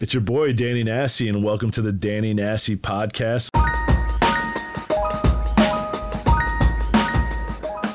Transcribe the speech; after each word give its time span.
It's 0.00 0.12
your 0.12 0.22
boy 0.22 0.52
Danny 0.52 0.82
Nassi, 0.82 1.28
and 1.28 1.44
welcome 1.44 1.70
to 1.70 1.80
the 1.80 1.92
Danny 1.92 2.34
Nassi 2.34 2.76
podcast. 2.76 3.48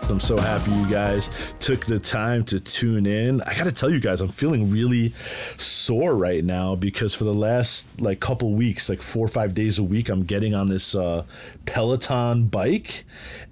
I'm 0.09 0.21
so 0.21 0.37
happy 0.37 0.71
you 0.71 0.89
guys 0.89 1.29
took 1.59 1.85
the 1.85 1.99
time 1.99 2.45
to 2.45 2.61
tune 2.61 3.05
in. 3.05 3.41
I 3.41 3.53
got 3.53 3.65
to 3.65 3.73
tell 3.73 3.89
you 3.89 3.99
guys, 3.99 4.21
I'm 4.21 4.29
feeling 4.29 4.71
really 4.71 5.09
sore 5.57 6.15
right 6.15 6.41
now 6.41 6.73
because 6.73 7.13
for 7.13 7.25
the 7.25 7.33
last 7.33 7.99
like 7.99 8.21
couple 8.21 8.53
weeks, 8.53 8.87
like 8.87 9.01
four 9.01 9.25
or 9.25 9.29
five 9.29 9.53
days 9.53 9.77
a 9.77 9.83
week, 9.83 10.07
I'm 10.07 10.23
getting 10.23 10.55
on 10.55 10.69
this 10.69 10.95
uh, 10.95 11.25
Peloton 11.65 12.45
bike, 12.45 13.03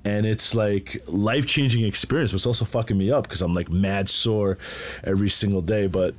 and 0.06 0.26
it's 0.26 0.56
like 0.56 1.04
life 1.08 1.48
changing 1.48 1.84
experience. 1.84 2.32
But 2.32 2.38
it's 2.38 2.48
also 2.48 2.64
fucking 2.64 2.98
me 2.98 3.12
up 3.12 3.24
because 3.24 3.42
I'm 3.42 3.54
like 3.54 3.70
mad 3.70 4.08
sore 4.08 4.58
every 5.04 5.30
single 5.30 5.62
day. 5.62 5.88
But 5.88 6.16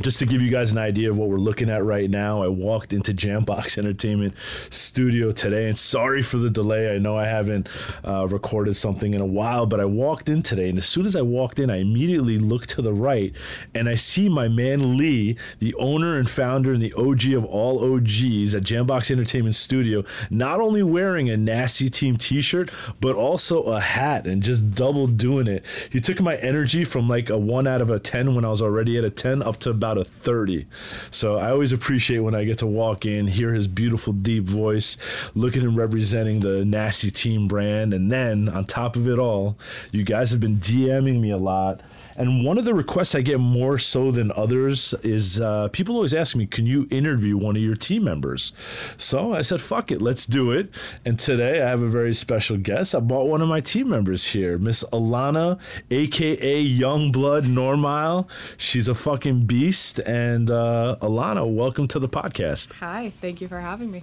just 0.00 0.18
to 0.18 0.26
give 0.26 0.42
you 0.42 0.50
guys 0.50 0.72
an 0.72 0.78
idea 0.78 1.10
of 1.10 1.16
what 1.16 1.28
we're 1.28 1.38
looking 1.38 1.70
at 1.70 1.82
right 1.82 2.10
now, 2.10 2.42
I 2.42 2.48
walked 2.48 2.92
into 2.92 3.14
Jambox 3.14 3.78
Entertainment 3.78 4.34
Studio 4.68 5.30
today, 5.30 5.68
and 5.68 5.78
sorry 5.78 6.22
for 6.22 6.36
the 6.36 6.50
delay. 6.50 6.94
I 6.94 6.98
know 6.98 7.16
I 7.16 7.24
haven't 7.24 7.68
uh, 8.04 8.26
recorded 8.28 8.76
something 8.76 9.14
in 9.14 9.22
a 9.22 9.26
while, 9.26 9.64
but 9.64 9.80
I 9.80 9.86
walked 9.86 10.28
in 10.28 10.42
today, 10.42 10.68
and 10.68 10.76
as 10.76 10.86
soon 10.86 11.06
as 11.06 11.16
I 11.16 11.22
walked 11.22 11.58
in, 11.58 11.70
I 11.70 11.78
immediately 11.78 12.38
looked 12.38 12.70
to 12.70 12.82
the 12.82 12.92
right, 12.92 13.32
and 13.74 13.88
I 13.88 13.94
see 13.94 14.28
my 14.28 14.48
man 14.48 14.98
Lee, 14.98 15.36
the 15.60 15.74
owner 15.76 16.18
and 16.18 16.28
founder 16.28 16.74
and 16.74 16.82
the 16.82 16.92
OG 16.92 17.32
of 17.32 17.44
all 17.46 17.94
OGs 17.94 18.54
at 18.54 18.64
Jambox 18.64 19.10
Entertainment 19.10 19.54
Studio, 19.54 20.04
not 20.28 20.60
only 20.60 20.82
wearing 20.82 21.30
a 21.30 21.38
Nasty 21.38 21.88
Team 21.88 22.16
T-shirt, 22.16 22.70
but 23.00 23.14
also 23.14 23.62
a 23.62 23.80
hat, 23.80 24.26
and 24.26 24.42
just 24.42 24.74
double 24.74 25.06
doing 25.06 25.46
it. 25.46 25.64
He 25.90 26.00
took 26.00 26.20
my 26.20 26.36
energy 26.36 26.84
from 26.84 27.08
like 27.08 27.30
a 27.30 27.38
one 27.38 27.66
out 27.66 27.80
of 27.80 27.88
a 27.88 27.98
ten 27.98 28.34
when 28.34 28.44
I 28.44 28.48
was 28.48 28.60
already 28.60 28.98
at 28.98 29.04
a 29.04 29.10
ten 29.10 29.42
up 29.42 29.56
to 29.58 29.70
about 29.70 29.85
a 29.94 30.04
30. 30.04 30.66
So 31.10 31.36
I 31.36 31.50
always 31.50 31.72
appreciate 31.72 32.18
when 32.20 32.34
I 32.34 32.44
get 32.44 32.58
to 32.58 32.66
walk 32.66 33.06
in, 33.06 33.26
hear 33.26 33.52
his 33.52 33.66
beautiful 33.66 34.12
deep 34.12 34.44
voice, 34.44 34.96
look 35.34 35.56
at 35.56 35.62
him 35.62 35.76
representing 35.76 36.40
the 36.40 36.64
Nasty 36.64 37.10
Team 37.10 37.48
brand. 37.48 37.94
And 37.94 38.10
then 38.10 38.48
on 38.48 38.64
top 38.64 38.96
of 38.96 39.08
it 39.08 39.18
all, 39.18 39.58
you 39.92 40.02
guys 40.02 40.30
have 40.32 40.40
been 40.40 40.56
DMing 40.56 41.20
me 41.20 41.30
a 41.30 41.38
lot 41.38 41.80
and 42.16 42.44
one 42.44 42.58
of 42.58 42.64
the 42.64 42.74
requests 42.74 43.14
I 43.14 43.20
get 43.20 43.38
more 43.40 43.78
so 43.78 44.10
than 44.10 44.32
others 44.32 44.94
is 45.02 45.40
uh, 45.40 45.68
people 45.68 45.94
always 45.94 46.14
ask 46.14 46.36
me, 46.36 46.46
"Can 46.46 46.66
you 46.66 46.86
interview 46.90 47.36
one 47.36 47.56
of 47.56 47.62
your 47.62 47.76
team 47.76 48.04
members?" 48.04 48.52
So 48.96 49.32
I 49.32 49.42
said, 49.42 49.60
"Fuck 49.60 49.90
it, 49.90 50.00
let's 50.00 50.26
do 50.26 50.50
it." 50.52 50.70
And 51.04 51.18
today 51.18 51.62
I 51.62 51.68
have 51.68 51.82
a 51.82 51.88
very 51.88 52.14
special 52.14 52.56
guest. 52.56 52.94
I 52.94 53.00
brought 53.00 53.28
one 53.28 53.42
of 53.42 53.48
my 53.48 53.60
team 53.60 53.88
members 53.88 54.24
here, 54.24 54.58
Miss 54.58 54.84
Alana, 54.92 55.58
aka 55.90 56.66
Youngblood 56.66 57.42
Normile. 57.42 58.28
She's 58.56 58.88
a 58.88 58.94
fucking 58.94 59.46
beast. 59.46 59.98
And 60.00 60.50
uh, 60.50 60.96
Alana, 61.00 61.46
welcome 61.52 61.88
to 61.88 61.98
the 61.98 62.08
podcast. 62.08 62.72
Hi, 62.74 63.12
thank 63.20 63.40
you 63.40 63.48
for 63.48 63.60
having 63.60 63.90
me. 63.90 64.02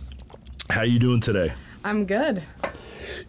How 0.69 0.83
you 0.83 0.99
doing 0.99 1.21
today? 1.21 1.53
I'm 1.83 2.05
good. 2.05 2.43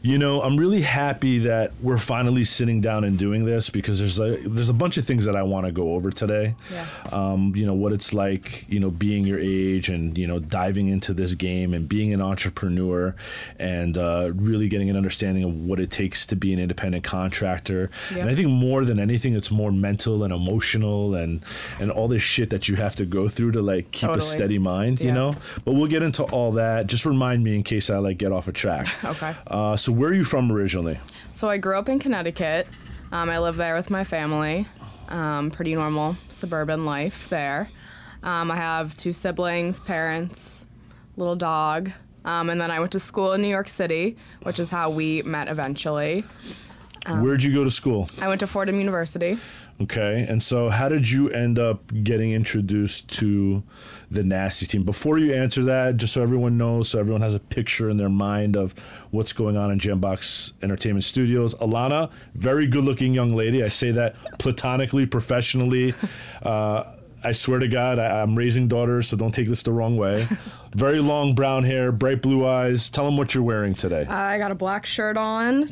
You 0.02 0.19
know, 0.19 0.42
I'm 0.42 0.56
really 0.58 0.83
happy 0.83 1.38
that 1.41 1.72
we're 1.80 1.98
finally 1.98 2.44
sitting 2.44 2.80
down 2.80 3.05
and 3.05 3.19
doing 3.19 3.44
this 3.44 3.70
because 3.70 3.98
there's 3.98 4.20
a 4.20 4.36
there's 4.46 4.69
a 4.69 4.74
bunch 4.74 4.98
of 4.98 5.06
things 5.06 5.24
that 5.24 5.34
I 5.34 5.42
want 5.42 5.66
to 5.66 5.72
go 5.72 5.94
over 5.94 6.11
today. 6.11 6.55
Yeah. 6.70 6.86
Um, 7.11 7.55
you 7.56 7.64
know 7.64 7.74
what 7.74 7.92
it's 7.92 8.12
like, 8.12 8.66
you 8.69 8.80
know, 8.80 8.91
being 8.91 9.24
your 9.24 9.38
age 9.41 9.88
and 9.88 10.16
you 10.19 10.27
know 10.27 10.38
diving 10.38 10.88
into 10.88 11.14
this 11.14 11.34
game 11.34 11.72
and 11.72 11.88
being 11.88 12.12
an 12.12 12.20
entrepreneur 12.20 13.14
and 13.58 13.96
uh, 13.96 14.33
really 14.34 14.68
getting 14.68 14.91
an 14.91 14.96
understanding 14.96 15.44
of 15.44 15.55
what 15.55 15.80
it 15.80 15.91
takes 15.91 16.27
to 16.27 16.36
be 16.36 16.52
an 16.52 16.58
independent 16.58 17.05
contractor. 17.05 17.91
Yep. 18.11 18.20
And 18.20 18.28
I 18.28 18.34
think 18.34 18.48
more 18.48 18.84
than 18.84 18.98
anything, 18.98 19.34
it's 19.34 19.50
more 19.50 19.72
mental 19.72 20.22
and 20.22 20.33
emotional 20.33 21.14
and 21.14 21.42
and 21.80 21.91
all 21.91 22.08
this 22.08 22.22
shit 22.22 22.50
that 22.50 22.68
you 22.68 22.77
have 22.77 22.94
to 22.96 23.06
go 23.06 23.28
through 23.28 23.52
to 23.52 23.62
like 23.62 23.91
keep 23.91 24.11
a 24.11 24.20
steady 24.20 24.58
mind. 24.58 25.00
You 25.00 25.12
know. 25.12 25.33
But 25.64 25.72
we'll 25.72 25.86
get 25.86 26.02
into 26.02 26.24
all 26.24 26.52
that. 26.52 26.86
Just 26.86 27.06
remind 27.06 27.42
me 27.42 27.56
in 27.56 27.62
case 27.62 27.89
I 27.89 27.98
like 27.98 28.18
get 28.18 28.33
off 28.33 28.44
a 28.48 28.53
track. 28.53 28.87
Okay. 29.05 29.34
Uh, 29.47 29.77
so 29.77 29.92
where 29.92 30.11
are 30.11 30.14
you 30.14 30.25
from 30.25 30.50
originally? 30.50 30.98
So 31.33 31.48
I 31.48 31.59
grew 31.59 31.78
up 31.78 31.89
in 31.89 31.98
Connecticut. 31.98 32.67
Um, 33.13 33.29
I 33.30 33.39
live 33.39 33.57
there 33.57 33.74
with 33.77 33.91
my 33.91 34.05
family. 34.05 34.67
Um, 35.08 35.51
pretty 35.51 35.74
normal 35.74 36.17
suburban 36.29 36.85
life 36.86 37.29
there. 37.29 37.68
Um, 38.23 38.51
I 38.51 38.57
have 38.57 38.96
two 38.96 39.13
siblings, 39.13 39.80
parents, 39.80 40.64
little 41.17 41.36
dog. 41.36 41.91
Um, 42.24 42.48
and 42.48 42.58
then 42.61 42.70
I 42.70 42.80
went 42.80 42.92
to 42.92 43.01
school 43.01 43.33
in 43.35 43.42
New 43.42 43.48
York 43.48 43.68
City, 43.68 44.17
which 44.45 44.58
is 44.58 44.70
how 44.70 44.89
we 44.89 45.23
met 45.23 45.48
eventually. 45.48 46.24
Um, 47.07 47.23
Where'd 47.23 47.42
you 47.42 47.53
go 47.53 47.65
to 47.65 47.70
school? 47.70 48.09
I 48.20 48.29
went 48.29 48.41
to 48.41 48.47
Fordham 48.47 48.79
University. 48.79 49.39
Okay, 49.81 50.25
and 50.29 50.41
so 50.41 50.69
how 50.69 50.89
did 50.89 51.11
you 51.11 51.31
end 51.31 51.59
up 51.59 51.83
getting 52.05 52.31
introduced 52.33 53.11
to 53.19 53.63
the 54.11 54.23
Nasty 54.23 54.67
Team? 54.67 54.85
Before 54.85 55.19
you 55.19 55.35
answer 55.35 55.65
that, 55.65 55.97
just 55.97 56.15
so 56.15 56.23
everyone 56.23 56.57
knows, 56.57 56.89
so 56.89 57.01
everyone 57.01 57.23
has 57.23 57.35
a 57.35 57.41
picture 57.41 57.91
in 57.91 57.97
their 57.97 58.09
mind 58.09 58.57
of 58.57 58.73
what's 59.11 59.33
going 59.33 59.57
on 59.57 59.73
in 59.73 59.81
Jambox 59.81 60.53
Entertainment 60.63 61.05
Studios. 61.05 61.57
Alana, 61.57 62.11
very 62.35 62.69
good-looking 62.69 63.15
young 63.15 63.35
lady. 63.35 63.65
I 63.65 63.69
say 63.69 63.91
that 63.92 64.15
platonically, 64.39 65.07
professionally. 65.07 65.95
Uh, 66.42 66.83
I 67.25 67.33
swear 67.33 67.59
to 67.59 67.69
God, 67.69 67.98
I, 67.98 68.21
I'm 68.21 68.35
raising 68.36 68.69
daughters, 68.69 69.09
so 69.09 69.17
don't 69.17 69.33
take 69.33 69.48
this 69.48 69.63
the 69.63 69.73
wrong 69.73 69.97
way. 69.97 70.29
Very 70.75 70.98
long 71.01 71.35
brown 71.35 71.65
hair, 71.65 71.91
bright 71.91 72.21
blue 72.21 72.47
eyes. 72.47 72.91
Tell 72.91 73.07
them 73.07 73.17
what 73.17 73.35
you're 73.35 73.42
wearing 73.42 73.73
today. 73.75 74.05
I 74.05 74.36
got 74.36 74.51
a 74.51 74.55
black 74.55 74.85
shirt 74.85 75.17
on, 75.17 75.67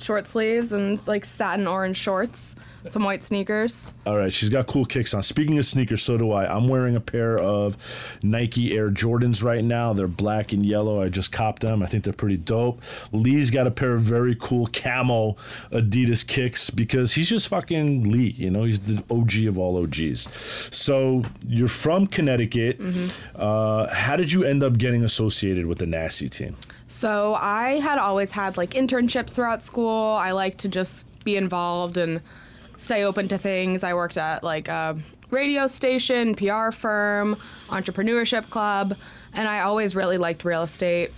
short 0.00 0.26
sleeves, 0.26 0.72
and 0.72 1.04
like 1.06 1.24
satin 1.24 1.66
orange 1.66 1.96
shorts, 1.96 2.56
some 2.86 3.04
white 3.04 3.24
sneakers. 3.24 3.92
All 4.06 4.16
right, 4.16 4.32
she's 4.32 4.48
got 4.48 4.66
cool 4.66 4.84
kicks 4.84 5.12
on. 5.14 5.22
Speaking 5.22 5.58
of 5.58 5.64
sneakers, 5.66 6.02
so 6.02 6.16
do 6.16 6.32
I. 6.32 6.46
I'm 6.52 6.68
wearing 6.68 6.96
a 6.96 7.00
pair 7.00 7.38
of 7.38 7.76
Nike 8.22 8.76
Air 8.76 8.90
Jordans 8.90 9.42
right 9.42 9.64
now. 9.64 9.92
They're 9.92 10.08
black 10.08 10.52
and 10.52 10.64
yellow. 10.64 11.02
I 11.02 11.08
just 11.08 11.32
copped 11.32 11.62
them. 11.62 11.82
I 11.82 11.86
think 11.86 12.04
they're 12.04 12.12
pretty 12.12 12.36
dope. 12.36 12.80
Lee's 13.12 13.50
got 13.50 13.66
a 13.66 13.70
pair 13.70 13.94
of 13.94 14.02
very 14.02 14.36
cool 14.38 14.68
camo 14.72 15.36
Adidas 15.72 16.26
kicks 16.26 16.70
because 16.70 17.12
he's 17.12 17.28
just 17.28 17.48
fucking 17.48 18.10
Lee. 18.10 18.34
You 18.36 18.50
know, 18.50 18.64
he's 18.64 18.80
the 18.80 19.02
OG 19.10 19.46
of 19.46 19.58
all 19.58 19.82
OGs. 19.82 20.28
So 20.70 21.22
you're 21.46 21.68
from 21.68 22.06
Connecticut. 22.06 22.80
Uh, 23.34 23.92
how 23.94 24.16
did 24.16 24.32
you 24.32 24.44
end 24.44 24.62
up 24.62 24.78
getting 24.78 25.04
associated 25.04 25.66
with 25.66 25.78
the 25.78 25.86
Nasty 25.86 26.28
team? 26.28 26.56
So 26.88 27.34
I 27.34 27.80
had 27.80 27.98
always 27.98 28.32
had 28.32 28.56
like 28.56 28.70
internships 28.70 29.30
throughout 29.30 29.62
school. 29.62 30.14
I 30.14 30.32
like 30.32 30.56
to 30.58 30.68
just 30.68 31.04
be 31.22 31.36
involved 31.36 31.98
and 31.98 32.22
stay 32.78 33.04
open 33.04 33.28
to 33.28 33.36
things. 33.36 33.84
I 33.84 33.92
worked 33.92 34.16
at 34.16 34.42
like 34.42 34.68
a 34.68 34.96
radio 35.30 35.66
station, 35.66 36.34
PR 36.34 36.70
firm, 36.70 37.36
entrepreneurship 37.68 38.48
club, 38.48 38.96
and 39.34 39.46
I 39.46 39.60
always 39.60 39.94
really 39.94 40.16
liked 40.16 40.46
real 40.46 40.62
estate. 40.62 41.12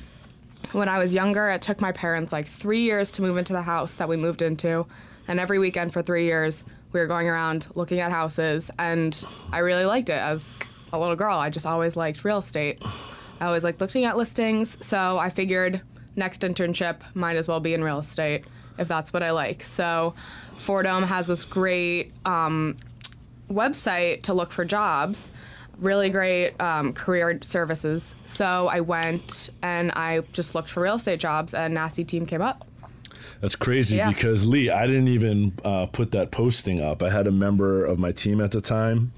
When 0.73 0.89
I 0.89 0.99
was 0.99 1.15
younger, 1.15 1.49
it 1.51 1.63
took 1.63 1.81
my 1.81 1.93
parents 1.93 2.33
like 2.33 2.47
three 2.47 2.83
years 2.83 3.13
to 3.13 3.23
move 3.23 3.37
into 3.37 3.53
the 3.53 3.63
house 3.63 3.95
that 3.95 4.09
we 4.09 4.17
moved 4.17 4.43
into. 4.43 4.87
And 5.29 5.39
every 5.39 5.61
weekend 5.61 5.93
for 5.93 6.03
three 6.03 6.25
years, 6.25 6.65
we 6.93 6.99
were 6.99 7.07
going 7.07 7.29
around 7.29 7.69
looking 7.77 8.01
at 8.01 8.11
houses. 8.11 8.73
And 8.79 9.25
I 9.53 9.59
really 9.59 9.85
liked 9.85 10.09
it 10.09 10.15
as 10.15 10.59
a 10.93 10.99
little 10.99 11.15
girl. 11.15 11.39
I 11.39 11.49
just 11.49 11.67
always 11.67 11.97
liked 11.97 12.25
real 12.25 12.39
estate. 12.39 12.83
I 13.41 13.47
always 13.47 13.65
like 13.65 13.81
looking 13.81 14.05
at 14.05 14.17
listings. 14.17 14.77
So 14.81 15.19
I 15.19 15.31
figured 15.31 15.81
next 16.17 16.43
internship 16.43 17.01
might 17.15 17.37
as 17.37 17.49
well 17.49 17.61
be 17.61 17.75
in 17.75 17.83
real 17.83 17.99
estate 17.99 18.45
if 18.79 18.89
that's 18.89 19.13
what 19.13 19.23
I 19.23 19.31
like. 19.31 19.63
So 19.63 20.15
Fordham 20.59 21.03
has 21.05 21.27
this 21.29 21.45
great 21.45 22.13
um, 22.27 22.77
website 23.51 24.23
to 24.23 24.35
look 24.35 24.53
for 24.53 24.65
jobs 24.65 25.33
really 25.79 26.11
great 26.11 26.61
um, 26.61 26.93
career 26.93 27.39
services 27.43 28.15
so 28.27 28.69
i 28.69 28.81
went 28.81 29.49
and 29.63 29.91
i 29.93 30.21
just 30.33 30.55
looked 30.55 30.69
for 30.69 30.83
real 30.83 30.97
estate 30.97 31.19
jobs 31.19 31.55
and 31.55 31.73
nasty 31.73 32.05
team 32.05 32.27
came 32.27 32.43
up 32.43 32.67
That's 33.41 33.57
crazy 33.57 33.97
Yeah. 33.97 34.11
because 34.11 34.47
Lee, 34.47 34.69
I 34.71 34.87
didn't 34.87 35.09
even 35.09 35.55
uh, 35.65 35.87
put 35.87 36.11
that 36.13 36.31
posting 36.31 36.81
up. 36.81 37.03
I 37.03 37.09
had 37.09 37.27
a 37.27 37.31
member 37.31 37.83
of 37.85 37.99
my 37.99 38.13
team 38.13 38.43
at 38.43 38.51
the 38.51 38.61
time, 38.61 39.13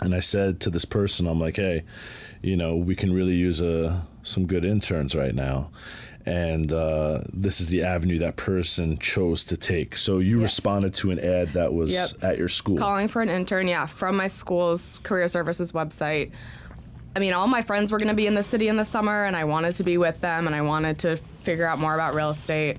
and 0.00 0.12
I 0.14 0.18
said 0.20 0.58
to 0.62 0.70
this 0.70 0.84
person, 0.84 1.28
"I'm 1.28 1.38
like, 1.38 1.54
hey, 1.56 1.84
you 2.42 2.56
know, 2.56 2.76
we 2.76 2.94
can 2.94 3.12
really 3.12 3.34
use 3.34 3.60
uh, 3.62 4.00
some 4.22 4.46
good 4.46 4.64
interns 4.64 5.14
right 5.14 5.34
now." 5.34 5.70
And 6.26 6.70
uh, 6.70 7.22
this 7.32 7.60
is 7.62 7.68
the 7.68 7.82
avenue 7.82 8.18
that 8.18 8.36
person 8.36 8.98
chose 8.98 9.42
to 9.44 9.56
take. 9.56 9.96
So 9.96 10.18
you 10.18 10.36
Yes. 10.40 10.50
responded 10.50 10.92
to 10.96 11.10
an 11.12 11.18
ad 11.18 11.54
that 11.54 11.72
was 11.72 11.92
Yep. 11.94 12.08
at 12.22 12.38
your 12.38 12.48
school. 12.48 12.76
calling 12.76 13.08
for 13.08 13.22
an 13.22 13.30
intern 13.30 13.66
yeah 13.66 13.86
from 13.86 14.16
my 14.16 14.28
school's 14.28 15.00
career 15.02 15.28
services 15.28 15.72
website 15.72 16.30
i 17.16 17.18
mean 17.18 17.32
all 17.32 17.46
my 17.46 17.62
friends 17.62 17.90
were 17.90 17.98
going 17.98 18.08
to 18.08 18.14
be 18.14 18.26
in 18.26 18.34
the 18.34 18.42
city 18.42 18.68
in 18.68 18.76
the 18.76 18.84
summer 18.84 19.24
and 19.24 19.34
i 19.34 19.44
wanted 19.44 19.72
to 19.72 19.82
be 19.82 19.96
with 19.96 20.20
them 20.20 20.46
and 20.46 20.54
i 20.54 20.60
wanted 20.60 20.98
to 20.98 21.16
figure 21.42 21.66
out 21.66 21.78
more 21.78 21.94
about 21.94 22.14
real 22.14 22.30
estate 22.30 22.76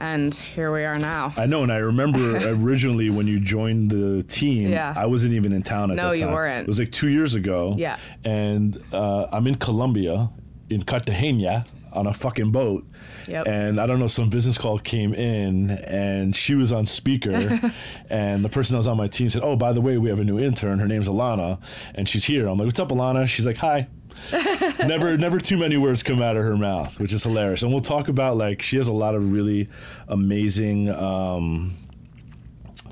and 0.00 0.34
here 0.34 0.72
we 0.72 0.84
are 0.84 0.98
now 0.98 1.32
I 1.36 1.46
know, 1.46 1.62
and 1.62 1.70
I 1.72 1.76
remember 1.78 2.36
originally 2.48 3.10
when 3.10 3.26
you 3.26 3.38
joined 3.38 3.90
the 3.90 4.22
team, 4.24 4.70
Yeah. 4.70 4.94
I 4.96 5.06
wasn't 5.06 5.34
even 5.34 5.52
in 5.52 5.62
town 5.62 5.90
at 5.90 5.96
No, 5.96 6.08
that 6.10 6.18
you 6.18 6.24
time. 6.24 6.34
weren't. 6.34 6.62
It 6.62 6.66
was 6.66 6.78
like 6.80 6.90
two 6.90 7.08
years 7.08 7.34
ago. 7.34 7.74
Yeah. 7.76 7.98
And 8.24 8.76
uh, 8.92 9.26
I'm 9.32 9.46
in 9.46 9.54
Colombia, 9.56 10.30
in 10.70 10.82
Cartagena. 10.82 11.64
on 11.92 12.06
a 12.06 12.14
fucking 12.14 12.52
boat. 12.52 12.84
Yep. 13.26 13.46
And 13.48 13.80
I 13.80 13.86
don't 13.86 13.98
know, 13.98 14.06
some 14.06 14.30
business 14.30 14.56
call 14.56 14.78
came 14.78 15.12
in 15.12 15.70
and 15.72 16.34
she 16.36 16.54
was 16.54 16.70
on 16.70 16.86
speaker. 16.86 17.60
and 18.08 18.44
the 18.44 18.48
person 18.48 18.74
that 18.74 18.78
was 18.78 18.86
on 18.86 18.96
my 18.96 19.08
team 19.08 19.28
said, 19.28 19.42
Oh, 19.42 19.56
by 19.56 19.72
the 19.72 19.80
way, 19.80 19.98
we 19.98 20.08
have 20.08 20.20
a 20.20 20.24
new 20.24 20.38
intern. 20.38 20.78
Her 20.78 20.86
name's 20.86 21.08
Alana 21.08 21.58
and 21.96 22.08
she's 22.08 22.22
here. 22.24 22.46
I'm 22.48 22.58
like, 22.58 22.66
What's 22.66 22.78
up, 22.80 22.90
Alana? 22.90 23.26
She's 23.26 23.44
like, 23.46 23.56
Hi. 23.56 23.88
never 24.86 25.16
never 25.16 25.38
too 25.40 25.56
many 25.56 25.76
words 25.76 26.02
come 26.02 26.22
out 26.22 26.36
of 26.36 26.42
her 26.44 26.56
mouth, 26.56 26.98
which 27.00 27.12
is 27.12 27.24
hilarious. 27.24 27.62
And 27.62 27.72
we'll 27.72 27.80
talk 27.80 28.08
about 28.08 28.36
like 28.36 28.62
she 28.62 28.76
has 28.76 28.88
a 28.88 28.92
lot 28.92 29.14
of 29.14 29.32
really 29.32 29.68
amazing 30.08 30.88
um, 30.90 31.74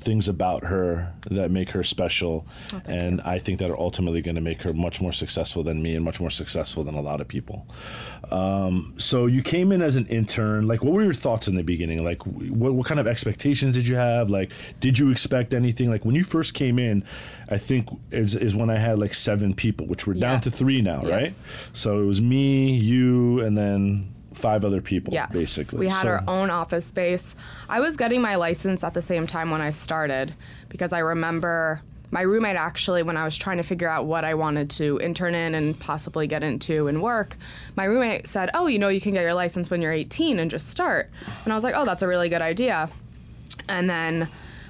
things 0.01 0.27
about 0.27 0.63
her 0.65 1.13
that 1.29 1.51
make 1.51 1.71
her 1.71 1.83
special. 1.83 2.45
Oh, 2.73 2.81
and 2.85 3.21
i 3.21 3.39
think 3.39 3.59
that 3.59 3.69
are 3.69 3.79
ultimately 3.79 4.21
going 4.21 4.35
to 4.35 4.41
make 4.41 4.61
her 4.61 4.73
much 4.73 5.01
more 5.01 5.11
successful 5.11 5.63
than 5.63 5.81
me 5.81 5.95
and 5.95 6.03
much 6.03 6.19
more 6.19 6.29
successful 6.29 6.83
than 6.83 6.95
a 6.95 7.01
lot 7.01 7.21
of 7.21 7.27
people. 7.27 7.67
Um, 8.31 8.93
so 8.97 9.25
you 9.25 9.41
came 9.41 9.71
in 9.71 9.81
as 9.81 9.95
an 9.95 10.05
intern. 10.07 10.67
Like 10.67 10.83
what 10.83 10.93
were 10.93 11.03
your 11.03 11.13
thoughts 11.13 11.47
in 11.47 11.55
the 11.55 11.63
beginning? 11.63 12.03
Like 12.03 12.25
what, 12.25 12.73
what 12.73 12.85
kind 12.85 12.99
of 12.99 13.07
expectations 13.07 13.75
did 13.75 13.87
you 13.87 13.95
have? 13.95 14.29
Like 14.29 14.51
did 14.79 14.97
you 14.99 15.11
expect 15.11 15.53
anything? 15.53 15.89
Like 15.89 16.05
when 16.05 16.15
you 16.15 16.23
first 16.23 16.53
came 16.53 16.79
in 16.79 17.03
i 17.49 17.57
think 17.57 17.89
is, 18.11 18.35
is 18.35 18.55
when 18.55 18.69
i 18.69 18.77
had 18.77 18.99
like 18.99 19.13
seven 19.13 19.53
people 19.53 19.87
which 19.87 20.05
we're 20.05 20.13
down 20.13 20.39
to 20.41 20.51
three 20.51 20.81
now 20.81 21.01
right? 21.01 21.33
So 21.73 21.99
it 22.01 22.05
was 22.05 22.21
me 22.21 22.75
you 22.75 23.39
and 23.41 23.57
then 23.57 24.13
five 24.39 24.63
other 24.65 24.81
people 24.81 25.13
Yes. 25.13 25.31
basically 25.31 25.79
We 25.79 25.87
had 25.89 26.01
So- 26.03 26.09
our 26.09 26.23
own 26.27 26.49
office 26.49 26.85
space. 26.85 27.35
I 27.67 27.79
was 27.79 27.95
getting 27.97 28.21
my 28.21 28.35
license 28.35 28.83
at 28.83 28.93
the 28.93 29.01
same 29.01 29.27
time 29.27 29.51
when 29.51 29.61
I 29.61 29.71
started 29.71 30.33
because 30.69 30.93
I 30.93 30.99
remember 30.99 31.81
my 32.11 32.21
roommate 32.21 32.55
actually, 32.55 33.03
when 33.03 33.17
I 33.17 33.23
was 33.23 33.37
trying 33.37 33.57
to 33.57 33.63
figure 33.63 33.87
out 33.87 34.07
what 34.07 34.25
I 34.25 34.33
wanted 34.33 34.71
to 34.71 34.99
intern 34.99 35.35
in 35.35 35.53
and 35.53 35.79
possibly 35.79 36.25
get 36.25 36.41
into 36.41 36.87
and 36.87 37.03
work, 37.03 37.37
my 37.75 37.83
roommate 37.83 38.25
said, 38.27 38.49
Oh, 38.55 38.65
you 38.65 38.79
know, 38.79 38.87
you 38.89 38.99
can 38.99 39.13
get 39.13 39.21
your 39.21 39.35
license 39.35 39.69
when 39.69 39.79
you're 39.83 39.93
18 39.93 40.39
and 40.39 40.49
just 40.49 40.67
start. 40.69 41.11
And 41.43 41.53
I 41.53 41.55
was 41.55 41.63
like, 41.63 41.75
Oh, 41.77 41.85
that's 41.85 42.01
a 42.01 42.07
really 42.07 42.27
good 42.29 42.41
idea. 42.41 42.89
And 43.67 43.87
then 43.87 44.27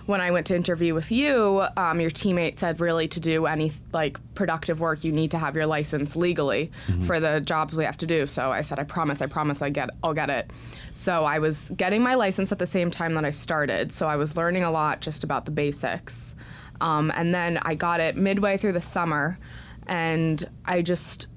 when 0.09 0.21
I 0.21 0.31
went 0.31 0.47
to 0.47 0.55
interview 0.55 0.95
with 0.95 1.11
you, 1.11 1.67
um, 1.77 2.01
your 2.01 2.09
teammate 2.09 2.59
said 2.59 2.79
really 2.79 3.07
to 3.09 3.19
do 3.19 3.45
any 3.45 3.71
like 3.93 4.17
productive 4.33 4.79
work, 4.79 5.03
you 5.03 5.11
need 5.11 5.29
to 5.29 5.37
have 5.37 5.55
your 5.55 5.67
license 5.67 6.15
legally 6.15 6.71
for 7.05 7.19
the 7.19 7.39
jobs 7.41 7.75
we 7.75 7.83
have 7.83 7.97
to 7.97 8.07
do. 8.07 8.25
So 8.25 8.51
I 8.51 8.63
said, 8.63 8.79
I 8.79 8.85
promise, 8.85 9.21
I 9.21 9.27
promise, 9.27 9.61
I 9.61 9.69
get, 9.69 9.91
I'll 10.03 10.15
get 10.15 10.31
it. 10.31 10.51
So 10.95 11.25
I 11.25 11.37
was 11.37 11.69
getting 11.77 12.01
my 12.01 12.15
license 12.15 12.51
at 12.51 12.57
the 12.57 12.65
same 12.65 12.89
time 12.89 13.13
that 13.13 13.23
I 13.23 13.29
started. 13.29 13.91
So 13.91 14.07
I 14.07 14.15
was 14.15 14.35
learning 14.35 14.63
a 14.63 14.71
lot 14.71 14.99
just 15.01 15.23
about 15.23 15.45
the 15.45 15.51
basics. 15.51 16.35
Um, 16.81 17.11
and 17.15 17.31
then 17.31 17.59
I 17.61 17.75
got 17.75 17.99
it 17.99 18.17
midway 18.17 18.57
through 18.57 18.73
the 18.73 18.81
summer, 18.81 19.37
and 19.85 20.49
I 20.65 20.81
just 20.81 21.27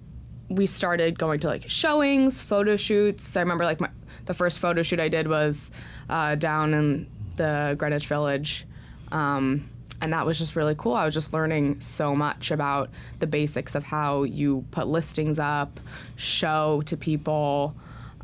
we 0.48 0.64
started 0.64 1.18
going 1.18 1.40
to 1.40 1.46
like 1.46 1.68
showings, 1.68 2.40
photo 2.40 2.76
shoots. 2.76 3.36
I 3.36 3.40
remember 3.40 3.66
like 3.66 3.82
my 3.82 3.90
the 4.24 4.34
first 4.34 4.60
photo 4.60 4.82
shoot 4.82 5.00
I 5.00 5.08
did 5.08 5.28
was 5.28 5.70
uh, 6.08 6.36
down 6.36 6.72
in 6.72 7.10
the 7.36 7.74
Greenwich 7.78 8.06
Village. 8.06 8.66
Um, 9.10 9.68
and 10.00 10.12
that 10.12 10.26
was 10.26 10.38
just 10.38 10.56
really 10.56 10.74
cool. 10.76 10.94
I 10.94 11.04
was 11.04 11.14
just 11.14 11.32
learning 11.32 11.80
so 11.80 12.16
much 12.16 12.50
about 12.50 12.90
the 13.20 13.26
basics 13.26 13.74
of 13.74 13.84
how 13.84 14.24
you 14.24 14.64
put 14.72 14.88
listings 14.88 15.38
up, 15.38 15.78
show 16.16 16.82
to 16.86 16.96
people, 16.96 17.76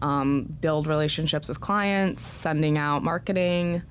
um, 0.02 0.42
build 0.60 0.86
relationships 0.88 1.48
with 1.48 1.60
clients, 1.60 2.24
sending 2.26 2.78
out 2.78 3.04
marketing. 3.04 3.82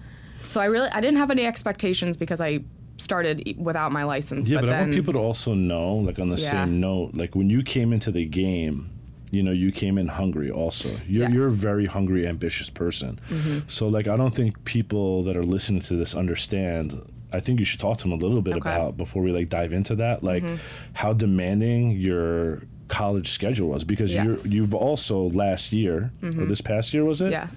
So 0.50 0.60
I 0.60 0.66
really 0.66 0.90
I 0.90 1.00
didn't 1.02 1.18
have 1.18 1.32
any 1.32 1.46
expectations 1.46 2.18
because 2.18 2.42
I 2.42 2.60
started 2.98 3.56
without 3.58 3.92
my 3.92 4.04
license. 4.04 4.50
Yeah, 4.50 4.60
but, 4.60 4.70
I 4.70 4.72
then, 4.74 4.82
want 4.82 4.94
people 4.94 5.14
to 5.14 5.20
also 5.20 5.54
know, 5.54 5.96
like 5.96 6.20
on 6.20 6.30
the 6.30 6.36
Yeah. 6.42 6.52
same 6.66 6.80
note, 6.82 7.12
like 7.14 7.36
when 7.36 7.50
you 7.50 7.62
came 7.64 7.94
into 7.94 8.12
the 8.12 8.26
game, 8.26 8.90
you 9.32 9.44
know, 9.44 9.52
you 9.52 9.72
came 9.72 9.98
in 9.98 10.08
hungry 10.08 10.50
also. 10.50 10.90
You're, 11.08 11.24
Yes. 11.24 11.32
you're 11.34 11.48
a 11.48 11.52
very 11.52 11.86
hungry, 11.86 12.26
ambitious 12.28 12.70
person. 12.70 13.20
So, 13.68 13.88
like, 13.90 14.08
I 14.08 14.16
don't 14.16 14.34
think 14.34 14.64
people 14.64 15.24
that 15.24 15.36
are 15.36 15.44
listening 15.44 15.82
to 15.84 15.96
this 15.96 16.16
understand. 16.16 17.02
I 17.34 17.42
think 17.42 17.60
you 17.60 17.66
should 17.66 17.82
talk 17.82 17.98
to 17.98 18.04
them 18.04 18.14
a 18.14 18.16
little 18.16 18.42
bit 18.42 18.56
Okay. 18.56 18.70
Mm-hmm. 18.70 18.80
about 18.82 18.98
before 18.98 19.22
we 19.22 19.32
like 19.34 19.50
dive 19.50 19.74
into 19.74 19.96
that, 19.96 20.24
like 20.24 20.44
how 20.94 21.12
demanding 21.12 21.92
your 21.92 22.62
college 22.88 23.28
schedule 23.30 23.68
was 23.68 23.84
because 23.84 24.14
Yes. 24.14 24.26
you're 24.26 24.38
you've 24.48 24.74
also 24.74 25.30
last 25.32 25.74
year 25.74 26.12
or 26.24 26.46
this 26.46 26.62
past 26.62 26.94
year 26.94 27.04
was 27.04 27.22
it? 27.22 27.32
Yeah. 27.32 27.48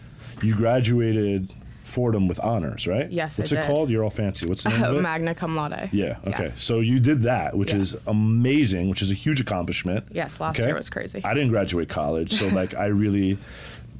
You 0.42 0.56
graduated 0.56 1.52
Fordham 1.90 2.28
with 2.28 2.38
honors, 2.40 2.86
right? 2.86 3.10
Yes, 3.10 3.38
I 3.38 3.42
What's 3.42 3.52
it 3.52 3.56
did. 3.56 3.64
called? 3.66 3.90
You're 3.90 4.04
all 4.04 4.10
fancy. 4.10 4.48
What's 4.48 4.62
the 4.64 4.70
name 4.70 4.82
of 4.84 4.96
it? 4.98 5.02
magna 5.02 5.34
cum 5.34 5.54
laude. 5.54 5.90
Yeah. 5.92 6.16
Okay. 6.26 6.44
Yes. 6.44 6.62
So 6.62 6.80
you 6.80 7.00
did 7.00 7.22
that, 7.22 7.56
which 7.56 7.72
is 7.74 8.06
amazing, 8.06 8.88
which 8.88 9.02
is 9.02 9.10
a 9.10 9.14
huge 9.14 9.40
accomplishment. 9.40 10.06
Yes, 10.10 10.40
last 10.40 10.58
year 10.58 10.74
was 10.74 10.88
crazy. 10.88 11.20
I 11.24 11.34
didn't 11.34 11.50
graduate 11.50 11.88
college, 11.88 12.32
so 12.32 12.48
like 12.48 12.74
I 12.74 12.86
really, 12.86 13.38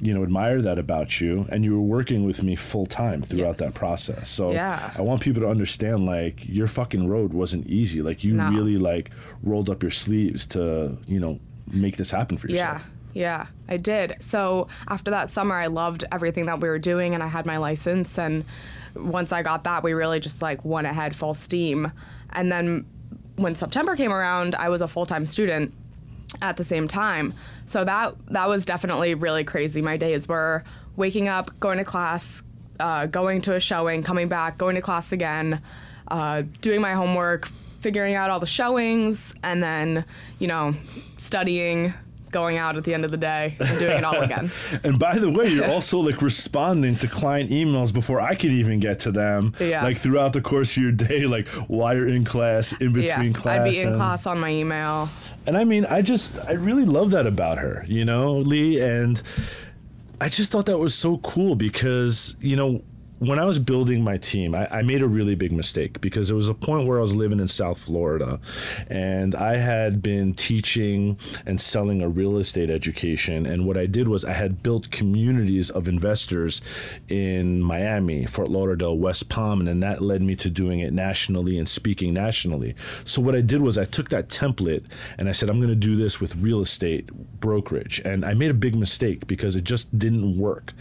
you 0.01 0.13
know, 0.13 0.23
admire 0.23 0.61
that 0.61 0.79
about 0.79 1.21
you, 1.21 1.45
and 1.51 1.63
you 1.63 1.73
were 1.73 1.87
working 1.97 2.25
with 2.25 2.41
me 2.43 2.55
full 2.55 2.85
time 2.87 3.21
throughout 3.21 3.59
Yes. 3.59 3.59
that 3.59 3.73
process. 3.75 4.29
So 4.29 4.51
Yeah. 4.51 4.91
I 4.97 5.01
want 5.01 5.21
people 5.21 5.41
to 5.43 5.49
understand 5.49 6.05
like 6.05 6.47
your 6.47 6.67
fucking 6.67 7.07
road 7.07 7.33
wasn't 7.33 7.67
easy. 7.67 8.01
Like 8.01 8.23
you 8.23 8.33
No. 8.33 8.49
really 8.51 8.77
like 8.77 9.11
rolled 9.43 9.69
up 9.69 9.83
your 9.83 9.91
sleeves 9.91 10.45
to 10.47 10.97
you 11.07 11.19
know 11.19 11.39
make 11.71 11.97
this 11.97 12.11
happen 12.11 12.37
for 12.37 12.47
yourself. 12.49 12.81
yeah, 12.85 12.91
I 13.67 13.77
did. 13.77 14.15
So 14.21 14.67
after 14.87 15.11
that 15.11 15.29
summer, 15.29 15.55
I 15.55 15.67
loved 15.67 16.03
everything 16.11 16.45
that 16.45 16.59
we 16.59 16.69
were 16.69 16.79
doing, 16.79 17.13
and 17.13 17.21
I 17.23 17.27
had 17.27 17.45
my 17.45 17.57
license. 17.57 18.17
And 18.17 18.45
once 18.95 19.31
I 19.31 19.41
got 19.43 19.63
that, 19.65 19.83
we 19.83 19.93
really 19.93 20.19
just 20.19 20.41
like 20.41 20.63
went 20.63 20.87
ahead 20.87 21.15
full 21.15 21.33
steam. 21.33 21.91
And 22.31 22.51
then 22.51 22.85
when 23.35 23.55
September 23.55 23.95
came 23.95 24.13
around, 24.13 24.55
I 24.55 24.69
was 24.69 24.81
a 24.81 24.87
full 24.87 25.05
time 25.05 25.25
student 25.25 25.73
at 26.41 26.57
the 26.57 26.63
same 26.63 26.87
time. 26.87 27.33
So 27.65 27.83
that 27.83 28.15
that 28.27 28.47
was 28.47 28.65
definitely 28.65 29.15
really 29.15 29.43
crazy. 29.43 29.81
My 29.81 29.97
days 29.97 30.27
were 30.27 30.63
waking 30.95 31.27
up, 31.27 31.57
going 31.59 31.77
to 31.77 31.85
class, 31.85 32.43
uh, 32.79 33.05
going 33.07 33.41
to 33.41 33.55
a 33.55 33.59
showing, 33.59 34.03
coming 34.03 34.27
back, 34.27 34.57
going 34.57 34.75
to 34.75 34.81
class 34.81 35.11
again, 35.11 35.61
uh, 36.07 36.43
doing 36.61 36.81
my 36.81 36.93
homework, 36.93 37.49
figuring 37.79 38.15
out 38.15 38.29
all 38.29 38.39
the 38.39 38.45
showings, 38.45 39.33
and 39.43 39.61
then 39.61 40.05
you 40.39 40.47
know 40.47 40.73
studying, 41.17 41.93
going 42.31 42.57
out 42.57 42.77
at 42.77 42.83
the 42.83 42.93
end 42.93 43.05
of 43.05 43.11
the 43.11 43.17
day, 43.17 43.55
and 43.59 43.79
doing 43.79 43.97
it 43.97 44.03
all 44.03 44.21
again. 44.21 44.51
And 44.83 44.97
by 44.97 45.17
the 45.17 45.29
way, 45.29 45.47
you're 45.47 45.69
also 45.69 45.99
like 45.99 46.21
responding 46.21 46.95
to 46.97 47.07
client 47.07 47.49
emails 47.49 47.93
before 47.93 48.19
I 48.21 48.35
could 48.35 48.51
even 48.51 48.79
get 48.79 48.99
to 49.01 49.11
them. 49.11 49.53
Yeah. 49.59 49.83
Like 49.83 49.97
throughout 49.97 50.33
the 50.33 50.41
course 50.41 50.75
of 50.77 50.83
your 50.83 50.91
day, 50.91 51.25
like 51.25 51.47
while 51.67 51.95
you're 51.95 52.07
in 52.07 52.23
class, 52.23 52.73
in 52.73 52.93
yeah, 52.95 53.15
between 53.17 53.33
class. 53.33 53.59
I'd 53.59 53.63
be 53.71 53.79
in 53.81 53.87
and- 53.89 53.97
class 53.97 54.25
on 54.25 54.39
my 54.39 54.49
email. 54.49 55.09
And 55.47 55.57
I 55.57 55.63
mean, 55.63 55.85
I 55.85 56.03
just, 56.03 56.37
I 56.47 56.51
really 56.51 56.85
love 56.85 57.11
that 57.11 57.25
about 57.25 57.57
her, 57.57 57.83
you 57.87 58.05
know, 58.05 58.33
Lee. 58.37 58.79
And 58.79 59.19
I 60.19 60.29
just 60.29 60.51
thought 60.51 60.67
that 60.67 60.77
was 60.77 60.93
so 60.93 61.17
cool 61.17 61.55
because, 61.55 62.35
you 62.39 62.55
know, 62.55 62.83
when 63.21 63.37
I 63.37 63.45
was 63.45 63.59
building 63.59 64.03
my 64.03 64.17
team, 64.17 64.55
I, 64.55 64.67
I 64.71 64.81
made 64.81 65.03
a 65.03 65.07
really 65.07 65.35
big 65.35 65.51
mistake 65.51 66.01
because 66.01 66.27
there 66.27 66.35
was 66.35 66.49
a 66.49 66.55
point 66.55 66.87
where 66.87 66.97
I 66.97 67.03
was 67.03 67.13
living 67.13 67.39
in 67.39 67.47
South 67.47 67.77
Florida 67.77 68.39
and 68.87 69.35
I 69.35 69.57
had 69.57 70.01
been 70.01 70.33
teaching 70.33 71.19
and 71.45 71.61
selling 71.61 72.01
a 72.01 72.09
real 72.09 72.39
estate 72.39 72.71
education. 72.71 73.45
And 73.45 73.67
what 73.67 73.77
I 73.77 73.85
did 73.85 74.07
was 74.07 74.25
I 74.25 74.33
had 74.33 74.63
built 74.63 74.89
communities 74.89 75.69
of 75.69 75.87
investors 75.87 76.63
in 77.09 77.61
Miami, 77.61 78.25
Fort 78.25 78.49
Lauderdale, 78.49 78.97
West 78.97 79.29
Palm, 79.29 79.59
and 79.59 79.67
then 79.67 79.81
that 79.81 80.01
led 80.01 80.23
me 80.23 80.35
to 80.37 80.49
doing 80.49 80.79
it 80.79 80.91
nationally 80.91 81.59
and 81.59 81.69
speaking 81.69 82.15
nationally. 82.15 82.73
So 83.03 83.21
what 83.21 83.35
I 83.35 83.41
did 83.41 83.61
was 83.61 83.77
I 83.77 83.85
took 83.85 84.09
that 84.09 84.29
template 84.29 84.85
and 85.19 85.29
I 85.29 85.33
said, 85.33 85.47
I'm 85.47 85.59
going 85.59 85.69
to 85.69 85.75
do 85.75 85.95
this 85.95 86.19
with 86.19 86.35
real 86.37 86.59
estate 86.59 87.11
brokerage. 87.39 88.01
And 88.03 88.25
I 88.25 88.33
made 88.33 88.49
a 88.49 88.55
big 88.55 88.73
mistake 88.73 89.27
because 89.27 89.55
it 89.55 89.63
just 89.63 89.95
didn't 89.99 90.39
work. 90.39 90.73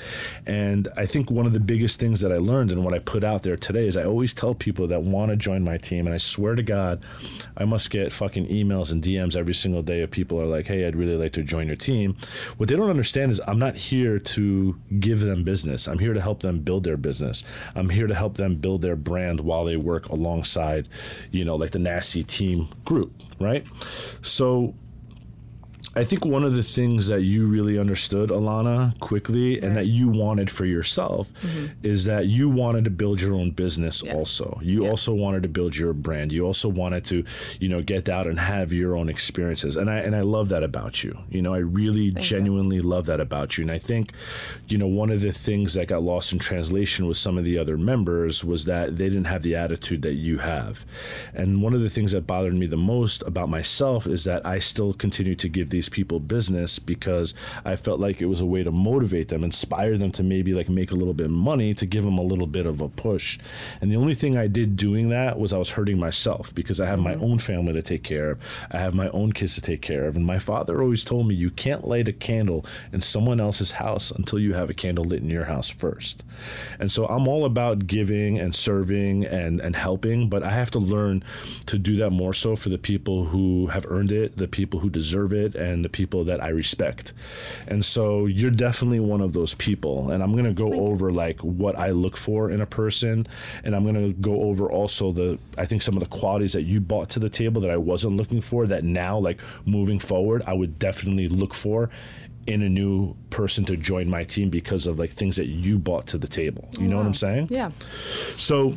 And 0.46 0.88
I 0.96 1.04
think 1.04 1.30
one 1.30 1.44
of 1.44 1.52
the 1.52 1.60
biggest 1.60 2.00
things 2.00 2.20
that 2.20 2.29
I 2.32 2.36
learned 2.36 2.70
and 2.70 2.84
what 2.84 2.94
I 2.94 2.98
put 2.98 3.24
out 3.24 3.42
there 3.42 3.56
today 3.56 3.86
is 3.86 3.96
I 3.96 4.04
always 4.04 4.34
tell 4.34 4.54
people 4.54 4.86
that 4.88 5.02
want 5.02 5.30
to 5.30 5.36
join 5.36 5.62
my 5.64 5.76
team, 5.76 6.06
and 6.06 6.14
I 6.14 6.18
swear 6.18 6.54
to 6.54 6.62
God, 6.62 7.02
I 7.56 7.64
must 7.64 7.90
get 7.90 8.12
fucking 8.12 8.48
emails 8.48 8.90
and 8.92 9.02
DMs 9.02 9.36
every 9.36 9.54
single 9.54 9.82
day 9.82 10.02
of 10.02 10.10
people 10.10 10.40
are 10.40 10.46
like, 10.46 10.66
hey, 10.66 10.86
I'd 10.86 10.96
really 10.96 11.16
like 11.16 11.32
to 11.32 11.42
join 11.42 11.66
your 11.66 11.76
team. 11.76 12.16
What 12.56 12.68
they 12.68 12.76
don't 12.76 12.90
understand 12.90 13.32
is 13.32 13.40
I'm 13.46 13.58
not 13.58 13.76
here 13.76 14.18
to 14.18 14.78
give 14.98 15.20
them 15.20 15.44
business. 15.44 15.88
I'm 15.88 15.98
here 15.98 16.14
to 16.14 16.20
help 16.20 16.40
them 16.40 16.60
build 16.60 16.84
their 16.84 16.96
business. 16.96 17.44
I'm 17.74 17.88
here 17.88 18.06
to 18.06 18.14
help 18.14 18.36
them 18.36 18.56
build 18.56 18.82
their 18.82 18.96
brand 18.96 19.40
while 19.40 19.64
they 19.64 19.76
work 19.76 20.08
alongside, 20.08 20.88
you 21.30 21.44
know, 21.44 21.56
like 21.56 21.70
the 21.70 21.78
NASI 21.78 22.26
team 22.26 22.68
group, 22.84 23.12
right? 23.38 23.64
So 24.22 24.74
I 25.96 26.04
think 26.04 26.24
one 26.24 26.44
of 26.44 26.54
the 26.54 26.62
things 26.62 27.08
that 27.08 27.22
you 27.22 27.46
really 27.46 27.76
understood, 27.78 28.30
Alana, 28.30 28.98
quickly, 29.00 29.60
and 29.60 29.76
that 29.76 29.86
you 29.86 30.08
wanted 30.08 30.48
for 30.50 30.64
yourself 30.64 31.32
is 31.82 32.04
that 32.04 32.26
you 32.28 32.48
wanted 32.48 32.84
to 32.84 32.90
build 32.90 33.20
your 33.20 33.34
own 33.34 33.50
business 33.50 33.80
Mm-hmm. 34.02 34.06
Yes. 34.08 34.14
also. 34.16 34.58
You 34.62 34.82
Yes. 34.84 34.90
also 34.90 35.14
wanted 35.14 35.42
to 35.42 35.48
build 35.48 35.76
your 35.76 35.92
brand. 35.92 36.30
You 36.32 36.46
also 36.46 36.68
wanted 36.68 37.04
to, 37.06 37.24
you 37.58 37.68
know, 37.68 37.82
get 37.82 38.08
out 38.08 38.26
and 38.28 38.38
have 38.38 38.72
your 38.72 38.96
own 38.96 39.08
experiences. 39.08 39.74
And 39.76 39.90
I 39.90 39.98
and 39.98 40.14
I 40.14 40.20
love 40.20 40.48
that 40.50 40.62
about 40.62 41.02
you. 41.02 41.18
You 41.28 41.42
know, 41.42 41.54
I 41.54 41.58
really 41.58 42.02
you. 42.04 42.12
genuinely 42.12 42.80
love 42.80 43.06
that 43.06 43.20
about 43.20 43.58
you. 43.58 43.62
And 43.62 43.70
I 43.70 43.78
think, 43.78 44.12
you 44.68 44.78
know, 44.78 44.86
one 44.86 45.10
of 45.10 45.22
the 45.22 45.32
things 45.32 45.74
that 45.74 45.88
got 45.88 46.02
lost 46.02 46.32
in 46.32 46.38
translation 46.38 47.06
with 47.06 47.16
some 47.16 47.36
of 47.36 47.44
the 47.44 47.58
other 47.58 47.76
members 47.76 48.44
was 48.44 48.64
that 48.66 48.96
they 48.96 49.08
didn't 49.08 49.24
have 49.24 49.42
the 49.42 49.56
attitude 49.56 50.02
that 50.02 50.14
you 50.14 50.38
have. 50.38 50.84
And 51.34 51.62
one 51.62 51.74
of 51.74 51.80
the 51.80 51.90
things 51.90 52.12
that 52.12 52.26
bothered 52.26 52.54
me 52.54 52.66
the 52.66 52.76
most 52.76 53.22
about 53.26 53.48
myself 53.48 54.06
is 54.06 54.24
that 54.24 54.46
I 54.46 54.58
still 54.60 54.92
continue 54.92 55.34
to 55.34 55.48
give 55.48 55.70
these 55.70 55.79
these 55.80 55.88
people 55.88 56.20
business 56.20 56.78
because 56.78 57.32
I 57.64 57.74
felt 57.74 58.00
like 58.00 58.20
it 58.20 58.26
was 58.26 58.42
a 58.42 58.46
way 58.46 58.62
to 58.62 58.70
motivate 58.70 59.28
them, 59.28 59.42
inspire 59.42 59.96
them 59.96 60.12
to 60.12 60.22
maybe 60.22 60.52
like 60.52 60.68
make 60.68 60.90
a 60.90 60.94
little 60.94 61.14
bit 61.14 61.26
of 61.26 61.32
money 61.32 61.72
to 61.72 61.86
give 61.86 62.04
them 62.04 62.18
a 62.18 62.22
little 62.22 62.46
bit 62.46 62.66
of 62.66 62.82
a 62.82 62.90
push. 62.90 63.38
And 63.80 63.90
the 63.90 63.96
only 63.96 64.12
thing 64.12 64.36
I 64.36 64.46
did 64.46 64.76
doing 64.76 65.08
that 65.08 65.38
was 65.38 65.54
I 65.54 65.56
was 65.56 65.70
hurting 65.70 65.98
myself 65.98 66.54
because 66.54 66.82
I 66.82 66.86
have 66.86 67.00
my 67.00 67.14
mm-hmm. 67.14 67.24
own 67.24 67.38
family 67.38 67.72
to 67.72 67.80
take 67.80 68.02
care 68.02 68.32
of. 68.32 68.40
I 68.70 68.76
have 68.76 68.94
my 68.94 69.08
own 69.08 69.32
kids 69.32 69.54
to 69.54 69.62
take 69.62 69.80
care 69.80 70.04
of. 70.04 70.16
And 70.16 70.26
my 70.26 70.38
father 70.38 70.82
always 70.82 71.02
told 71.02 71.26
me 71.26 71.34
you 71.34 71.50
can't 71.50 71.88
light 71.88 72.08
a 72.08 72.12
candle 72.12 72.66
in 72.92 73.00
someone 73.00 73.40
else's 73.40 73.70
house 73.70 74.10
until 74.10 74.38
you 74.38 74.52
have 74.52 74.68
a 74.68 74.74
candle 74.74 75.06
lit 75.06 75.22
in 75.22 75.30
your 75.30 75.46
house 75.46 75.70
first. 75.70 76.22
And 76.78 76.92
so 76.92 77.06
I'm 77.06 77.26
all 77.26 77.46
about 77.46 77.86
giving 77.86 78.38
and 78.38 78.54
serving 78.54 79.24
and, 79.24 79.60
and 79.60 79.74
helping, 79.74 80.28
but 80.28 80.42
I 80.42 80.50
have 80.50 80.70
to 80.72 80.78
learn 80.78 81.24
to 81.64 81.78
do 81.78 81.96
that 81.96 82.10
more 82.10 82.34
so 82.34 82.54
for 82.54 82.68
the 82.68 82.76
people 82.76 83.24
who 83.24 83.68
have 83.68 83.86
earned 83.88 84.12
it, 84.12 84.36
the 84.36 84.46
people 84.46 84.80
who 84.80 84.90
deserve 84.90 85.32
it, 85.32 85.54
and 85.54 85.69
the 85.82 85.88
people 85.88 86.24
that 86.24 86.42
I 86.42 86.48
respect. 86.48 87.12
And 87.66 87.84
so 87.84 88.26
you're 88.26 88.50
definitely 88.50 89.00
one 89.00 89.20
of 89.20 89.32
those 89.32 89.54
people. 89.54 90.10
And 90.10 90.22
I'm 90.22 90.32
going 90.32 90.44
to 90.44 90.52
go 90.52 90.72
over 90.72 91.10
like 91.12 91.40
what 91.40 91.78
I 91.78 91.90
look 91.90 92.16
for 92.16 92.50
in 92.50 92.60
a 92.60 92.66
person. 92.66 93.26
And 93.64 93.74
I'm 93.74 93.84
going 93.84 93.94
to 93.94 94.12
go 94.20 94.42
over 94.42 94.70
also 94.70 95.12
the, 95.12 95.38
I 95.56 95.66
think 95.66 95.82
some 95.82 95.96
of 95.96 96.02
the 96.02 96.08
qualities 96.08 96.52
that 96.52 96.62
you 96.62 96.80
brought 96.80 97.10
to 97.10 97.18
the 97.18 97.30
table 97.30 97.60
that 97.62 97.70
I 97.70 97.76
wasn't 97.76 98.16
looking 98.16 98.40
for 98.40 98.66
that 98.66 98.84
now, 98.84 99.18
like 99.18 99.40
moving 99.64 99.98
forward, 99.98 100.42
I 100.46 100.54
would 100.54 100.78
definitely 100.78 101.28
look 101.28 101.54
for 101.54 101.90
in 102.46 102.62
a 102.62 102.68
new 102.68 103.14
person 103.28 103.64
to 103.66 103.76
join 103.76 104.08
my 104.08 104.24
team 104.24 104.50
because 104.50 104.86
of 104.86 104.98
like 104.98 105.10
things 105.10 105.36
that 105.36 105.46
you 105.46 105.78
brought 105.78 106.06
to 106.08 106.18
the 106.18 106.26
table. 106.26 106.68
You 106.78 106.88
know 106.88 106.96
what 106.96 107.06
I'm 107.06 107.14
saying? 107.14 107.48
Yeah. 107.50 107.70
So 108.36 108.76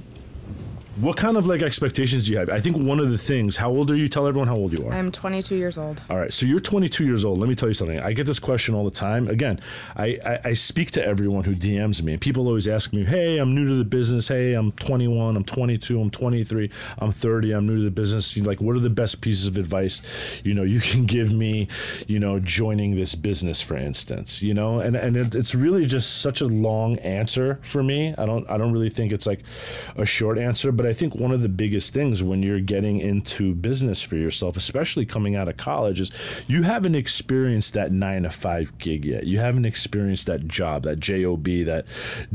what 0.98 1.18
kind 1.18 1.38
of 1.38 1.48
like 1.48 1.64
expectations 1.64 2.26
do 2.26 2.32
you 2.32 2.38
have? 2.38 2.50
I 2.50 2.60
think 2.60 2.78
one 2.78 3.00
of 3.00 3.10
the 3.10 3.18
things, 3.18 3.58
how 3.58 3.72
old 3.72 3.90
are 3.90 3.96
you? 3.96 4.08
Tell 4.08 4.28
everyone 4.28 4.48
how 4.48 4.56
old 4.56 4.78
you 4.78 4.88
are. 4.88 4.94
I'm 4.94 5.12
22 5.12 5.56
years 5.56 5.78
old. 5.78 6.02
All 6.10 6.18
right, 6.18 6.32
so 6.32 6.46
you're 6.46 6.60
22 6.60 7.06
years 7.06 7.26
old. 7.26 7.40
Let 7.40 7.50
me 7.50 7.56
tell 7.56 7.68
you 7.68 7.74
something. 7.74 8.00
I 8.00 8.14
get 8.14 8.28
this 8.28 8.38
question 8.38 8.76
all 8.76 8.86
the 8.86 8.92
time. 8.92 9.28
Again, 9.28 9.60
I, 9.96 10.20
I, 10.26 10.40
I, 10.46 10.54
speak 10.54 10.92
to 10.92 11.04
everyone 11.06 11.46
who 11.46 11.56
DMs 11.56 12.04
me, 12.04 12.14
and 12.14 12.22
people 12.22 12.48
always 12.48 12.68
ask 12.68 12.94
me, 12.94 13.04
"Hey, 13.04 13.38
I'm 13.38 13.56
new 13.56 13.66
to 13.66 13.76
the 13.76 13.84
business. 13.84 14.28
Hey, 14.28 14.54
I'm 14.54 14.72
21. 14.74 15.36
I'm 15.36 15.44
22. 15.44 16.00
I'm 16.00 16.12
23. 16.12 16.70
I'm 17.00 17.12
30. 17.12 17.52
I'm 17.52 17.66
new 17.66 17.78
to 17.78 17.84
the 17.84 17.92
business. 17.92 18.38
Like, 18.38 18.62
what 18.62 18.76
are 18.76 18.80
the 18.80 18.90
best 18.90 19.22
pieces 19.22 19.48
of 19.48 19.58
advice, 19.58 20.02
you 20.44 20.54
know, 20.54 20.64
you 20.64 20.80
can 20.80 21.06
give 21.08 21.32
me, 21.32 21.68
you 22.08 22.20
know, 22.20 22.40
joining 22.40 22.96
this 22.96 23.16
business, 23.16 23.62
for 23.62 23.76
instance, 23.76 24.44
you 24.44 24.54
know?" 24.54 24.80
And 24.80 24.96
and 24.96 25.18
it, 25.18 25.34
it's 25.34 25.56
really 25.56 25.86
just 25.86 26.22
such 26.22 26.40
a 26.42 26.46
long 26.46 27.00
answer 27.00 27.60
for 27.64 27.82
me. 27.82 28.14
I 28.18 28.26
don't 28.26 28.48
I 28.50 28.58
don't 28.58 28.72
really 28.72 28.90
think 28.90 29.12
it's 29.12 29.26
like 29.26 29.42
a 29.96 30.06
short 30.06 30.38
answer, 30.38 30.72
but 30.72 30.83
but 30.84 30.90
I 30.90 30.94
think 30.94 31.16
one 31.16 31.32
of 31.32 31.42
the 31.42 31.48
biggest 31.48 31.94
things 31.94 32.22
when 32.22 32.44
you're 32.44 32.60
getting 32.60 33.00
into 33.00 33.56
business 33.56 34.02
for 34.02 34.18
yourself, 34.18 34.58
especially 34.58 35.06
coming 35.06 35.34
out 35.34 35.48
of 35.48 35.56
college, 35.56 36.02
is 36.02 36.12
you 36.46 36.64
haven't 36.64 36.94
experienced 36.94 37.72
that 37.76 37.94
nine 37.94 38.24
to 38.24 38.30
five 38.30 38.78
gig 38.80 39.06
yet. 39.06 39.26
You 39.26 39.40
haven't 39.40 39.64
experienced 39.64 40.26
that 40.26 40.46
job, 40.46 40.84
that 40.84 41.00
job, 41.00 41.46
that 41.46 41.86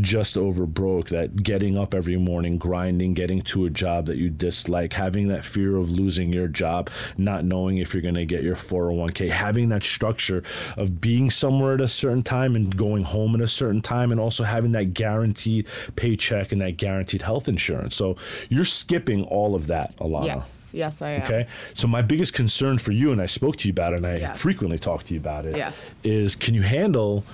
just 0.00 0.38
over 0.38 0.64
broke, 0.64 1.11
that 1.11 1.43
getting 1.43 1.76
up 1.76 1.93
every 1.93 2.17
morning, 2.17 2.57
grinding, 2.57 3.12
getting 3.12 3.43
to 3.43 3.67
a 3.67 3.71
job 3.71 4.07
that 4.07 4.17
you 4.17 4.31
dislike, 4.31 4.95
having 4.95 5.28
that 5.28 5.45
fear 5.45 5.76
of 5.76 5.90
losing 5.90 6.33
your 6.33 6.49
job, 6.49 6.88
not 7.19 7.45
knowing 7.45 7.76
if 7.76 7.93
you're 7.93 8.02
going 8.02 8.14
to 8.14 8.25
get 8.25 8.43
your 8.43 8.55
401k, 8.55 9.28
having 9.28 9.69
that 9.69 9.83
structure 9.83 10.43
of 10.78 11.02
being 11.02 11.31
somewhere 11.31 11.75
at 11.75 11.83
a 11.83 11.88
certain 11.88 12.23
time 12.23 12.57
and 12.57 12.75
going 12.75 13.02
home 13.02 13.35
at 13.35 13.43
a 13.43 13.47
certain 13.47 13.83
time, 13.83 14.11
and 14.11 14.19
also 14.19 14.43
having 14.43 14.73
that 14.73 14.95
guaranteed 14.95 15.67
paycheck 15.97 16.50
and 16.50 16.62
that 16.62 16.78
guaranteed 16.78 17.21
health 17.21 17.47
insurance. 17.47 17.95
So 17.95 18.17
you're 18.49 18.64
skipping 18.64 19.25
all 19.25 19.54
of 19.54 19.66
that, 19.68 19.97
Alana. 19.99 20.25
Yes, 20.26 20.71
yes, 20.73 21.02
I 21.02 21.11
am. 21.11 21.23
Okay. 21.23 21.47
So 21.75 21.87
my 21.88 22.02
biggest 22.02 22.35
concern 22.35 22.78
for 22.78 22.92
you, 22.92 23.12
and 23.12 23.21
I 23.21 23.26
spoke 23.26 23.57
to 23.57 23.68
you 23.68 23.73
about 23.73 23.92
it, 23.95 23.97
and 23.97 24.07
I 24.07 24.33
frequently 24.35 24.78
talk 24.78 25.04
to 25.04 25.14
you 25.14 25.21
about 25.21 25.45
it, 25.47 25.57
Yes. 25.57 25.83
is 26.04 26.37
can 26.37 26.54
you 26.54 26.62
handle 26.62 27.25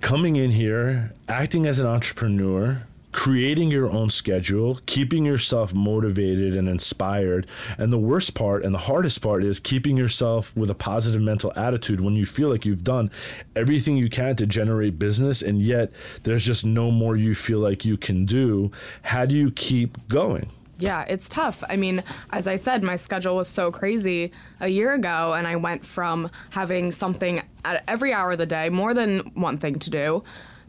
coming 0.00 0.36
in 0.36 0.50
here, 0.50 1.12
acting 1.28 1.66
as 1.66 1.78
an 1.78 1.86
entrepreneur, 1.86 2.82
creating 3.12 3.70
your 3.70 3.90
own 3.90 4.10
schedule, 4.10 4.80
keeping 4.86 5.24
yourself 5.24 5.74
motivated 5.74 6.56
and 6.56 6.68
inspired. 6.68 7.46
And 7.78 7.92
the 7.92 7.98
worst 7.98 8.34
part 8.34 8.64
and 8.64 8.74
the 8.74 8.78
hardest 8.78 9.22
part 9.22 9.44
is 9.44 9.60
keeping 9.60 9.96
yourself 9.96 10.54
with 10.56 10.70
a 10.70 10.74
positive 10.74 11.20
mental 11.20 11.52
attitude 11.54 12.00
when 12.00 12.14
you 12.14 12.26
feel 12.26 12.48
like 12.48 12.64
you've 12.64 12.84
done 12.84 13.10
everything 13.54 13.96
you 13.96 14.08
can 14.08 14.36
to 14.36 14.46
generate 14.46 14.98
business 14.98 15.42
and 15.42 15.60
yet 15.60 15.92
there's 16.22 16.44
just 16.44 16.64
no 16.64 16.90
more 16.90 17.16
you 17.16 17.34
feel 17.34 17.58
like 17.58 17.84
you 17.84 17.96
can 17.96 18.24
do. 18.24 18.70
How 19.02 19.26
do 19.26 19.34
you 19.34 19.50
keep 19.50 20.08
going? 20.08 20.50
Yeah, 20.78 21.02
it's 21.02 21.28
tough. 21.28 21.62
I 21.68 21.76
mean, 21.76 22.02
as 22.30 22.48
I 22.48 22.56
said, 22.56 22.82
my 22.82 22.96
schedule 22.96 23.36
was 23.36 23.46
so 23.46 23.70
crazy 23.70 24.32
a 24.58 24.66
year 24.66 24.94
ago, 24.94 25.32
and 25.34 25.46
I 25.46 25.54
went 25.54 25.86
from 25.86 26.28
having 26.50 26.90
something 26.90 27.40
at 27.64 27.84
every 27.86 28.12
hour 28.12 28.32
of 28.32 28.38
the 28.38 28.46
day, 28.46 28.68
more 28.68 28.92
than 28.92 29.30
one 29.34 29.58
thing 29.58 29.78
to 29.78 29.90
do, 29.90 30.24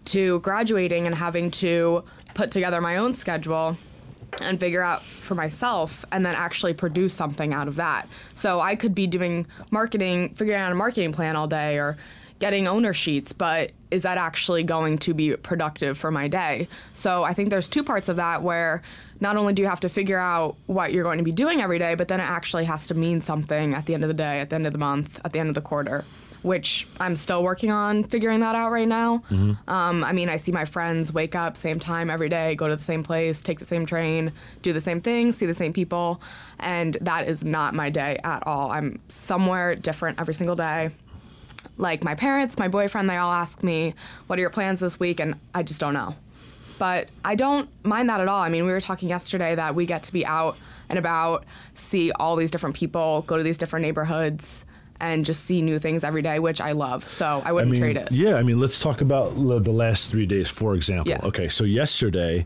to 0.05 0.39
graduating 0.41 1.07
and 1.07 1.15
having 1.15 1.49
to 1.51 2.03
put 2.33 2.51
together 2.51 2.81
my 2.81 2.97
own 2.97 3.13
schedule 3.13 3.77
and 4.41 4.59
figure 4.59 4.81
out 4.81 5.03
for 5.03 5.35
myself 5.35 6.05
and 6.11 6.25
then 6.25 6.35
actually 6.35 6.73
produce 6.73 7.13
something 7.13 7.53
out 7.53 7.67
of 7.67 7.75
that. 7.75 8.07
So 8.33 8.59
I 8.59 8.75
could 8.75 8.95
be 8.95 9.07
doing 9.07 9.45
marketing, 9.71 10.33
figuring 10.33 10.59
out 10.59 10.71
a 10.71 10.75
marketing 10.75 11.11
plan 11.11 11.35
all 11.35 11.47
day 11.47 11.77
or 11.77 11.97
getting 12.39 12.67
owner 12.67 12.93
sheets, 12.93 13.31
but 13.31 13.71
is 13.91 14.01
that 14.01 14.17
actually 14.17 14.63
going 14.63 14.97
to 14.97 15.13
be 15.13 15.35
productive 15.35 15.97
for 15.97 16.11
my 16.11 16.27
day? 16.27 16.67
So 16.93 17.23
I 17.23 17.33
think 17.33 17.51
there's 17.51 17.69
two 17.69 17.83
parts 17.83 18.09
of 18.09 18.17
that 18.17 18.41
where 18.41 18.81
not 19.19 19.37
only 19.37 19.53
do 19.53 19.61
you 19.61 19.67
have 19.67 19.79
to 19.81 19.89
figure 19.89 20.17
out 20.17 20.57
what 20.65 20.91
you're 20.91 21.03
going 21.03 21.19
to 21.19 21.23
be 21.23 21.31
doing 21.31 21.61
every 21.61 21.79
day, 21.79 21.95
but 21.95 22.07
then 22.07 22.19
it 22.19 22.23
actually 22.23 22.65
has 22.65 22.87
to 22.87 22.95
mean 22.95 23.21
something 23.21 23.73
at 23.73 23.85
the 23.85 23.93
end 23.93 24.03
of 24.03 24.07
the 24.07 24.15
day, 24.15 24.39
at 24.39 24.49
the 24.49 24.55
end 24.55 24.65
of 24.65 24.73
the 24.73 24.79
month, 24.79 25.21
at 25.23 25.31
the 25.31 25.39
end 25.39 25.49
of 25.49 25.55
the 25.55 25.61
quarter 25.61 26.03
which 26.43 26.87
I'm 26.99 27.15
still 27.15 27.41
working 27.41 27.71
on 27.71 28.03
figuring 28.03 28.41
that 28.41 28.53
out 28.53 28.71
right 28.71 28.87
now. 28.87 29.23
Um, 29.67 30.03
I 30.03 30.11
mean, 30.11 30.29
I 30.29 30.35
see 30.35 30.51
my 30.51 30.65
friends 30.65 31.11
wake 31.11 31.35
up 31.35 31.57
same 31.57 31.79
time 31.79 32.09
every 32.09 32.29
day, 32.29 32.53
go 32.55 32.67
to 32.67 32.75
the 32.75 32.83
same 32.83 33.03
place, 33.03 33.41
take 33.41 33.59
the 33.59 33.65
same 33.65 33.85
train, 33.85 34.31
do 34.61 34.73
the 34.73 34.81
same 34.81 35.01
thing, 35.01 35.31
see 35.31 35.45
the 35.45 35.53
same 35.53 35.73
people, 35.73 36.21
and 36.59 36.97
that 37.01 37.27
is 37.27 37.43
not 37.43 37.73
my 37.73 37.89
day 37.89 38.19
at 38.23 38.45
all. 38.45 38.71
I'm 38.71 38.99
somewhere 39.07 39.75
different 39.75 40.19
every 40.19 40.33
single 40.33 40.55
day. 40.55 40.91
Like 41.77 42.03
my 42.03 42.13
parents, 42.13 42.59
my 42.59 42.67
boyfriend, 42.67 43.09
they 43.09 43.17
all 43.17 43.31
ask 43.31 43.63
me, 43.63 43.95
"What 44.27 44.37
are 44.37 44.41
your 44.41 44.51
plans 44.51 44.81
this 44.81 44.99
week?" 44.99 45.19
and 45.19 45.35
I 45.55 45.63
just 45.63 45.79
don't 45.79 45.93
know. 45.93 46.15
But 46.77 47.07
I 47.23 47.35
don't 47.35 47.69
mind 47.85 48.09
that 48.09 48.19
at 48.19 48.27
all. 48.27 48.41
I 48.41 48.49
mean, 48.49 48.65
we 48.65 48.71
were 48.71 48.81
talking 48.81 49.07
yesterday 49.07 49.55
that 49.55 49.73
we 49.73 49.85
get 49.85 50.03
to 50.03 50.13
be 50.13 50.25
out 50.25 50.57
and 50.89 50.99
about, 50.99 51.45
see 51.73 52.11
all 52.11 52.35
these 52.35 52.51
different 52.51 52.75
people, 52.75 53.23
go 53.25 53.37
to 53.37 53.43
these 53.43 53.57
different 53.57 53.83
neighborhoods 53.85 54.65
and 55.03 55.25
just 55.25 55.43
see 55.43 55.61
new 55.61 55.79
things 55.79 56.05
every 56.05 56.21
day, 56.21 56.39
which 56.39 56.61
I 56.61 56.71
love. 56.71 57.09
So 57.11 57.41
I 57.45 57.49
I 57.49 57.51
wouldn't 57.51 57.71
mean, 57.73 57.81
trade 57.81 57.97
it. 57.97 58.09
yeah. 58.11 58.35
I 58.35 58.43
mean, 58.43 58.59
let's 58.59 58.79
talk 58.79 59.01
about 59.01 59.35
the 59.35 59.71
last 59.71 60.09
three 60.09 60.25
days, 60.25 60.49
for 60.49 60.75
example. 60.75 61.09
Yeah. 61.11 61.19
Okay, 61.23 61.49
so 61.49 61.65
yesterday, 61.65 62.45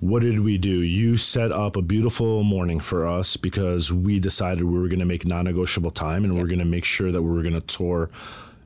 what 0.00 0.22
did 0.22 0.40
we 0.40 0.56
do? 0.56 0.80
You 0.82 1.18
set 1.18 1.52
up 1.52 1.76
a 1.76 1.82
beautiful 1.82 2.42
morning 2.44 2.80
for 2.80 3.06
us 3.06 3.36
because 3.36 3.92
we 3.92 4.18
decided 4.18 4.64
we 4.64 4.78
were 4.78 4.88
going 4.88 5.00
to 5.00 5.04
make 5.04 5.26
non-negotiable 5.26 5.90
time, 5.90 6.24
and 6.24 6.32
we 6.32 6.40
we're 6.40 6.46
going 6.46 6.58
to 6.60 6.64
make 6.64 6.86
sure 6.86 7.12
that 7.12 7.22
we 7.22 7.28
were 7.30 7.42
going 7.42 7.54
to 7.54 7.60
tour 7.60 8.10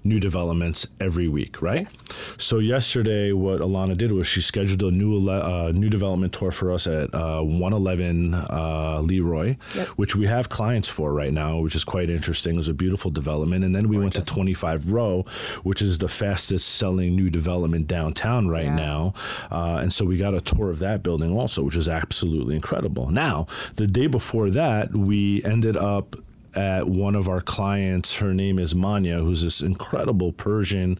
new 0.04 0.18
developments 0.18 0.86
every 1.00 1.28
week, 1.28 1.62
right? 1.62 1.82
Yes. 1.90 2.08
So 2.38 2.58
yesterday, 2.58 3.32
what 3.32 3.60
Alana 3.60 3.96
did 3.96 4.12
was 4.12 4.26
she 4.26 4.40
scheduled 4.40 4.82
a 4.82 4.90
new 4.90 5.14
ele- 5.16 5.30
uh, 5.42 5.72
new 5.72 5.88
development 5.88 6.32
tour 6.32 6.50
for 6.50 6.72
us 6.72 6.86
at 6.86 7.14
uh, 7.14 7.40
111 7.42 8.34
uh, 8.34 9.00
Leroy, 9.02 9.56
Yep. 9.74 9.88
which 9.96 10.16
we 10.16 10.26
have 10.26 10.48
clients 10.48 10.88
for 10.88 11.12
right 11.12 11.32
now, 11.32 11.58
which 11.58 11.74
is 11.74 11.84
quite 11.84 12.10
interesting. 12.10 12.54
It 12.54 12.56
was 12.58 12.68
a 12.68 12.74
beautiful 12.74 13.10
development, 13.10 13.64
and 13.64 13.74
then 13.74 13.88
we 13.88 13.96
went 13.98 14.14
to 14.14 14.22
25 14.22 14.90
Row, 14.90 15.24
which 15.62 15.80
is 15.82 15.98
the 15.98 16.08
fastest 16.08 16.68
selling 16.68 17.14
new 17.14 17.30
development 17.30 17.86
downtown 17.86 18.48
right 18.48 18.64
Yeah. 18.64 18.74
now, 18.76 19.14
uh, 19.50 19.78
and 19.80 19.92
so 19.92 20.04
we 20.04 20.16
got 20.16 20.34
a 20.34 20.40
tour 20.40 20.70
of 20.70 20.78
that 20.80 21.02
building 21.02 21.32
also, 21.36 21.62
which 21.62 21.76
is 21.76 21.88
absolutely 21.88 22.56
incredible. 22.56 23.10
Now, 23.10 23.46
the 23.76 23.86
day 23.86 24.06
before 24.08 24.50
that, 24.50 24.92
we 24.94 25.42
ended 25.44 25.76
up 25.76 26.16
at 26.54 26.88
one 26.88 27.14
of 27.14 27.28
our 27.28 27.40
clients. 27.40 28.16
Her 28.16 28.34
name 28.34 28.58
is 28.58 28.74
Manya, 28.74 29.18
who's 29.20 29.42
this 29.42 29.60
incredible 29.60 30.32
Persian 30.32 30.98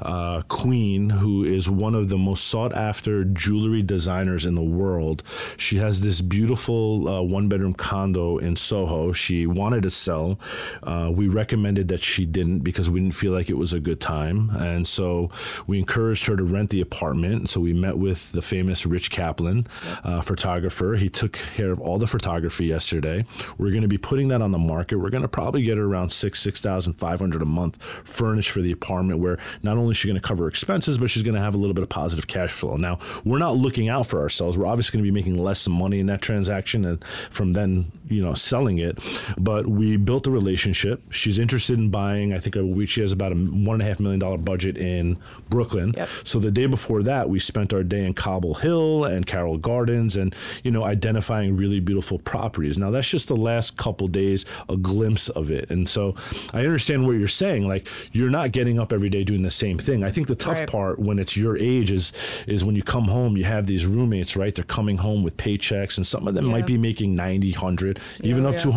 uh, 0.00 0.42
queen 0.48 1.10
who 1.10 1.44
is 1.44 1.68
one 1.68 1.94
of 1.94 2.08
the 2.08 2.18
most 2.18 2.46
sought 2.46 2.74
after 2.74 3.24
jewelry 3.24 3.82
designers 3.82 4.46
in 4.46 4.54
the 4.54 4.62
world. 4.62 5.22
She 5.56 5.76
has 5.76 6.00
this 6.00 6.20
beautiful 6.20 7.08
uh, 7.08 7.22
one 7.22 7.48
bedroom 7.48 7.74
condo 7.74 8.38
in 8.38 8.56
Soho. 8.56 9.12
She 9.12 9.46
wanted 9.46 9.82
to 9.82 9.90
sell. 9.90 10.38
Uh, 10.82 11.10
we 11.12 11.28
recommended 11.28 11.88
that 11.88 12.00
she 12.00 12.26
didn't 12.26 12.60
because 12.60 12.90
we 12.90 13.00
didn't 13.00 13.14
feel 13.14 13.32
like 13.32 13.50
it 13.50 13.58
was 13.58 13.72
a 13.72 13.80
good 13.80 14.00
time. 14.00 14.50
And 14.50 14.86
so 14.86 15.30
we 15.66 15.78
encouraged 15.78 16.26
her 16.26 16.36
to 16.36 16.44
rent 16.44 16.70
the 16.70 16.80
apartment. 16.80 17.50
So 17.50 17.60
we 17.60 17.72
met 17.72 17.98
with 17.98 18.32
the 18.32 18.42
famous 18.42 18.86
Rich 18.86 19.10
Kaplan, 19.10 19.66
uh, 20.02 20.20
photographer. 20.20 20.94
He 20.94 21.08
took 21.08 21.32
care 21.32 21.70
of 21.70 21.80
all 21.80 21.98
the 21.98 22.06
photography 22.06 22.66
yesterday. 22.66 23.24
We're 23.58 23.70
going 23.70 23.82
to 23.82 23.88
be 23.88 23.98
putting 23.98 24.28
that 24.28 24.42
on 24.42 24.52
the 24.52 24.58
market 24.58 24.93
market, 24.94 25.04
we're 25.04 25.10
going 25.10 25.22
to 25.22 25.28
probably 25.28 25.62
get 25.62 25.76
her 25.76 25.84
around 25.84 26.10
six, 26.10 26.40
six 26.40 26.60
thousand 26.60 26.94
five 26.94 27.18
hundred 27.18 27.42
a 27.42 27.46
month 27.46 27.82
furnished 27.82 28.50
for 28.50 28.60
the 28.60 28.72
apartment. 28.72 29.20
Where 29.20 29.38
not 29.62 29.76
only 29.76 29.92
is 29.92 29.96
she 29.96 30.08
going 30.08 30.20
to 30.20 30.26
cover 30.26 30.48
expenses, 30.48 30.98
but 30.98 31.10
she's 31.10 31.22
going 31.22 31.34
to 31.34 31.40
have 31.40 31.54
a 31.54 31.58
little 31.58 31.74
bit 31.74 31.82
of 31.82 31.88
positive 31.88 32.26
cash 32.26 32.52
flow. 32.52 32.76
Now, 32.76 32.98
we're 33.24 33.38
not 33.38 33.56
looking 33.56 33.88
out 33.88 34.06
for 34.06 34.20
ourselves. 34.20 34.56
We're 34.58 34.66
obviously 34.66 34.96
going 34.98 35.04
to 35.04 35.10
be 35.10 35.14
making 35.14 35.42
less 35.42 35.68
money 35.68 36.00
in 36.00 36.06
that 36.06 36.22
transaction 36.22 36.84
and 36.84 37.04
from 37.30 37.52
then, 37.52 37.90
you 38.08 38.22
know, 38.22 38.34
selling 38.34 38.78
it. 38.78 38.98
But 39.38 39.66
we 39.66 39.96
built 39.96 40.26
a 40.26 40.30
relationship. 40.30 41.02
She's 41.12 41.38
interested 41.38 41.78
in 41.78 41.90
buying. 41.90 42.32
I 42.32 42.38
think 42.38 42.56
she 42.88 43.00
has 43.00 43.12
about 43.12 43.32
a 43.32 43.34
one 43.34 43.74
and 43.74 43.82
a 43.82 43.86
half 43.86 44.00
million 44.00 44.20
dollar 44.20 44.38
budget 44.38 44.76
in 44.76 45.18
Brooklyn. 45.48 45.94
Yep. 45.96 46.08
So 46.24 46.38
the 46.38 46.50
day 46.50 46.66
before 46.66 47.02
that, 47.02 47.28
we 47.28 47.38
spent 47.38 47.72
our 47.72 47.82
day 47.82 48.04
in 48.04 48.14
Cobble 48.14 48.54
Hill 48.54 49.04
and 49.04 49.26
Carroll 49.26 49.58
Gardens, 49.58 50.16
and 50.16 50.34
you 50.62 50.70
know, 50.70 50.84
identifying 50.84 51.56
really 51.56 51.80
beautiful 51.80 52.18
properties. 52.18 52.78
Now 52.78 52.90
that's 52.90 53.08
just 53.08 53.28
the 53.28 53.36
last 53.36 53.76
couple 53.76 54.08
days, 54.08 54.44
a 54.68 54.76
glimpse 54.84 55.28
of 55.30 55.50
it. 55.50 55.70
And 55.70 55.88
so 55.88 56.14
I 56.52 56.60
understand 56.60 57.06
what 57.06 57.12
you're 57.12 57.28
saying. 57.44 57.66
Like 57.66 57.88
you're 58.12 58.30
not 58.30 58.52
getting 58.52 58.78
up 58.78 58.92
every 58.92 59.10
day 59.10 59.24
doing 59.24 59.42
the 59.42 59.50
same 59.64 59.78
thing. 59.78 60.04
I 60.04 60.10
think 60.10 60.26
the 60.28 60.34
tough 60.36 60.60
Right. 60.60 60.70
part 60.70 60.98
when 61.00 61.18
it's 61.18 61.36
your 61.36 61.56
age 61.58 61.90
is 61.90 62.12
is 62.46 62.64
when 62.64 62.76
you 62.76 62.82
come 62.82 63.04
home, 63.08 63.36
you 63.36 63.44
have 63.44 63.66
these 63.66 63.84
roommates, 63.86 64.36
right? 64.36 64.54
They're 64.54 64.64
coming 64.78 64.98
home 64.98 65.22
with 65.24 65.36
paychecks, 65.36 65.96
and 65.96 66.06
some 66.06 66.28
of 66.28 66.34
them 66.34 66.46
Yeah. 66.46 66.52
might 66.52 66.66
be 66.66 66.78
making 66.78 67.14
90, 67.16 67.50
100, 67.52 67.98
even 68.22 68.44
up 68.46 68.52
yeah. 68.54 68.60
to 68.60 68.68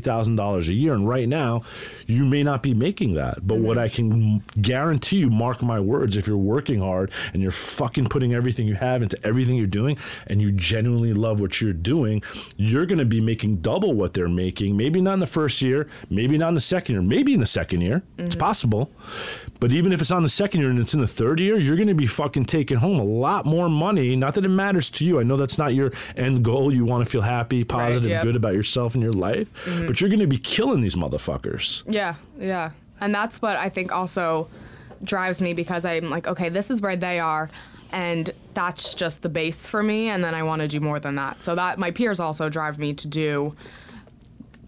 $150,000 0.00 0.68
a 0.68 0.72
year. 0.72 0.94
And 0.94 1.08
right 1.08 1.28
now, 1.28 1.62
you 2.06 2.24
may 2.24 2.42
not 2.42 2.62
be 2.62 2.74
making 2.74 3.14
that. 3.14 3.46
But 3.46 3.56
Mm-hmm. 3.56 3.66
what 3.66 3.78
I 3.78 3.88
can 3.88 4.42
guarantee 4.60 5.16
you, 5.18 5.30
mark 5.30 5.62
my 5.62 5.80
words, 5.80 6.16
if 6.16 6.26
you're 6.26 6.36
working 6.36 6.80
hard 6.80 7.10
and 7.32 7.42
you're 7.42 7.50
fucking 7.50 8.06
putting 8.06 8.32
everything 8.34 8.66
you 8.68 8.74
have 8.74 9.02
into 9.02 9.18
everything 9.26 9.56
you're 9.56 9.66
doing 9.66 9.96
and 10.28 10.40
you 10.42 10.52
genuinely 10.52 11.12
love 11.12 11.40
what 11.40 11.60
you're 11.60 11.72
doing, 11.72 12.22
you're 12.56 12.86
going 12.86 12.98
to 12.98 13.04
be 13.04 13.20
making 13.20 13.56
double 13.56 13.92
what 13.94 14.14
they're 14.14 14.28
making. 14.28 14.76
Maybe 14.76 15.00
not 15.00 15.14
in 15.14 15.20
the 15.20 15.26
first 15.26 15.55
year, 15.62 15.88
maybe 16.10 16.36
not 16.38 16.48
in 16.48 16.54
the 16.54 16.60
second 16.60 16.94
year, 16.94 17.02
maybe 17.02 17.34
in 17.34 17.40
the 17.40 17.46
second 17.46 17.80
year. 17.80 18.02
It's 18.18 18.34
Mm-hmm. 18.36 18.40
possible. 18.40 18.90
But 19.58 19.72
even 19.72 19.92
if 19.92 20.00
it's 20.02 20.10
on 20.10 20.22
the 20.22 20.28
second 20.28 20.60
year 20.60 20.68
and 20.70 20.78
it's 20.78 20.92
in 20.94 21.00
the 21.00 21.06
third 21.06 21.40
year, 21.40 21.56
you're 21.58 21.76
going 21.76 21.88
to 21.88 21.94
be 21.94 22.06
fucking 22.06 22.44
taking 22.44 22.76
home 22.76 22.98
a 22.98 23.04
lot 23.04 23.46
more 23.46 23.68
money. 23.70 24.14
Not 24.14 24.34
that 24.34 24.44
it 24.44 24.48
matters 24.48 24.90
to 24.90 25.06
you. 25.06 25.18
I 25.18 25.22
know 25.22 25.36
that's 25.36 25.56
not 25.56 25.74
your 25.74 25.92
end 26.16 26.44
goal. 26.44 26.72
You 26.74 26.84
want 26.84 27.04
to 27.04 27.10
feel 27.10 27.22
happy, 27.22 27.64
positive, 27.64 28.10
yep. 28.10 28.22
good 28.22 28.36
about 28.36 28.52
yourself 28.54 28.94
and 28.94 29.02
your 29.02 29.14
life, 29.14 29.48
but 29.86 30.00
you're 30.00 30.10
going 30.10 30.20
to 30.20 30.26
be 30.26 30.38
killing 30.38 30.82
these 30.82 30.94
motherfuckers. 30.94 31.82
Yeah, 31.88 32.16
yeah. 32.38 32.72
And 33.00 33.14
that's 33.14 33.40
what 33.40 33.56
I 33.56 33.68
think 33.70 33.92
also 33.92 34.48
drives 35.02 35.40
me 35.40 35.54
because 35.54 35.84
I'm 35.84 36.10
like, 36.10 36.26
okay, 36.26 36.48
this 36.50 36.70
is 36.70 36.80
where 36.82 36.96
they 36.96 37.18
are. 37.18 37.48
And 37.92 38.30
that's 38.52 38.94
just 38.94 39.22
the 39.22 39.28
base 39.28 39.66
for 39.66 39.82
me. 39.82 40.08
And 40.10 40.22
then 40.22 40.34
I 40.34 40.42
want 40.42 40.60
to 40.60 40.68
do 40.68 40.80
more 40.80 40.98
than 41.00 41.14
that. 41.16 41.42
So 41.42 41.54
that 41.54 41.78
my 41.78 41.90
peers 41.92 42.20
also 42.20 42.48
drive 42.48 42.78
me 42.78 42.92
to 42.94 43.08
do 43.08 43.54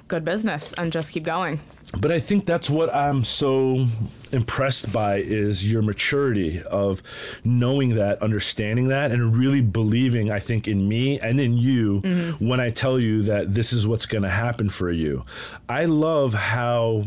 good 0.09 0.25
business 0.25 0.73
and 0.75 0.91
just 0.91 1.13
keep 1.13 1.25
going. 1.25 1.61
But 1.97 2.13
I 2.13 2.19
think 2.19 2.45
that's 2.45 2.69
what 2.69 2.95
I'm 2.95 3.25
so 3.25 3.87
impressed 4.31 4.93
by 4.93 5.19
is 5.19 5.71
your 5.71 5.81
maturity 5.81 6.63
of 6.65 7.03
knowing 7.45 7.95
that, 7.95 8.23
understanding 8.23 8.89
that, 8.89 9.11
and 9.11 9.35
really 9.35 9.63
believing, 9.63 10.31
I 10.31 10.39
think, 10.39 10.69
in 10.69 10.87
me 10.87 11.19
and 11.19 11.41
in 11.41 11.57
you 11.57 12.03
mm-hmm. 12.03 12.47
when 12.47 12.61
I 12.61 12.71
tell 12.71 13.01
you 13.01 13.23
that 13.23 13.55
this 13.55 13.73
is 13.73 13.87
what's 13.87 14.05
going 14.05 14.23
to 14.23 14.29
happen 14.29 14.69
for 14.69 14.91
you. 14.91 15.25
I 15.69 15.87
love 15.87 16.35
how 16.35 17.07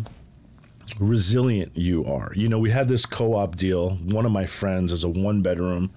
resilient 1.00 1.78
you 1.78 2.06
are. 2.06 2.32
You 2.36 2.50
know, 2.50 2.60
we 2.60 2.72
had 2.72 2.88
this 2.88 3.06
co-op 3.06 3.56
deal. 3.56 3.92
One 3.98 4.26
of 4.26 4.32
my 4.32 4.48
friends 4.48 4.92
is 4.92 5.04
a 5.04 5.10
one 5.10 5.42
bedroom. 5.42 5.92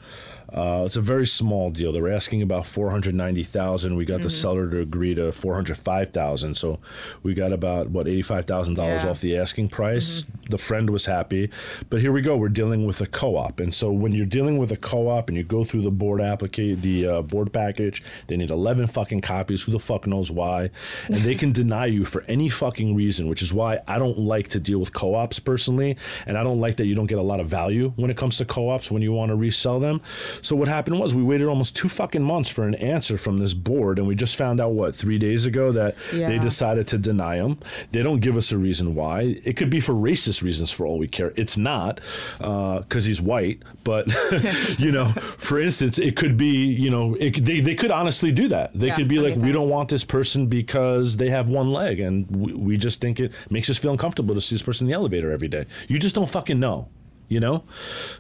Uh, 0.54 0.84
it's 0.84 0.96
a 0.96 1.00
very 1.00 1.26
small 1.26 1.70
deal. 1.70 1.92
They 1.92 2.00
were 2.00 2.12
asking 2.12 2.40
about 2.42 2.64
four 2.66 2.90
hundred 2.90 3.14
ninety 3.14 3.42
thousand. 3.42 3.96
We 3.96 4.04
got 4.04 4.23
the 4.23 4.30
seller 4.30 4.70
to 4.70 4.80
agree 4.80 5.14
to 5.14 5.32
four 5.32 5.54
hundred 5.54 5.76
five 5.78 6.11
thousand. 6.11 6.56
So 6.56 6.78
we 7.25 7.34
got 7.34 7.52
about 7.52 7.90
what 7.90 8.06
eighty 8.06 8.23
five 8.23 8.44
thousand 8.44 8.75
dollars 8.75 9.04
off 9.04 9.20
the 9.20 9.37
asking 9.37 9.70
price. 9.70 10.25
The 10.50 10.58
friend 10.58 10.90
was 10.90 11.06
happy, 11.06 11.50
but 11.90 12.00
here 12.00 12.12
we 12.12 12.23
go. 12.23 12.37
We're 12.37 12.50
dealing 12.50 12.87
with 12.87 13.00
a 13.00 13.06
co-op, 13.06 13.58
and 13.58 13.75
so 13.75 13.90
when 13.90 14.12
you're 14.12 14.26
dealing 14.26 14.58
with 14.58 14.70
a 14.70 14.76
co-op 14.76 15.28
and 15.28 15.37
you 15.37 15.42
go 15.42 15.64
through 15.64 15.82
the 15.82 15.90
board 15.90 16.20
applicate 16.20 16.82
the 16.82 17.06
uh, 17.06 17.23
board 17.23 17.52
package, 17.52 18.02
they 18.28 18.37
need 18.37 18.50
eleven 18.50 18.87
fucking 18.87 19.23
copies. 19.23 19.62
Who 19.64 19.73
the 19.73 19.80
fuck 19.80 20.06
knows 20.06 20.30
why? 20.30 20.70
And 21.06 21.16
they 21.16 21.34
can 21.34 21.50
deny 21.62 21.87
you 21.87 22.04
for 22.04 22.23
any 22.28 22.49
fucking 22.49 22.94
reason, 22.94 23.26
which 23.28 23.42
is 23.42 23.52
why 23.52 23.80
I 23.88 23.99
don't 23.99 24.18
like 24.18 24.49
to 24.49 24.61
deal 24.61 24.78
with 24.78 24.92
co-ops 24.92 25.40
personally, 25.40 25.96
and 26.26 26.38
I 26.38 26.44
don't 26.44 26.61
like 26.61 26.76
that 26.76 26.87
you 26.87 26.94
don't 26.94 27.06
get 27.06 27.18
a 27.18 27.23
lot 27.23 27.40
of 27.40 27.49
value 27.49 27.92
when 27.96 28.11
it 28.11 28.16
comes 28.16 28.37
to 28.38 28.44
co-ops 28.44 28.90
when 28.90 29.02
you 29.02 29.12
want 29.12 29.30
to 29.30 29.34
resell 29.37 29.80
them. 29.80 30.00
So 30.44 30.54
what 30.54 30.68
happened 30.68 31.00
was 31.00 31.14
we 31.14 31.22
waited 31.22 31.46
almost 31.48 31.74
two 31.74 31.88
fucking 31.88 32.22
months 32.22 32.50
for 32.50 32.68
an 32.68 32.74
answer 32.74 33.16
from 33.16 33.38
this 33.38 33.54
board, 33.54 33.98
and 33.98 34.06
we 34.06 34.14
just 34.14 34.36
found 34.36 34.60
out 34.60 34.72
what 34.72 34.94
three 34.94 35.18
days 35.18 35.46
ago 35.46 35.72
that 35.72 35.96
they 36.28 36.38
decided 36.38 36.86
to 36.88 36.98
deny 36.98 37.38
them. 37.38 37.58
They 37.92 38.02
don't 38.02 38.20
give 38.20 38.36
us 38.36 38.52
a 38.52 38.58
reason 38.58 38.94
why. 38.94 39.36
It 39.44 39.56
could 39.56 39.70
be 39.70 39.80
for 39.80 39.94
racist 39.94 40.42
reasons 40.42 40.70
for 40.70 40.84
all 40.86 40.98
we 40.98 41.08
care. 41.08 41.32
It's 41.36 41.56
not 41.56 42.00
uh, 42.40 42.80
because 42.80 43.06
he's 43.06 43.22
white, 43.22 43.62
but 43.85 44.07
you 44.78 44.92
know, 44.92 45.07
for 45.38 45.59
instance, 45.59 45.98
it 45.98 46.14
could 46.14 46.37
be 46.37 46.66
you 46.66 46.90
know 46.90 47.14
it, 47.14 47.42
they 47.42 47.61
they 47.61 47.74
could 47.74 47.90
honestly 47.90 48.30
do 48.30 48.46
that. 48.48 48.72
They 48.74 48.88
Yeah, 48.88 48.96
could 48.96 49.09
be 49.09 49.18
like, 49.20 49.37
we 49.37 49.50
don't 49.50 49.70
want 49.70 49.88
this 49.88 50.04
person 50.04 50.46
because 50.46 51.16
they 51.16 51.30
have 51.30 51.48
one 51.48 51.72
leg, 51.72 52.00
and 52.00 52.30
we, 52.30 52.52
we 52.52 52.76
just 52.76 53.00
think 53.00 53.18
it 53.18 53.33
makes 53.48 53.70
us 53.70 53.78
feel 53.78 53.92
uncomfortable 53.92 54.35
to 54.35 54.42
see 54.42 54.54
this 54.54 54.62
person 54.62 54.87
in 54.87 54.90
the 54.90 54.94
elevator 54.94 55.30
every 55.33 55.48
day. 55.48 55.64
You 55.88 55.98
just 55.98 56.14
don't 56.14 56.28
fucking 56.28 56.61
know. 56.61 56.88
You 57.28 57.40
know, 57.40 57.64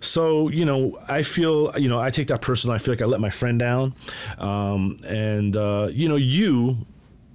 so 0.00 0.48
you 0.48 0.64
know, 0.64 0.98
I 1.08 1.22
feel 1.22 1.72
you 1.78 1.88
know, 1.88 2.00
I 2.00 2.10
take 2.10 2.28
that 2.28 2.40
personal. 2.40 2.74
I 2.74 2.78
feel 2.78 2.92
like 2.94 3.02
I 3.02 3.06
let 3.06 3.20
my 3.20 3.30
friend 3.30 3.58
down, 3.58 3.94
um, 4.38 4.96
and 5.06 5.56
uh, 5.56 5.88
you 5.92 6.08
know, 6.08 6.16
you 6.16 6.78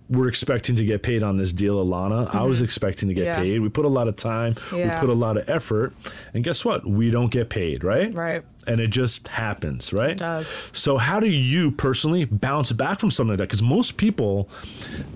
were 0.09 0.27
expecting 0.27 0.75
to 0.75 0.83
get 0.83 1.03
paid 1.03 1.21
on 1.21 1.37
this 1.37 1.53
deal, 1.53 1.85
Alana. 1.85 2.33
I 2.33 2.41
was 2.41 2.61
expecting 2.61 3.09
to 3.09 3.13
get 3.13 3.27
Mm-hmm. 3.27 3.43
Yeah. 3.43 3.53
paid. 3.53 3.59
We 3.59 3.69
put 3.69 3.85
a 3.85 3.89
lot 3.89 4.07
of 4.07 4.15
time, 4.15 4.55
yeah. 4.73 4.95
we 4.95 4.99
put 4.99 5.09
a 5.11 5.13
lot 5.13 5.37
of 5.37 5.47
effort, 5.47 5.93
and 6.33 6.43
guess 6.43 6.65
what? 6.65 6.83
We 6.87 7.11
don't 7.11 7.29
get 7.31 7.49
paid, 7.51 7.83
right? 7.83 8.11
Right. 8.13 8.43
And 8.69 8.79
it 8.79 8.87
just 8.89 9.27
happens, 9.27 9.91
right? 9.91 10.15
does. 10.17 10.47
So 10.73 10.97
how 10.97 11.19
do 11.19 11.27
you 11.27 11.71
personally 11.71 12.25
bounce 12.25 12.71
back 12.71 12.99
from 12.99 13.09
something 13.11 13.31
like 13.31 13.37
that? 13.39 13.47
Because 13.49 13.63
most 13.63 13.97
people 13.97 14.47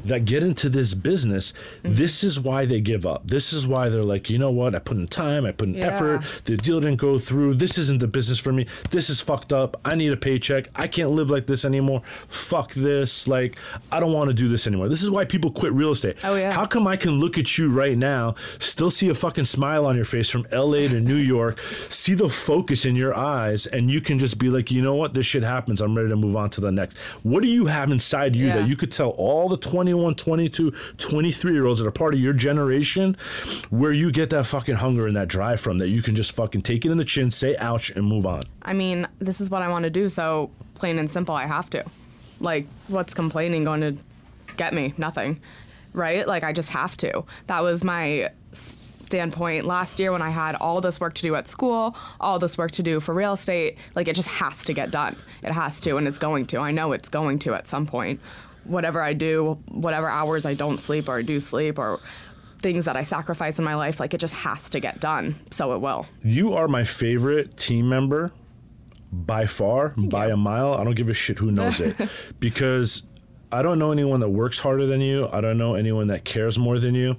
that 0.05 0.25
get 0.25 0.43
into 0.43 0.69
this 0.69 0.93
business, 0.93 1.53
Mm-hmm. 1.83 1.95
this 1.95 2.23
is 2.23 2.39
why 2.39 2.65
they 2.65 2.81
give 2.81 3.05
up. 3.05 3.27
This 3.27 3.53
is 3.53 3.65
why 3.67 3.89
they're 3.89 4.03
like, 4.03 4.29
you 4.29 4.37
know 4.37 4.51
what? 4.51 4.73
I 4.75 4.79
put 4.79 4.97
in 4.97 5.07
time, 5.07 5.45
I 5.45 5.51
put 5.51 5.67
in 5.69 5.75
Yeah. 5.75 5.87
effort. 5.87 6.21
The 6.45 6.57
deal 6.57 6.79
didn't 6.79 6.97
go 6.99 7.17
through. 7.17 7.55
This 7.55 7.77
isn't 7.77 7.99
the 7.99 8.07
business 8.07 8.39
for 8.39 8.51
me. 8.53 8.65
This 8.91 9.09
is 9.09 9.21
fucked 9.21 9.53
up. 9.53 9.79
I 9.85 9.95
need 9.95 10.11
a 10.11 10.17
paycheck. 10.17 10.67
I 10.75 10.87
can't 10.87 11.11
live 11.11 11.29
like 11.29 11.45
this 11.47 11.63
anymore. 11.65 12.01
Fuck 12.29 12.73
this. 12.73 13.27
Like, 13.27 13.55
I 13.91 13.99
don't 13.99 14.13
want 14.13 14.29
to 14.29 14.33
do 14.33 14.47
this 14.49 14.65
anymore. 14.67 14.89
This 14.89 15.03
is 15.03 15.09
why 15.11 15.25
people 15.25 15.51
quit 15.51 15.73
real 15.73 15.91
estate. 15.91 16.17
Oh, 16.23 16.35
yeah. 16.35 16.51
How 16.51 16.65
come 16.65 16.87
I 16.87 16.95
can 16.97 17.19
look 17.19 17.37
at 17.37 17.57
you 17.57 17.69
right 17.69 17.97
now, 17.97 18.35
still 18.59 18.89
see 18.89 19.09
a 19.09 19.13
fucking 19.15 19.45
smile 19.45 19.85
on 19.85 19.95
your 19.95 20.05
face 20.05 20.29
from 20.29 20.45
LA 20.51 20.87
to 20.87 20.99
New 20.99 21.15
York, 21.15 21.59
see 21.89 22.13
the 22.15 22.29
focus 22.29 22.85
in 22.85 22.95
your 22.95 23.13
eyes, 23.15 23.42
and 23.71 23.89
you 23.91 24.01
can 24.01 24.19
just 24.19 24.37
be 24.37 24.49
like, 24.49 24.71
you 24.71 24.81
know 24.81 24.95
what? 24.95 25.13
This 25.13 25.25
shit 25.25 25.43
happens. 25.43 25.81
I'm 25.81 25.95
ready 25.95 26.09
to 26.09 26.15
move 26.15 26.35
on 26.35 26.49
to 26.51 26.61
the 26.61 26.71
next. 26.71 26.97
What 27.23 27.41
do 27.43 27.49
you 27.49 27.65
have 27.65 27.91
inside 27.91 28.35
you 28.35 28.47
Yeah. 28.47 28.59
that 28.59 28.67
you 28.69 28.75
could 28.75 28.91
tell 28.91 29.09
all 29.09 29.49
the 29.49 29.57
21, 29.57 30.15
22, 30.15 30.71
23 30.97 31.53
year 31.53 31.65
olds 31.65 31.79
that 31.79 31.87
are 31.87 31.91
part 31.91 32.13
of 32.13 32.19
your 32.19 32.33
generation 32.33 33.15
where 33.69 33.91
you 33.91 34.11
get 34.11 34.29
that 34.31 34.45
fucking 34.45 34.75
hunger 34.75 35.07
and 35.07 35.15
that 35.15 35.27
drive 35.27 35.59
from 35.59 35.77
that 35.79 35.89
you 35.89 36.01
can 36.01 36.15
just 36.15 36.31
fucking 36.33 36.61
take 36.61 36.85
it 36.85 36.91
in 36.91 36.97
the 36.97 37.05
chin, 37.05 37.29
say 37.31 37.55
ouch, 37.57 37.89
and 37.91 38.05
move 38.05 38.25
on? 38.25 38.41
I 38.61 38.73
mean, 38.73 39.07
this 39.19 39.39
is 39.41 39.49
what 39.49 39.61
I 39.61 39.69
want 39.69 39.83
to 39.83 39.89
do, 39.89 40.09
so 40.09 40.49
plain 40.75 40.97
and 40.99 41.09
simple, 41.11 41.35
I 41.35 41.45
have 41.47 41.69
to. 41.71 41.83
Like, 42.39 42.67
what's 42.87 43.13
complaining 43.13 43.63
going 43.63 43.81
to 43.81 43.95
get 44.57 44.73
me? 44.73 44.93
Nothing. 44.97 45.39
Right? 45.93 46.27
Like, 46.27 46.43
I 46.43 46.53
just 46.53 46.69
have 46.71 46.97
to. 46.97 47.23
That 47.47 47.61
was 47.63 47.83
my 47.83 48.29
s- 48.51 48.77
standpoint 49.13 49.63
last 49.63 49.99
year 49.99 50.11
when 50.11 50.23
I 50.23 50.31
had 50.31 50.55
all 50.55 50.81
this 50.81 50.99
work 50.99 51.13
to 51.13 51.21
do 51.21 51.35
at 51.35 51.47
school, 51.47 51.95
all 52.19 52.39
this 52.39 52.57
work 52.57 52.71
to 52.71 52.81
do 52.81 52.99
for 52.99 53.13
real 53.13 53.33
estate. 53.33 53.77
Like, 53.93 54.07
it 54.07 54.15
just 54.15 54.27
has 54.27 54.63
to 54.63 54.73
get 54.73 54.89
done. 54.89 55.15
It 55.43 55.51
has 55.51 55.79
to, 55.81 55.97
and 55.97 56.07
it's 56.07 56.17
going 56.17 56.47
to. 56.47 56.57
I 56.57 56.71
know 56.71 56.93
it's 56.93 57.09
going 57.09 57.37
to 57.39 57.53
at 57.53 57.67
some 57.67 57.85
point. 57.85 58.19
Whatever 58.63 59.03
I 59.03 59.13
do, 59.13 59.59
whatever 59.67 60.09
hours 60.09 60.47
I 60.47 60.55
don't 60.55 60.79
sleep 60.79 61.07
or 61.07 61.21
do 61.21 61.39
sleep, 61.39 61.77
or 61.77 61.99
things 62.63 62.85
that 62.85 62.97
I 62.97 63.03
sacrifice 63.03 63.59
in 63.59 63.65
my 63.65 63.75
life, 63.75 63.99
like, 63.99 64.15
it 64.15 64.17
just 64.17 64.33
has 64.33 64.67
to 64.71 64.79
get 64.79 64.99
done. 64.99 65.35
So 65.51 65.75
it 65.75 65.77
will. 65.77 66.07
You 66.23 66.53
are 66.53 66.67
my 66.67 66.83
favorite 66.83 67.55
team 67.55 67.87
member 67.87 68.31
by 69.11 69.45
far, 69.45 69.89
by 69.95 70.27
you. 70.27 70.33
a 70.33 70.37
mile. 70.37 70.73
I 70.73 70.83
don't 70.83 70.95
give 70.95 71.09
a 71.09 71.13
shit 71.13 71.37
who 71.37 71.51
knows 71.51 71.79
it 71.79 71.95
because 72.39 73.03
I 73.51 73.61
don't 73.61 73.77
know 73.77 73.91
anyone 73.91 74.21
that 74.21 74.29
works 74.29 74.57
harder 74.57 74.87
than 74.87 74.99
you. 74.99 75.29
I 75.31 75.39
don't 75.39 75.59
know 75.59 75.75
anyone 75.75 76.07
that 76.07 76.25
cares 76.25 76.57
more 76.57 76.79
than 76.79 76.95
you. 76.95 77.17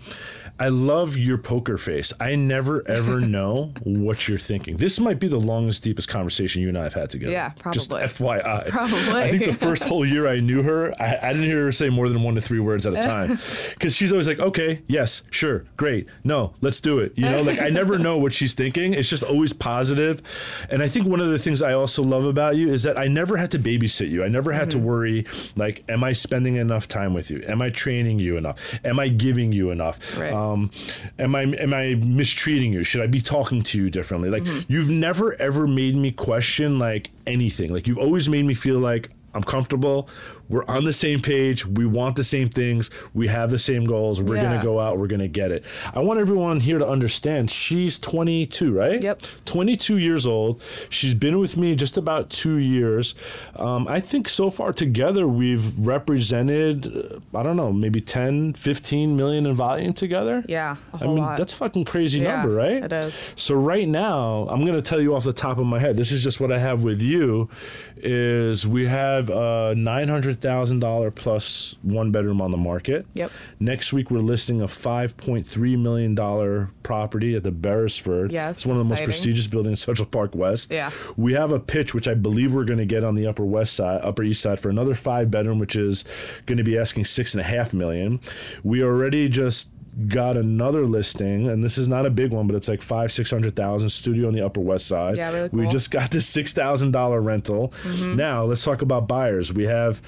I 0.59 0.69
love 0.69 1.17
your 1.17 1.39
poker 1.39 1.79
face. 1.79 2.13
I 2.21 2.37
never 2.37 2.87
ever 2.89 3.21
know 3.35 3.73
what 3.83 4.29
you're 4.29 4.39
thinking. 4.39 4.77
This 4.77 5.01
might 5.01 5.19
be 5.19 5.27
the 5.27 5.41
longest, 5.41 5.83
deepest 5.83 6.09
conversation 6.09 6.63
you 6.63 6.69
and 6.69 6.79
I 6.79 6.85
have 6.85 6.95
had 6.95 7.11
together. 7.11 7.33
Yeah, 7.33 7.49
probably. 7.51 7.75
Just. 7.75 7.91
FYI. 7.91 8.69
Probably. 8.69 9.23
I 9.23 9.31
think 9.31 9.45
the 9.47 9.53
first 9.53 9.85
whole 9.85 10.07
year 10.07 10.29
I 10.29 10.41
knew 10.41 10.63
her, 10.63 10.95
I, 11.01 11.19
I 11.23 11.33
didn't 11.33 11.49
hear 11.49 11.65
her 11.65 11.73
say 11.73 11.91
more 11.91 12.09
than 12.09 12.23
one 12.23 12.35
to 12.37 12.41
three 12.41 12.61
words 12.61 12.87
at 12.87 12.95
a 12.95 13.03
time. 13.03 13.39
Because 13.75 13.95
she's 13.97 14.13
always 14.13 14.29
like, 14.29 14.39
okay, 14.39 14.83
yes, 14.87 15.23
sure, 15.31 15.65
great. 15.77 16.07
No, 16.23 16.55
let's 16.61 16.81
do 16.81 16.99
it. 17.01 17.13
You 17.17 17.29
know, 17.29 17.43
like 17.43 17.61
I 17.61 17.69
never 17.71 17.99
know 17.99 18.17
what 18.19 18.33
she's 18.33 18.55
thinking. 18.55 18.95
It's 18.95 19.09
just 19.09 19.23
always 19.23 19.53
positive. 19.53 20.23
And 20.71 20.83
I 20.83 20.89
think 20.89 21.07
one 21.07 21.21
of 21.21 21.29
the 21.29 21.39
things 21.39 21.61
I 21.63 21.73
also 21.73 22.03
love 22.03 22.25
about 22.25 22.57
you 22.57 22.69
is 22.73 22.83
that 22.85 22.97
I 22.99 23.09
never 23.09 23.37
had 23.37 23.51
to 23.53 23.59
babysit 23.59 24.11
you. 24.11 24.23
I 24.25 24.29
never 24.29 24.53
had 24.53 24.71
to 24.73 24.79
worry, 24.79 25.27
like, 25.57 25.85
am 25.89 26.05
I 26.05 26.13
spending 26.13 26.57
enough 26.57 26.87
time 26.89 27.15
with 27.15 27.31
you? 27.31 27.43
Am 27.47 27.61
I 27.63 27.71
training 27.71 28.19
you 28.19 28.37
enough? 28.37 28.59
Am 28.85 28.99
I 29.01 29.09
giving 29.09 29.53
you 29.53 29.71
enough? 29.71 29.99
Right. 30.17 30.33
Um, 30.33 30.45
Um, 30.55 30.71
am 31.19 31.35
I 31.35 31.43
am 31.43 31.75
I 31.75 31.95
mistreating 31.97 32.73
you? 32.73 32.85
Should 32.85 33.03
I 33.03 33.07
be 33.07 33.21
talking 33.21 33.63
to 33.63 33.79
you 33.79 33.91
differently? 33.91 34.31
Like 34.31 34.45
mm-hmm. 34.45 34.73
you've 34.73 34.91
never 34.91 35.35
ever 35.41 35.67
made 35.67 35.97
me 35.97 36.11
question 36.11 36.79
like 36.79 37.11
anything. 37.27 37.73
Like 37.73 37.87
you've 37.87 37.99
always 37.99 38.29
made 38.29 38.45
me 38.45 38.55
feel 38.55 38.79
like 38.79 39.11
I'm 39.35 39.43
comfortable. 39.43 40.09
We're 40.49 40.65
on 40.67 40.85
the 40.85 40.93
same 40.93 41.21
page. 41.21 41.65
We 41.67 41.87
want 41.87 42.17
the 42.17 42.25
same 42.25 42.49
things. 42.49 42.91
We 43.15 43.29
have 43.29 43.51
the 43.51 43.59
same 43.59 43.85
goals. 43.85 44.21
We're 44.21 44.37
Yeah. 44.37 44.43
gonna 44.45 44.63
go 44.63 44.79
out. 44.81 44.99
We're 44.99 45.07
gonna 45.07 45.29
get 45.29 45.51
it. 45.51 45.65
I 45.95 46.01
want 46.01 46.21
everyone 46.21 46.61
here 46.61 46.79
to 46.79 46.87
understand. 46.87 47.51
She's 47.51 47.99
22, 47.99 48.73
right? 48.73 49.03
Yep. 49.03 49.23
22 49.47 49.97
years 49.99 50.27
old. 50.27 50.61
She's 50.91 51.15
been 51.15 51.39
with 51.39 51.57
me 51.57 51.75
just 51.75 51.97
about 51.97 52.31
two 52.31 52.57
years. 52.57 53.15
Um, 53.57 53.87
I 53.89 54.01
think 54.01 54.29
so 54.29 54.51
far 54.51 54.73
together 54.73 55.27
we've 55.27 55.73
represented, 55.79 56.87
uh, 56.87 57.39
I 57.39 57.43
don't 57.43 57.57
know, 57.57 57.73
maybe 57.73 58.01
10, 58.01 58.53
15 58.55 59.17
million 59.17 59.47
in 59.47 59.55
volume 59.55 59.93
together. 59.93 60.45
Yeah, 60.49 60.77
a 60.93 61.05
I 61.05 61.07
mean, 61.07 61.17
lot. 61.19 61.37
that's 61.39 61.53
fucking 61.53 61.85
crazy 61.85 62.21
Yeah, 62.21 62.37
number, 62.37 62.55
right? 62.55 62.85
it 62.85 62.93
is. 62.93 63.15
So 63.37 63.55
right 63.55 63.89
now, 63.89 64.47
I'm 64.51 64.65
gonna 64.65 64.81
tell 64.83 65.01
you 65.01 65.15
off 65.15 65.25
the 65.25 65.33
top 65.33 65.59
of 65.59 65.67
my 65.67 65.79
head. 65.79 65.97
This 65.97 66.13
is 66.13 66.23
just 66.23 66.41
what 66.41 66.53
I 66.53 66.59
have 66.59 66.83
with 66.83 67.01
you. 67.01 67.49
Is 67.97 68.67
we 68.67 68.87
have 68.87 69.31
a 69.31 69.75
nine 69.77 70.11
hundred 70.35 70.43
thousand 70.43 70.81
dollar 70.81 71.11
plus 71.11 71.77
one 71.83 72.11
bedroom 72.11 72.41
on 72.41 72.51
the 72.51 72.57
market. 72.57 73.07
Yep. 73.15 73.31
Next 73.61 73.93
week 73.93 74.11
we're 74.11 74.19
listing 74.19 74.63
a 74.63 74.69
five 74.69 75.17
point 75.17 75.47
three 75.47 75.77
million 75.77 76.15
dollar 76.15 76.71
property 76.83 77.37
at 77.37 77.43
the 77.43 77.53
Beresford. 77.53 78.33
Yes, 78.33 78.57
it's 78.57 78.67
one 78.67 78.77
of 78.77 78.85
the 78.85 78.89
most 78.89 79.05
prestigious 79.05 79.47
buildings 79.47 79.81
in 79.81 79.87
Central 79.87 80.07
Park 80.07 80.35
West. 80.35 80.71
Yeah. 80.71 80.91
We 81.17 81.33
have 81.35 81.53
a 81.53 81.61
pitch 81.61 81.95
which 81.95 82.09
I 82.09 82.15
believe 82.15 82.53
we're 82.53 82.65
going 82.65 82.79
to 82.79 82.87
get 82.87 83.05
on 83.05 83.15
the 83.15 83.27
Upper 83.27 83.45
West 83.45 83.75
Side, 83.75 84.01
Upper 84.03 84.23
East 84.23 84.43
Side 84.43 84.59
for 84.61 84.69
another 84.69 84.95
five 84.95 85.31
bedroom, 85.31 85.59
which 85.59 85.77
is 85.77 86.05
going 86.47 86.59
to 86.59 86.65
be 86.65 86.79
asking 86.79 87.05
six 87.05 87.35
and 87.35 87.41
a 87.41 87.45
half 87.45 87.73
million. 87.75 88.21
We 88.63 88.83
already 88.83 89.29
just 89.29 89.71
got 90.09 90.37
another 90.37 90.87
listing, 90.87 91.49
and 91.49 91.63
this 91.63 91.79
is 91.79 91.89
not 91.89 92.07
a 92.07 92.11
big 92.11 92.33
one, 92.33 92.47
but 92.47 92.57
it's 92.57 92.69
like 92.69 92.83
five, 92.83 93.13
six 93.13 93.31
hundred 93.31 93.57
thousand 93.57 93.89
studio 93.89 94.27
on 94.27 94.35
the 94.35 94.45
Upper 94.45 94.61
West 94.61 94.87
Side. 94.87 95.17
Yeah, 95.17 95.33
really 95.33 95.49
We 95.53 95.67
just 95.69 95.91
got 95.91 96.11
this 96.11 96.27
six 96.27 96.53
thousand 96.53 96.91
dollar 96.91 97.21
rental. 97.21 97.73
Mm-hmm. 97.83 98.17
Now 98.17 98.45
let's 98.45 98.65
talk 98.65 98.83
about 98.83 99.09
buyers. 99.09 99.53
We 99.53 99.65
have 99.65 100.03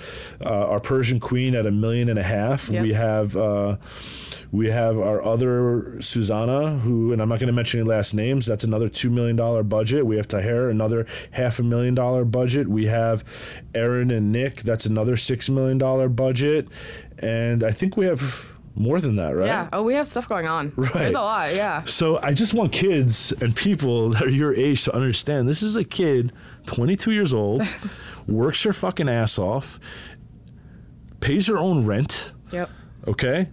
uh, 0.44 0.48
our 0.48 0.80
Persian 0.80 1.20
Queen 1.20 1.54
at 1.54 1.66
a 1.66 1.70
million 1.70 2.08
and 2.08 2.18
a 2.18 2.24
half. 2.24 2.68
Yep. 2.68 2.82
We 2.82 2.92
have. 2.92 3.36
Uh, 3.36 3.76
we 4.52 4.68
have 4.70 4.96
our 4.96 5.22
other 5.22 6.00
Susanna, 6.00 6.78
who, 6.78 7.12
and 7.12 7.20
I'm 7.20 7.28
not 7.28 7.40
going 7.40 7.48
to 7.48 7.52
mention 7.52 7.80
any 7.80 7.88
last 7.88 8.14
names. 8.14 8.46
That's 8.46 8.62
another 8.64 8.88
two 8.88 9.10
million 9.10 9.36
dollar 9.36 9.62
budget. 9.62 10.06
We 10.06 10.16
have 10.16 10.28
Tahir, 10.28 10.70
another 10.70 11.04
half 11.32 11.58
a 11.58 11.62
million 11.62 11.94
dollar 11.94 12.24
budget. 12.24 12.68
We 12.68 12.86
have 12.86 13.24
Aaron 13.74 14.10
and 14.10 14.30
Nick. 14.30 14.62
That's 14.62 14.86
another 14.86 15.16
six 15.16 15.50
million 15.50 15.78
dollar 15.78 16.08
budget, 16.08 16.68
and 17.18 17.64
I 17.64 17.72
think 17.72 17.96
we 17.96 18.06
have 18.06 18.55
more 18.76 19.00
than 19.00 19.16
that, 19.16 19.34
right? 19.34 19.46
Yeah. 19.46 19.68
Oh, 19.72 19.82
we 19.82 19.94
have 19.94 20.06
stuff 20.06 20.28
going 20.28 20.46
on. 20.46 20.72
Right. 20.76 20.92
There's 20.92 21.14
a 21.14 21.20
lot. 21.20 21.54
Yeah. 21.54 21.82
So 21.84 22.20
I 22.22 22.32
just 22.34 22.52
want 22.54 22.72
kids 22.72 23.32
and 23.40 23.56
people 23.56 24.08
that 24.10 24.22
are 24.22 24.28
your 24.30 24.54
age 24.54 24.84
to 24.84 24.94
understand 24.94 25.48
this 25.48 25.62
is 25.62 25.76
a 25.76 25.84
kid, 25.84 26.32
22 26.66 27.10
years 27.12 27.32
old, 27.34 27.62
works 28.26 28.62
her 28.64 28.72
fucking 28.72 29.08
ass 29.08 29.38
off, 29.38 29.80
pays 31.20 31.46
her 31.46 31.58
own 31.58 31.84
rent, 31.86 32.32
Yep. 32.52 32.70
okay? 33.08 33.48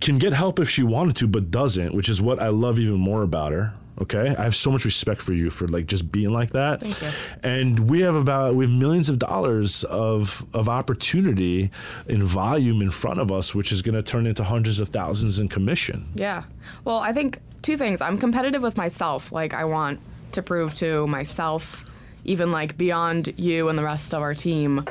Can 0.00 0.18
get 0.18 0.32
help 0.32 0.58
if 0.58 0.68
she 0.68 0.82
wanted 0.82 1.16
to, 1.16 1.26
but 1.26 1.50
doesn't, 1.50 1.94
which 1.94 2.08
is 2.08 2.20
what 2.20 2.38
I 2.40 2.48
love 2.48 2.78
even 2.78 2.98
more 2.98 3.22
about 3.22 3.52
her. 3.52 3.74
Okay, 4.00 4.34
I 4.38 4.44
have 4.44 4.56
so 4.56 4.70
much 4.70 4.86
respect 4.86 5.20
for 5.20 5.34
you 5.34 5.50
for 5.50 5.68
like 5.68 5.86
just 5.86 6.10
being 6.10 6.30
like 6.30 6.50
that. 6.50 6.80
Thank 6.80 7.00
you. 7.02 7.08
And 7.42 7.90
we 7.90 8.00
have 8.00 8.14
about 8.14 8.54
we 8.54 8.64
have 8.64 8.72
millions 8.72 9.08
of 9.10 9.18
dollars 9.18 9.84
of 9.84 10.46
of 10.54 10.68
opportunity 10.68 11.70
in 12.08 12.24
volume 12.24 12.80
in 12.80 12.90
front 12.90 13.20
of 13.20 13.30
us, 13.30 13.54
which 13.54 13.72
is 13.72 13.82
going 13.82 13.94
to 13.94 14.02
turn 14.02 14.26
into 14.26 14.42
hundreds 14.42 14.80
of 14.80 14.88
thousands 14.88 15.38
in 15.38 15.48
commission. 15.48 16.08
Yeah. 16.14 16.44
Well, 16.84 16.98
I 16.98 17.12
think 17.12 17.40
two 17.62 17.76
things. 17.76 18.00
I'm 18.00 18.16
competitive 18.16 18.62
with 18.62 18.76
myself. 18.76 19.32
Like 19.32 19.52
I 19.52 19.64
want 19.64 20.00
to 20.32 20.42
prove 20.42 20.74
to 20.74 21.06
myself, 21.06 21.84
even 22.24 22.52
like 22.52 22.78
beyond 22.78 23.34
you 23.36 23.68
and 23.68 23.78
the 23.78 23.82
rest 23.82 24.14
of 24.14 24.22
our 24.22 24.34
team, 24.34 24.84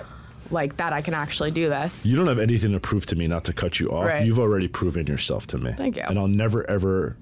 like 0.52 0.78
that 0.78 0.94
I 0.94 1.02
can 1.02 1.14
actually 1.14 1.52
do 1.52 1.70
this. 1.70 2.06
You 2.06 2.16
don't 2.16 2.28
have 2.28 2.40
anything 2.40 2.74
to 2.74 2.80
prove 2.80 3.06
to 3.08 3.16
me 3.16 3.28
not 3.28 3.46
to 3.46 3.54
cut 3.54 3.80
you 3.80 3.90
off. 3.90 4.06
Right. 4.06 4.26
You've 4.26 4.40
already 4.40 4.68
proven 4.68 5.08
yourself 5.08 5.48
to 5.48 5.58
me. 5.58 5.74
Thank 5.78 5.98
you. 5.98 6.04
And 6.04 6.20
I'll 6.20 6.28
never, 6.28 6.70
ever, 6.70 7.18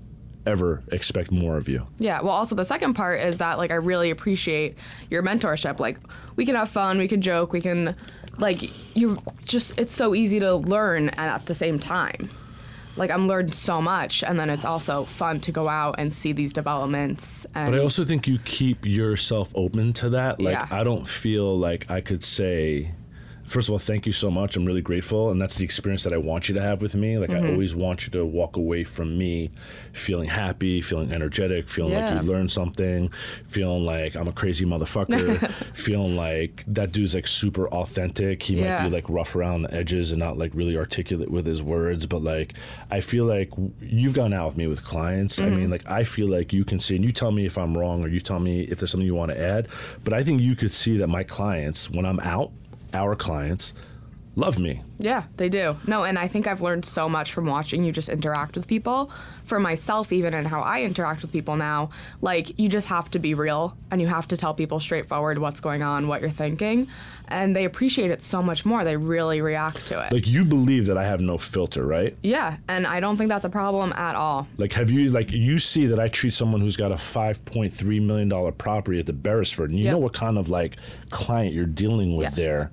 ever 0.48 0.82
expect 0.92 1.32
more 1.32 1.58
of 1.58 1.68
you. 1.70 1.86
Yeah. 2.00 2.22
Well, 2.22 2.34
also 2.34 2.56
the 2.56 2.66
second 2.66 2.94
part 2.96 3.22
is 3.22 3.38
that 3.38 3.58
like 3.58 3.70
I 3.72 3.76
really 3.76 4.10
appreciate 4.10 4.76
your 5.10 5.22
mentorship. 5.22 5.80
Like 5.80 6.00
we 6.36 6.46
can 6.46 6.56
have 6.56 6.70
fun, 6.70 6.98
we 6.98 7.08
can 7.08 7.22
joke, 7.22 7.54
we 7.54 7.62
can 7.62 7.96
like 8.40 8.72
you 8.96 9.22
just 9.46 9.78
it's 9.78 9.94
so 9.94 10.16
easy 10.16 10.40
to 10.40 10.56
learn 10.56 11.10
and 11.10 11.20
at 11.20 11.46
the 11.46 11.54
same 11.54 11.78
time. 11.80 12.30
Like 12.96 13.12
I'm 13.12 13.28
learned 13.28 13.54
so 13.54 13.80
much 13.82 14.24
and 14.24 14.40
then 14.40 14.50
it's 14.50 14.66
also 14.66 15.04
fun 15.06 15.40
to 15.42 15.52
go 15.52 15.68
out 15.68 15.96
and 16.00 16.12
see 16.12 16.32
these 16.32 16.52
developments 16.54 17.46
and 17.54 17.72
But 17.72 17.80
I 17.80 17.84
also 17.84 18.04
think 18.04 18.28
you 18.28 18.40
keep 18.40 18.86
yourself 18.86 19.52
open 19.54 19.94
to 19.94 20.10
that. 20.12 20.40
Like, 20.40 20.54
Yeah. 20.54 20.68
I 20.72 20.84
don't 20.84 21.08
feel 21.08 21.58
like 21.60 21.92
I 21.92 22.02
could 22.02 22.24
say, 22.24 22.94
first 23.48 23.68
of 23.70 23.72
all, 23.74 23.80
thank 23.80 24.06
you 24.06 24.14
so 24.14 24.30
much. 24.30 24.56
I'm 24.56 24.66
really 24.66 24.82
grateful. 24.82 25.32
And 25.32 25.42
that's 25.42 25.56
the 25.56 25.66
experience 25.66 26.04
that 26.04 26.14
I 26.14 26.18
want 26.18 26.48
you 26.50 26.56
to 26.56 26.62
have 26.62 26.82
with 26.82 26.94
me. 26.96 27.18
Like, 27.18 27.30
Mm-hmm. 27.30 27.46
I 27.46 27.52
always 27.52 27.76
want 27.76 28.06
you 28.06 28.12
to 28.12 28.26
walk 28.26 28.56
away 28.58 28.84
from 28.84 29.18
me 29.18 29.52
feeling 29.94 30.30
happy, 30.30 30.82
feeling 30.82 31.12
energetic, 31.12 31.68
feeling 31.70 31.94
Yeah. 31.94 32.14
like 32.16 32.24
you 32.24 32.32
learned 32.32 32.52
something, 32.52 33.10
feeling 33.46 33.84
like 33.86 34.16
I'm 34.16 34.28
a 34.28 34.32
crazy 34.32 34.66
motherfucker, 34.66 35.50
feeling 35.74 36.16
like 36.16 36.64
that 36.68 36.92
dude's 36.92 37.16
like 37.16 37.28
super 37.28 37.68
authentic. 37.70 38.44
He 38.44 38.56
might 38.56 38.62
Yeah. 38.66 38.84
be 38.84 38.90
like 38.90 39.10
rough 39.10 39.36
around 39.36 39.64
the 39.64 39.74
edges 39.74 40.12
and 40.12 40.20
not 40.20 40.38
like 40.38 40.52
really 40.54 40.78
articulate 40.78 41.32
with 41.32 41.46
his 41.46 41.62
words. 41.64 42.06
But 42.06 42.22
like, 42.24 42.54
I 42.92 43.00
feel 43.02 43.26
like 43.26 43.52
you've 43.82 44.14
gone 44.14 44.34
out 44.34 44.48
with 44.48 44.58
me 44.58 44.68
with 44.68 44.84
clients. 44.84 45.40
I 45.40 45.44
Mm-hmm. 45.44 45.56
mean, 45.58 45.70
like, 45.70 45.90
I 45.90 46.04
feel 46.04 46.28
like 46.28 46.54
you 46.54 46.64
can 46.66 46.80
see, 46.80 46.96
and 46.96 47.04
you 47.06 47.12
tell 47.12 47.32
me 47.32 47.46
if 47.46 47.58
I'm 47.58 47.78
wrong 47.78 48.04
or 48.06 48.10
you 48.10 48.20
tell 48.20 48.40
me 48.40 48.62
if 48.62 48.80
there's 48.80 48.92
something 48.92 49.06
you 49.06 49.16
want 49.16 49.32
to 49.32 49.40
add. 49.42 49.68
But 50.04 50.14
I 50.14 50.24
think 50.24 50.42
you 50.42 50.56
could 50.56 50.74
see 50.74 50.98
that 50.98 51.08
my 51.08 51.24
clients, 51.24 51.90
when 51.90 52.06
I'm 52.06 52.20
out, 52.20 52.52
our 52.94 53.16
clients, 53.16 53.74
love 54.38 54.58
me. 54.60 54.82
Yeah, 55.00 55.24
they 55.36 55.50
do. 55.50 55.76
No, 55.86 56.04
and 56.06 56.18
I 56.18 56.28
think 56.28 56.48
I've 56.48 56.62
learned 56.62 56.86
so 56.86 57.08
much 57.10 57.32
from 57.34 57.46
watching 57.46 57.84
you 57.84 57.92
just 57.92 58.08
interact 58.10 58.56
with 58.56 58.68
people. 58.68 59.12
For 59.46 59.60
myself, 59.60 60.12
even 60.14 60.34
and 60.34 60.48
how 60.48 60.62
I 60.62 60.82
interact 60.84 61.22
with 61.22 61.32
people 61.32 61.56
now, 61.56 61.90
like 62.22 62.58
you 62.60 62.68
just 62.70 62.88
have 62.88 63.12
to 63.12 63.20
be 63.20 63.34
real 63.34 63.76
and 63.92 64.00
you 64.02 64.08
have 64.08 64.28
to 64.30 64.38
tell 64.38 64.54
people 64.54 64.80
straightforward 64.80 65.38
what's 65.40 65.60
going 65.60 65.84
on, 65.84 66.08
what 66.08 66.22
you're 66.22 66.30
thinking, 66.30 66.88
and 67.28 67.56
they 67.56 67.66
appreciate 67.66 68.10
it 68.12 68.22
so 68.24 68.42
much 68.42 68.66
more. 68.66 68.84
They 68.84 68.98
really 68.98 69.42
react 69.42 69.86
to 69.88 70.00
it. 70.06 70.12
Like, 70.14 70.28
you 70.28 70.44
believe 70.46 70.86
that 70.88 70.98
I 70.98 71.06
have 71.06 71.20
no 71.22 71.38
filter, 71.38 71.86
right? 71.86 72.16
yeah, 72.24 72.58
and 72.68 72.88
I 72.88 73.00
don't 73.00 73.18
think 73.18 73.30
that's 73.30 73.46
a 73.46 73.50
problem 73.50 73.92
at 73.94 74.16
all. 74.16 74.48
Like, 74.58 74.74
have 74.74 74.90
you, 74.90 75.12
like, 75.12 75.32
you 75.32 75.60
see 75.60 75.86
that 75.88 76.00
I 76.00 76.08
treat 76.08 76.34
someone 76.34 76.62
who's 76.62 76.78
got 76.78 76.92
a 76.92 76.96
$5.3 76.96 78.02
million 78.02 78.52
property 78.54 79.00
at 79.00 79.06
the 79.06 79.14
Beresford, 79.14 79.70
and 79.72 79.80
you 79.80 79.86
Yep. 79.86 79.92
know 79.92 79.98
what 80.00 80.14
kind 80.14 80.38
of, 80.38 80.50
like, 80.50 80.76
client 81.10 81.54
you're 81.54 81.66
dealing 81.66 82.16
with 82.16 82.26
Yes. 82.28 82.36
there 82.36 82.72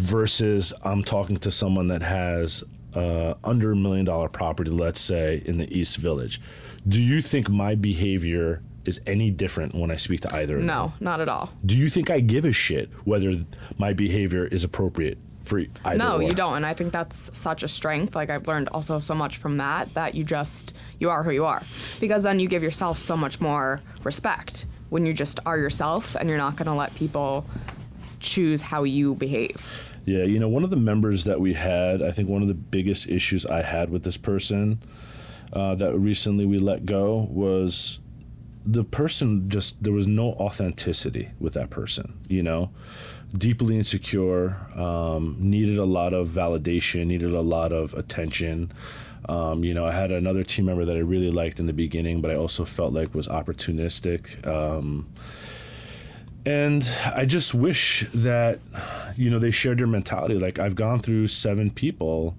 versus 0.00 0.72
I'm 0.82 1.04
talking 1.04 1.36
to 1.38 1.50
someone 1.50 1.88
that 1.88 2.02
has 2.02 2.64
uh, 2.94 3.34
under 3.44 3.72
a 3.72 3.76
million 3.76 4.04
dollar 4.06 4.28
property, 4.28 4.70
let's 4.70 5.00
say, 5.00 5.42
in 5.44 5.58
the 5.58 5.72
East 5.76 5.96
Village. 5.98 6.40
Do 6.88 7.00
you 7.00 7.20
think 7.22 7.48
my 7.50 7.74
behavior 7.74 8.62
is 8.86 9.00
any 9.06 9.30
different 9.30 9.74
when 9.74 9.90
I 9.90 9.96
speak 9.96 10.20
to 10.22 10.34
either 10.34 10.54
of 10.56 10.60
them? 10.60 10.66
No, 10.66 10.92
not 11.00 11.20
at 11.20 11.28
all. 11.28 11.50
Do 11.66 11.76
you 11.76 11.90
think 11.90 12.10
I 12.10 12.20
give 12.20 12.44
a 12.46 12.52
shit 12.52 12.88
whether 13.04 13.36
my 13.78 13.92
behavior 13.92 14.46
is 14.46 14.64
appropriate 14.64 15.18
for 15.42 15.60
either 15.84 15.98
No, 15.98 16.16
or? 16.16 16.22
you 16.22 16.30
don't, 16.32 16.56
and 16.56 16.66
I 16.66 16.72
think 16.74 16.92
that's 16.92 17.36
such 17.38 17.62
a 17.62 17.68
strength. 17.68 18.16
Like 18.16 18.30
I've 18.30 18.48
learned 18.48 18.68
also 18.70 18.98
so 18.98 19.14
much 19.14 19.36
from 19.36 19.58
that 19.58 19.92
that 19.94 20.14
you 20.14 20.24
just 20.24 20.74
you 20.98 21.10
are 21.10 21.22
who 21.22 21.30
you 21.30 21.44
are, 21.44 21.62
because 22.00 22.22
then 22.22 22.40
you 22.40 22.48
give 22.48 22.62
yourself 22.62 22.98
so 22.98 23.16
much 23.16 23.40
more 23.40 23.82
respect 24.02 24.64
when 24.88 25.04
you 25.06 25.12
just 25.12 25.38
are 25.46 25.58
yourself 25.58 26.14
and 26.16 26.28
you're 26.28 26.38
not 26.38 26.56
going 26.56 26.66
to 26.66 26.74
let 26.74 26.92
people 26.94 27.44
choose 28.18 28.60
how 28.62 28.82
you 28.82 29.14
behave. 29.14 29.70
Yeah, 30.04 30.24
you 30.24 30.38
know, 30.38 30.48
one 30.48 30.64
of 30.64 30.70
the 30.70 30.76
members 30.76 31.24
that 31.24 31.40
we 31.40 31.54
had, 31.54 32.02
I 32.02 32.10
think 32.10 32.28
one 32.28 32.42
of 32.42 32.48
the 32.48 32.54
biggest 32.54 33.08
issues 33.08 33.46
I 33.46 33.62
had 33.62 33.90
with 33.90 34.02
this 34.02 34.16
person 34.16 34.80
uh, 35.52 35.74
that 35.76 35.96
recently 35.96 36.46
we 36.46 36.58
let 36.58 36.86
go 36.86 37.28
was 37.30 38.00
the 38.64 38.84
person 38.84 39.48
just, 39.48 39.82
there 39.82 39.92
was 39.92 40.06
no 40.06 40.32
authenticity 40.32 41.30
with 41.38 41.54
that 41.54 41.70
person, 41.70 42.18
you 42.28 42.42
know? 42.42 42.70
Deeply 43.36 43.76
insecure, 43.76 44.56
um, 44.74 45.36
needed 45.38 45.78
a 45.78 45.84
lot 45.84 46.12
of 46.12 46.28
validation, 46.28 47.06
needed 47.06 47.32
a 47.32 47.40
lot 47.40 47.72
of 47.72 47.94
attention. 47.94 48.72
Um, 49.28 49.62
you 49.62 49.72
know, 49.72 49.86
I 49.86 49.92
had 49.92 50.10
another 50.10 50.42
team 50.42 50.64
member 50.64 50.84
that 50.84 50.96
I 50.96 51.00
really 51.00 51.30
liked 51.30 51.60
in 51.60 51.66
the 51.66 51.72
beginning, 51.72 52.20
but 52.20 52.30
I 52.30 52.34
also 52.34 52.64
felt 52.64 52.92
like 52.92 53.14
was 53.14 53.28
opportunistic. 53.28 54.44
Um, 54.46 55.08
and 56.46 56.88
I 57.14 57.24
just 57.24 57.54
wish 57.54 58.06
that, 58.14 58.60
you 59.16 59.30
know, 59.30 59.38
they 59.38 59.50
shared 59.50 59.78
your 59.78 59.88
mentality. 59.88 60.38
Like 60.38 60.58
I've 60.58 60.74
gone 60.74 61.00
through 61.00 61.28
seven 61.28 61.70
people, 61.70 62.36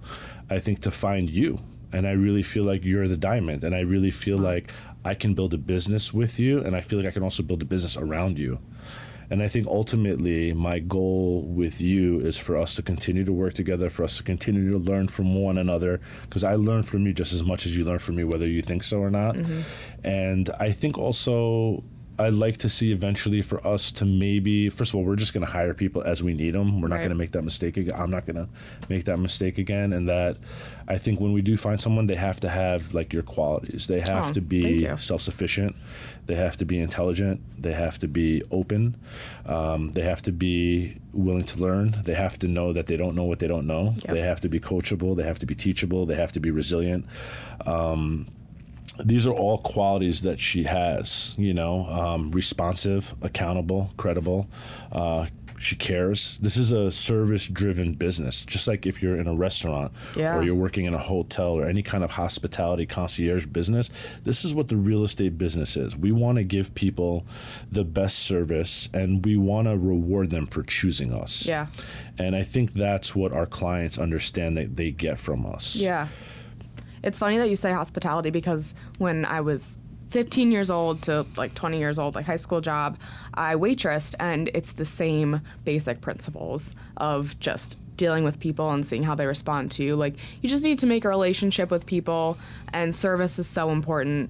I 0.50 0.60
think, 0.60 0.82
to 0.82 0.92
find 0.92 1.30
you, 1.30 1.60
and 1.92 2.08
I 2.08 2.12
really 2.12 2.44
feel 2.44 2.64
like 2.64 2.84
you're 2.84 3.08
the 3.08 3.18
diamond, 3.18 3.64
and 3.64 3.76
I 3.76 3.82
really 3.82 4.12
feel 4.12 4.38
like 4.38 4.72
I 5.04 5.14
can 5.14 5.34
build 5.34 5.54
a 5.54 5.58
business 5.58 6.14
with 6.14 6.40
you, 6.40 6.60
and 6.60 6.76
I 6.76 6.82
feel 6.82 7.00
like 7.00 7.08
I 7.08 7.12
can 7.12 7.24
also 7.24 7.44
build 7.44 7.62
a 7.62 7.66
business 7.66 7.98
around 7.98 8.38
you. 8.38 8.60
And 9.32 9.42
I 9.42 9.48
think 9.48 9.66
ultimately 9.68 10.54
my 10.54 10.80
goal 10.80 11.44
with 11.44 11.80
you 11.80 12.20
is 12.20 12.38
for 12.38 12.58
us 12.58 12.76
to 12.76 12.82
continue 12.82 13.24
to 13.24 13.32
work 13.32 13.54
together, 13.54 13.90
for 13.90 14.04
us 14.04 14.18
to 14.18 14.24
continue 14.24 14.70
to 14.74 14.78
learn 14.78 15.08
from 15.08 15.36
one 15.36 15.58
another, 15.58 16.02
because 16.24 16.44
I 16.44 16.56
learn 16.56 16.84
from 16.84 17.06
you 17.08 17.14
just 17.14 17.32
as 17.32 17.42
much 17.42 17.66
as 17.66 17.76
you 17.76 17.86
learn 17.86 18.00
from 18.00 18.18
me, 18.18 18.26
whether 18.26 18.46
you 18.46 18.62
think 18.62 18.84
so 18.84 19.00
or 19.00 19.10
not. 19.10 19.36
Mm-hmm. 19.36 20.06
And 20.06 20.50
I 20.60 20.74
think 20.74 20.98
also 20.98 21.82
I'd 22.20 22.34
like 22.36 22.58
to 22.58 22.70
see 22.70 22.92
eventually 22.92 23.42
for 23.42 23.66
us 23.66 23.92
to 23.94 24.06
maybe, 24.06 24.70
first 24.70 24.92
of 24.92 24.96
all, 24.98 25.04
we're 25.06 25.16
just 25.16 25.34
going 25.34 25.46
to 25.46 25.52
hire 25.52 25.74
people 25.74 26.04
as 26.04 26.22
we 26.22 26.34
need 26.34 26.54
them. 26.54 26.80
We're 26.80 26.88
not 26.88 26.96
Right. 26.96 27.02
going 27.02 27.10
to 27.10 27.16
make 27.16 27.32
that 27.32 27.44
mistake 27.44 27.78
again. 27.78 27.96
I'm 27.98 28.12
not 28.12 28.26
going 28.28 28.36
to 28.36 28.48
make 28.90 29.06
that 29.06 29.18
mistake 29.18 29.58
again. 29.58 29.92
And 29.94 30.08
that 30.08 30.38
I 30.88 30.98
think 31.00 31.20
when 31.20 31.34
we 31.34 31.42
do 31.42 31.58
find 31.58 31.82
someone, 31.82 32.06
they 32.06 32.16
have 32.16 32.40
to 32.42 32.50
have 32.50 32.94
like 32.94 33.12
your 33.12 33.24
qualities. 33.24 33.88
They 33.88 34.02
have 34.02 34.30
Oh, 34.30 34.34
to 34.34 34.42
be 34.42 34.88
self 34.98 35.22
sufficient. 35.22 35.76
They 36.28 36.36
have 36.36 36.58
to 36.58 36.66
be 36.66 36.80
intelligent. 36.80 37.42
They 37.60 37.72
have 37.74 37.98
to 38.00 38.08
be 38.08 38.44
open. 38.52 38.98
Um, 39.48 39.92
they 39.94 40.02
have 40.04 40.22
to 40.24 40.32
be 40.32 40.98
willing 41.14 41.46
to 41.46 41.60
learn. 41.60 41.96
They 42.04 42.14
have 42.14 42.38
to 42.40 42.48
know 42.48 42.72
that 42.74 42.86
they 42.88 42.98
don't 42.98 43.16
know 43.16 43.24
what 43.24 43.40
they 43.40 43.48
don't 43.48 43.66
know. 43.66 43.96
Yep. 44.06 44.14
They 44.14 44.22
have 44.22 44.40
to 44.42 44.50
be 44.50 44.60
coachable. 44.60 45.16
They 45.18 45.24
have 45.24 45.40
to 45.40 45.46
be 45.48 45.56
teachable. 45.56 46.06
They 46.06 46.16
have 46.16 46.32
to 46.34 46.40
be 46.40 46.52
resilient. 46.52 47.06
Um, 47.66 48.28
these 49.06 49.26
are 49.28 49.34
all 49.34 49.58
qualities 49.60 50.22
that 50.22 50.40
she 50.40 50.64
has, 50.64 51.36
you 51.38 51.54
know, 51.54 51.86
um, 51.88 52.32
responsive, 52.32 53.14
accountable, 53.22 53.90
credible. 53.98 54.48
Uh, 54.92 55.28
she 55.58 55.76
cares. 55.76 56.40
This 56.40 56.58
is 56.58 56.72
a 56.72 56.90
service 56.90 57.48
driven 57.48 57.94
business. 57.94 58.44
Just 58.44 58.68
like 58.68 58.88
if 58.88 59.04
you're 59.04 59.18
in 59.18 59.28
a 59.28 59.36
restaurant 59.36 59.92
Yeah. 60.18 60.36
or 60.36 60.42
you're 60.42 60.56
working 60.56 60.86
in 60.86 60.96
a 60.96 61.00
hotel 61.00 61.50
or 61.52 61.68
any 61.68 61.84
kind 61.84 62.04
of 62.04 62.10
hospitality 62.10 62.88
concierge 62.88 63.46
business, 63.46 63.92
this 64.24 64.44
is 64.44 64.56
what 64.56 64.70
the 64.70 64.76
real 64.78 65.04
estate 65.04 65.38
business 65.38 65.78
is. 65.78 65.96
We 65.96 66.12
want 66.14 66.40
to 66.40 66.44
give 66.44 66.74
people 66.74 67.28
the 67.72 67.84
best 67.84 68.20
service 68.20 68.90
and 68.92 69.24
we 69.24 69.38
want 69.38 69.68
to 69.68 69.78
reward 69.78 70.32
them 70.32 70.48
for 70.48 70.64
choosing 70.64 71.14
us. 71.14 71.48
Yeah. 71.48 71.68
And 72.18 72.36
I 72.36 72.42
think 72.42 72.74
that's 72.74 73.16
what 73.16 73.32
our 73.32 73.46
clients 73.46 74.00
understand 74.00 74.58
that 74.58 74.78
they 74.78 74.90
get 74.90 75.20
from 75.20 75.46
us. 75.46 75.76
Yeah. 75.76 76.08
It's 77.04 77.20
funny 77.20 77.38
that 77.38 77.50
you 77.50 77.56
say 77.56 77.72
hospitality 77.72 78.30
because 78.30 78.74
when 78.98 79.26
I 79.26 79.42
was 79.42 79.78
15 80.12 80.52
years 80.52 80.70
old 80.70 81.02
to 81.04 81.26
like 81.38 81.56
20 81.56 81.80
years 81.80 81.98
old, 81.98 82.16
like 82.16 82.26
high 82.26 82.36
school 82.36 82.62
job, 82.62 82.98
I 83.34 83.56
waitressed, 83.56 84.16
and 84.20 84.50
it's 84.54 84.74
the 84.74 84.86
same 84.86 85.42
basic 85.64 86.02
principles 86.02 86.76
of 86.98 87.40
just 87.40 87.78
dealing 87.96 88.24
with 88.24 88.40
people 88.40 88.70
and 88.72 88.86
seeing 88.86 89.04
how 89.04 89.16
they 89.16 89.26
respond 89.26 89.72
to 89.72 89.84
you. 89.84 89.96
Like, 89.96 90.16
you 90.42 90.50
just 90.50 90.64
need 90.64 90.80
to 90.80 90.86
make 90.86 91.06
a 91.06 91.10
relationship 91.10 91.72
with 91.72 91.86
people, 91.86 92.38
and 92.74 92.94
service 92.94 93.40
is 93.40 93.48
so 93.48 93.70
important. 93.70 94.30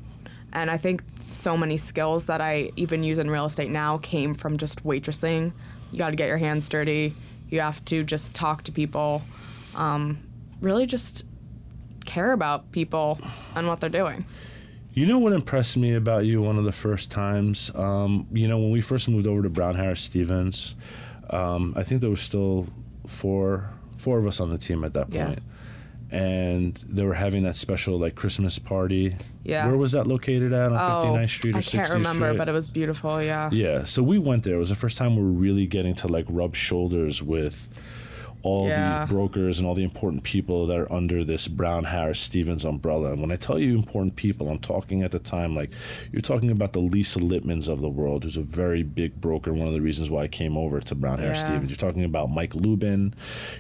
And 0.53 0.69
I 0.69 0.77
think 0.77 1.03
so 1.21 1.57
many 1.57 1.77
skills 1.77 2.25
that 2.25 2.41
I 2.41 2.71
even 2.75 3.03
use 3.03 3.17
in 3.17 3.29
real 3.29 3.45
estate 3.45 3.71
now 3.71 3.97
came 3.97 4.33
from 4.33 4.57
just 4.57 4.83
waitressing. 4.83 5.53
You 5.91 5.97
got 5.97 6.09
to 6.09 6.15
get 6.15 6.27
your 6.27 6.37
hands 6.37 6.67
dirty. 6.69 7.15
You 7.49 7.61
have 7.61 7.83
to 7.85 8.03
just 8.03 8.35
talk 8.35 8.63
to 8.63 8.71
people. 8.71 9.23
Um, 9.75 10.19
really, 10.61 10.85
just 10.85 11.23
care 12.11 12.31
about 12.33 12.71
people 12.71 13.19
and 13.55 13.67
what 13.67 13.79
they're 13.79 13.89
doing. 13.89 14.25
You 14.93 15.05
know 15.05 15.19
what 15.19 15.31
impressed 15.31 15.77
me 15.77 15.93
about 15.95 16.25
you 16.25 16.41
one 16.41 16.57
of 16.57 16.65
the 16.65 16.71
first 16.73 17.09
times? 17.11 17.71
Um, 17.75 18.27
you 18.31 18.47
know, 18.47 18.57
when 18.59 18.71
we 18.71 18.81
first 18.81 19.07
moved 19.07 19.25
over 19.25 19.41
to 19.43 19.49
Brown 19.49 19.75
Harris 19.75 20.01
Stevens, 20.01 20.75
um, 21.29 21.73
I 21.77 21.83
think 21.83 22.01
there 22.01 22.09
was 22.09 22.21
still 22.21 22.67
four 23.07 23.69
four 23.97 24.17
of 24.17 24.25
us 24.27 24.39
on 24.41 24.49
the 24.49 24.57
team 24.57 24.83
at 24.83 24.93
that 24.93 25.11
Yeah. 25.13 25.35
And 26.09 26.75
they 26.87 27.03
were 27.05 27.13
having 27.13 27.43
that 27.43 27.55
special 27.55 27.97
like 27.97 28.15
Christmas 28.15 28.59
party. 28.59 29.15
Yeah. 29.43 29.65
Where 29.67 29.77
was 29.77 29.93
that 29.93 30.07
located 30.07 30.51
at 30.51 30.71
on 30.73 30.77
59th 30.77 31.29
Street 31.29 31.53
or 31.53 31.57
I 31.57 31.61
60th 31.61 31.71
can't 31.71 31.89
remember, 31.91 32.25
Street? 32.27 32.37
but 32.37 32.49
it 32.49 32.51
was 32.51 32.67
beautiful. 32.67 33.23
Yeah. 33.23 33.49
Yeah, 33.53 33.85
so 33.85 34.03
we 34.03 34.19
went 34.19 34.43
there. 34.43 34.55
It 34.55 34.59
was 34.59 34.69
the 34.69 34.75
first 34.75 34.97
time 34.97 35.15
we 35.15 35.21
were 35.23 35.29
really 35.29 35.67
getting 35.67 35.95
to 35.95 36.07
like 36.09 36.25
rub 36.27 36.53
shoulders 36.55 37.23
with 37.23 37.69
all 38.43 38.67
Yeah. 38.67 39.05
the 39.05 39.13
brokers 39.13 39.59
and 39.59 39.67
all 39.67 39.75
the 39.75 39.83
important 39.83 40.23
people 40.23 40.65
that 40.67 40.77
are 40.77 40.91
under 40.91 41.23
this 41.23 41.47
Brown 41.47 41.83
Harris 41.85 42.19
Stevens 42.19 42.65
umbrella. 42.65 43.11
And 43.13 43.21
when 43.21 43.31
I 43.31 43.35
tell 43.35 43.59
you 43.59 43.75
important 43.75 44.15
people, 44.15 44.49
I'm 44.49 44.59
talking 44.59 45.03
at 45.03 45.11
the 45.11 45.19
time 45.19 45.55
like 45.55 45.69
you're 46.11 46.21
talking 46.21 46.51
about 46.51 46.73
the 46.73 46.79
Lisa 46.79 47.19
Lippmans 47.19 47.67
of 47.69 47.81
the 47.81 47.89
world, 47.89 48.23
who's 48.23 48.37
a 48.37 48.41
very 48.41 48.83
big 48.83 49.19
broker. 49.21 49.53
One 49.53 49.67
of 49.67 49.73
the 49.73 49.81
reasons 49.81 50.09
why 50.09 50.23
I 50.23 50.27
came 50.27 50.57
over 50.57 50.79
to 50.79 50.95
Brown 50.95 51.19
Harris 51.19 51.39
Yeah. 51.41 51.45
Stevens. 51.45 51.69
You're 51.71 51.77
talking 51.77 52.03
about 52.03 52.29
Mike 52.31 52.55
Lubin. 52.55 53.13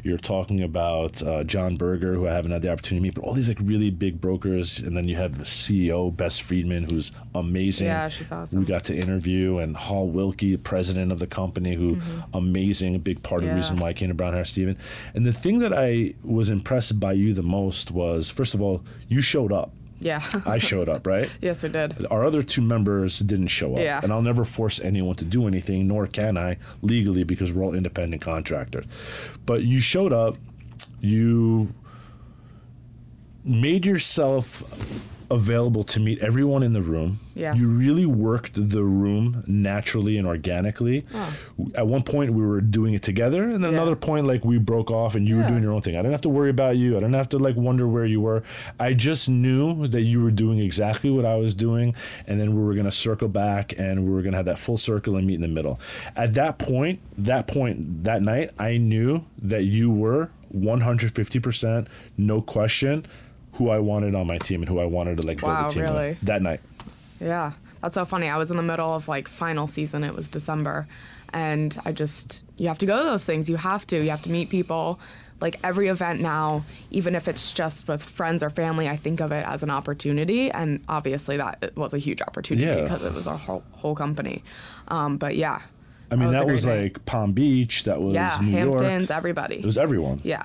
You're 0.03 0.17
talking 0.17 0.61
about 0.61 1.21
uh, 1.21 1.43
John 1.43 1.75
Burger, 1.77 2.13
who 2.15 2.27
I 2.27 2.31
haven't 2.33 2.51
had 2.51 2.61
the 2.61 2.71
opportunity 2.71 2.99
to 2.99 3.03
meet. 3.03 3.15
But 3.15 3.23
all 3.25 3.33
these 3.33 3.47
like 3.47 3.59
really 3.61 3.89
big 3.91 4.19
brokers, 4.21 4.79
and 4.79 4.95
then 4.97 5.07
you 5.07 5.15
have 5.15 5.37
the 5.37 5.43
CEO 5.45 6.15
Bess 6.15 6.39
Freedman, 6.39 6.89
who's 6.89 7.11
amazing. 7.35 7.87
Yeah, 7.87 8.07
she's 8.09 8.31
awesome. 8.31 8.59
We 8.59 8.65
got 8.65 8.83
to 8.85 8.95
interview 8.95 9.57
and 9.57 9.75
Hall 9.77 10.07
Willkie, 10.07 10.57
president 10.57 11.11
of 11.11 11.19
the 11.19 11.27
company, 11.27 11.75
who 11.75 11.97
amazing, 12.33 12.95
a 12.95 12.99
big 12.99 13.21
part 13.23 13.41
of 13.41 13.45
the 13.45 13.51
Mm-hmm. 13.51 13.57
Reason 13.57 13.75
why 13.77 13.89
I 13.89 13.93
came 13.93 14.07
to 14.07 14.13
Brown 14.13 14.31
Harris 14.33 14.51
Steven. 14.51 14.70
And 15.13 15.25
the 15.25 15.33
thing 15.33 15.59
that 15.59 15.73
I 15.73 16.13
was 16.23 16.49
impressed 16.49 16.99
by 16.99 17.13
you 17.13 17.33
the 17.33 17.43
most 17.43 17.91
was, 17.91 18.29
first 18.29 18.53
of 18.53 18.61
all, 18.61 18.83
you 19.07 19.21
showed 19.21 19.51
up. 19.51 19.71
Yeah. 19.99 20.21
I 20.45 20.57
showed 20.57 20.89
up, 20.89 21.05
right? 21.05 21.29
yes, 21.41 21.61
we 21.61 21.69
did. 21.69 22.05
Our 22.09 22.25
other 22.25 22.41
two 22.41 22.61
members 22.61 23.19
didn't 23.19 23.47
show 23.47 23.75
up. 23.75 23.81
Yeah. 23.81 23.99
And 24.01 24.11
I'll 24.11 24.23
never 24.23 24.43
force 24.43 24.79
anyone 24.79 25.15
to 25.17 25.25
do 25.25 25.47
anything, 25.47 25.87
nor 25.87 26.07
can 26.07 26.37
I 26.37 26.57
legally 26.81 27.23
because 27.23 27.53
we're 27.53 27.63
all 27.63 27.75
independent 27.75 28.21
contractors. 28.21 28.85
But 29.45 29.63
you 29.63 29.79
showed 29.79 30.11
up, 30.11 30.37
you 30.99 31.73
made 33.43 33.85
yourself 33.85 34.63
available 35.31 35.83
to 35.85 35.99
meet 35.99 36.19
everyone 36.21 36.61
in 36.61 36.73
the 36.73 36.81
room. 36.81 37.19
Yeah. 37.33 37.55
You 37.55 37.69
really 37.69 38.05
worked 38.05 38.51
the 38.69 38.83
room 38.83 39.43
naturally 39.47 40.17
and 40.17 40.27
organically. 40.27 41.05
Oh. 41.15 41.33
At 41.75 41.87
one 41.87 42.03
point, 42.03 42.33
we 42.33 42.45
were 42.45 42.59
doing 42.61 42.93
it 42.93 43.01
together, 43.01 43.43
and 43.43 43.63
then 43.63 43.71
Yeah. 43.71 43.77
another 43.77 43.95
point, 43.95 44.27
like 44.27 44.43
we 44.43 44.57
broke 44.57 44.91
off 44.91 45.15
and 45.15 45.27
you 45.27 45.37
were 45.37 45.47
doing 45.47 45.63
your 45.63 45.71
own 45.71 45.81
thing. 45.81 45.95
I 45.95 45.99
didn't 45.99 46.11
have 46.11 46.21
to 46.21 46.29
worry 46.29 46.49
about 46.49 46.77
you. 46.77 46.97
I 46.97 46.99
didn't 46.99 47.15
have 47.15 47.29
to 47.29 47.39
like 47.39 47.55
wonder 47.55 47.87
where 47.87 48.05
you 48.05 48.21
were. 48.21 48.43
I 48.79 48.93
just 48.93 49.29
knew 49.29 49.87
that 49.87 50.01
you 50.01 50.21
were 50.21 50.31
doing 50.31 50.59
exactly 50.59 51.09
what 51.09 51.25
I 51.25 51.35
was 51.37 51.53
doing, 51.55 51.95
and 52.27 52.39
then 52.39 52.53
we 52.55 52.61
were 52.61 52.75
gonna 52.75 52.91
circle 52.91 53.29
back 53.29 53.73
and 53.77 54.05
we 54.05 54.11
were 54.11 54.21
gonna 54.21 54.37
have 54.37 54.45
that 54.45 54.59
full 54.59 54.77
circle 54.77 55.15
and 55.15 55.25
meet 55.25 55.35
in 55.35 55.41
the 55.41 55.47
middle. 55.47 55.79
At 56.15 56.33
that 56.33 56.59
point, 56.59 56.99
that 57.17 57.47
point, 57.47 58.03
that 58.03 58.21
night, 58.21 58.51
I 58.59 58.77
knew 58.77 59.23
that 59.41 59.63
you 59.63 59.89
were 59.89 60.29
150%, 60.53 61.87
no 62.17 62.41
question, 62.41 63.05
who 63.53 63.69
I 63.69 63.79
wanted 63.79 64.15
on 64.15 64.27
my 64.27 64.37
team 64.37 64.61
and 64.61 64.69
who 64.69 64.79
I 64.79 64.85
wanted 64.85 65.17
to 65.21 65.27
like 65.27 65.39
build 65.39 65.51
Wow, 65.51 65.67
a 65.67 65.69
team 65.69 65.83
really? 65.83 66.09
with 66.09 66.21
that 66.21 66.41
night. 66.41 66.61
Yeah. 67.19 67.53
That's 67.81 67.95
so 67.95 68.05
funny. 68.05 68.29
I 68.29 68.37
was 68.37 68.51
in 68.51 68.57
the 68.57 68.63
middle 68.63 68.93
of 68.93 69.07
like 69.07 69.27
final 69.27 69.67
season. 69.67 70.03
It 70.03 70.13
was 70.15 70.29
December. 70.29 70.87
And 71.33 71.77
I 71.85 71.91
just, 71.91 72.45
you 72.57 72.67
have 72.67 72.77
to 72.79 72.85
go 72.85 72.97
to 72.99 73.03
those 73.03 73.25
things. 73.25 73.49
You 73.49 73.55
have 73.57 73.87
to. 73.87 73.97
You 74.03 74.09
have 74.11 74.21
to 74.23 74.29
meet 74.31 74.49
people. 74.49 74.99
Like 75.39 75.59
every 75.63 75.87
event 75.87 76.21
now, 76.21 76.63
even 76.91 77.15
if 77.15 77.27
it's 77.27 77.51
just 77.51 77.87
with 77.87 78.03
friends 78.03 78.43
or 78.43 78.51
family, 78.51 78.87
I 78.87 78.97
think 78.97 79.19
of 79.21 79.31
it 79.31 79.43
as 79.47 79.63
an 79.63 79.71
opportunity. 79.71 80.51
And 80.51 80.81
obviously, 80.87 81.37
that 81.37 81.71
was 81.75 81.95
a 81.95 81.97
huge 81.97 82.21
opportunity 82.21 82.67
Yeah. 82.67 82.83
because 82.83 83.03
it 83.03 83.13
was 83.13 83.25
our 83.25 83.37
whole, 83.37 83.63
whole 83.71 83.95
company. 83.95 84.43
Um, 84.89 85.17
but 85.17 85.35
yeah. 85.35 85.61
I 86.11 86.15
mean, 86.15 86.27
was 86.27 86.37
that 86.37 86.45
was 86.47 86.65
night. 86.65 86.81
like 86.81 87.05
Palm 87.05 87.31
Beach, 87.31 87.83
that 87.85 88.01
was 88.01 88.13
New 88.13 88.19
York. 88.19 88.41
yeah, 88.41 88.45
New 88.45 88.51
Hamptons, 88.57 89.09
York. 89.09 89.17
everybody. 89.17 89.55
It 89.55 89.65
was 89.65 89.77
everyone. 89.77 90.21
yeah. 90.23 90.43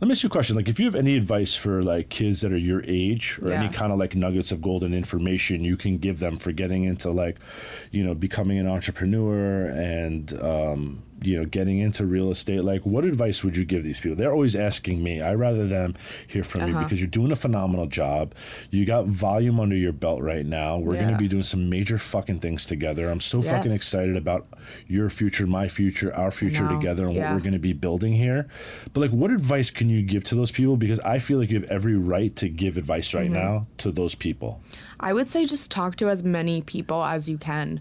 Let 0.00 0.08
me 0.08 0.12
ask 0.12 0.22
you 0.24 0.28
a 0.28 0.30
question. 0.30 0.56
Like, 0.56 0.68
if 0.68 0.80
you 0.80 0.86
have 0.86 0.94
any 0.96 1.16
advice 1.16 1.54
for 1.54 1.80
like 1.82 2.08
kids 2.08 2.40
that 2.40 2.52
are 2.52 2.58
your 2.58 2.82
age, 2.86 3.38
or 3.42 3.52
any 3.52 3.68
kind 3.68 3.92
of 3.92 3.98
like 3.98 4.16
nuggets 4.16 4.50
of 4.50 4.60
golden 4.60 4.92
information 4.94 5.62
you 5.62 5.76
can 5.76 5.98
give 5.98 6.18
them 6.18 6.38
for 6.38 6.50
getting 6.50 6.82
into 6.84 7.10
like, 7.10 7.38
you 7.92 8.02
know, 8.02 8.14
becoming 8.14 8.58
an 8.58 8.66
entrepreneur 8.66 9.66
and 9.66 10.32
um, 10.42 11.02
you 11.24 11.38
know, 11.38 11.44
getting 11.46 11.78
into 11.78 12.04
real 12.06 12.30
estate, 12.30 12.64
like, 12.64 12.84
what 12.86 13.04
advice 13.04 13.42
would 13.44 13.56
you 13.56 13.64
give 13.64 13.82
these 13.84 14.00
people? 14.00 14.16
They're 14.16 14.32
always 14.32 14.56
asking 14.56 15.02
me. 15.02 15.20
I 15.20 15.34
rather 15.34 15.66
them 15.66 15.94
hear 16.26 16.44
from 16.44 16.68
you 16.68 16.74
Uh-huh. 16.74 16.84
because 16.84 17.00
you're 17.00 17.08
doing 17.08 17.32
a 17.32 17.36
phenomenal 17.36 17.86
job. 17.86 18.34
You 18.70 18.84
got 18.84 19.06
volume 19.06 19.60
under 19.60 19.76
your 19.76 19.92
belt 19.92 20.22
right 20.22 20.44
now. 20.46 20.78
We're 20.78 20.96
going 20.96 21.10
to 21.10 21.16
be 21.16 21.28
doing 21.28 21.42
some 21.42 21.68
major 21.70 21.98
fucking 21.98 22.38
things 22.40 22.66
together. 22.66 23.10
I'm 23.10 23.20
so 23.20 23.42
fucking 23.42 23.72
excited 23.72 24.16
about 24.16 24.46
your 24.86 25.10
future, 25.10 25.46
my 25.46 25.68
future, 25.68 26.14
our 26.14 26.30
future 26.30 26.68
together, 26.68 27.06
and 27.06 27.16
what 27.16 27.32
we're 27.32 27.40
going 27.40 27.52
to 27.52 27.58
be 27.58 27.72
building 27.72 28.12
here. 28.14 28.48
But 28.92 29.00
like, 29.00 29.10
what 29.10 29.30
advice 29.30 29.70
can 29.70 29.88
you 29.88 30.02
give 30.02 30.24
to 30.24 30.34
those 30.34 30.50
people? 30.52 30.76
Because 30.76 31.00
I 31.00 31.18
feel 31.18 31.38
like 31.38 31.50
you 31.50 31.60
have 31.60 31.70
every 31.70 31.96
right 31.96 32.34
to 32.36 32.48
give 32.48 32.76
advice 32.76 33.14
right 33.14 33.22
Mm-hmm. 33.22 33.34
now 33.34 33.66
to 33.78 33.90
those 33.92 34.14
people. 34.14 34.60
I 34.98 35.12
would 35.12 35.28
say 35.28 35.46
just 35.46 35.70
talk 35.70 35.96
to 35.96 36.08
as 36.08 36.22
many 36.24 36.60
people 36.62 37.04
as 37.04 37.28
you 37.28 37.38
can. 37.38 37.80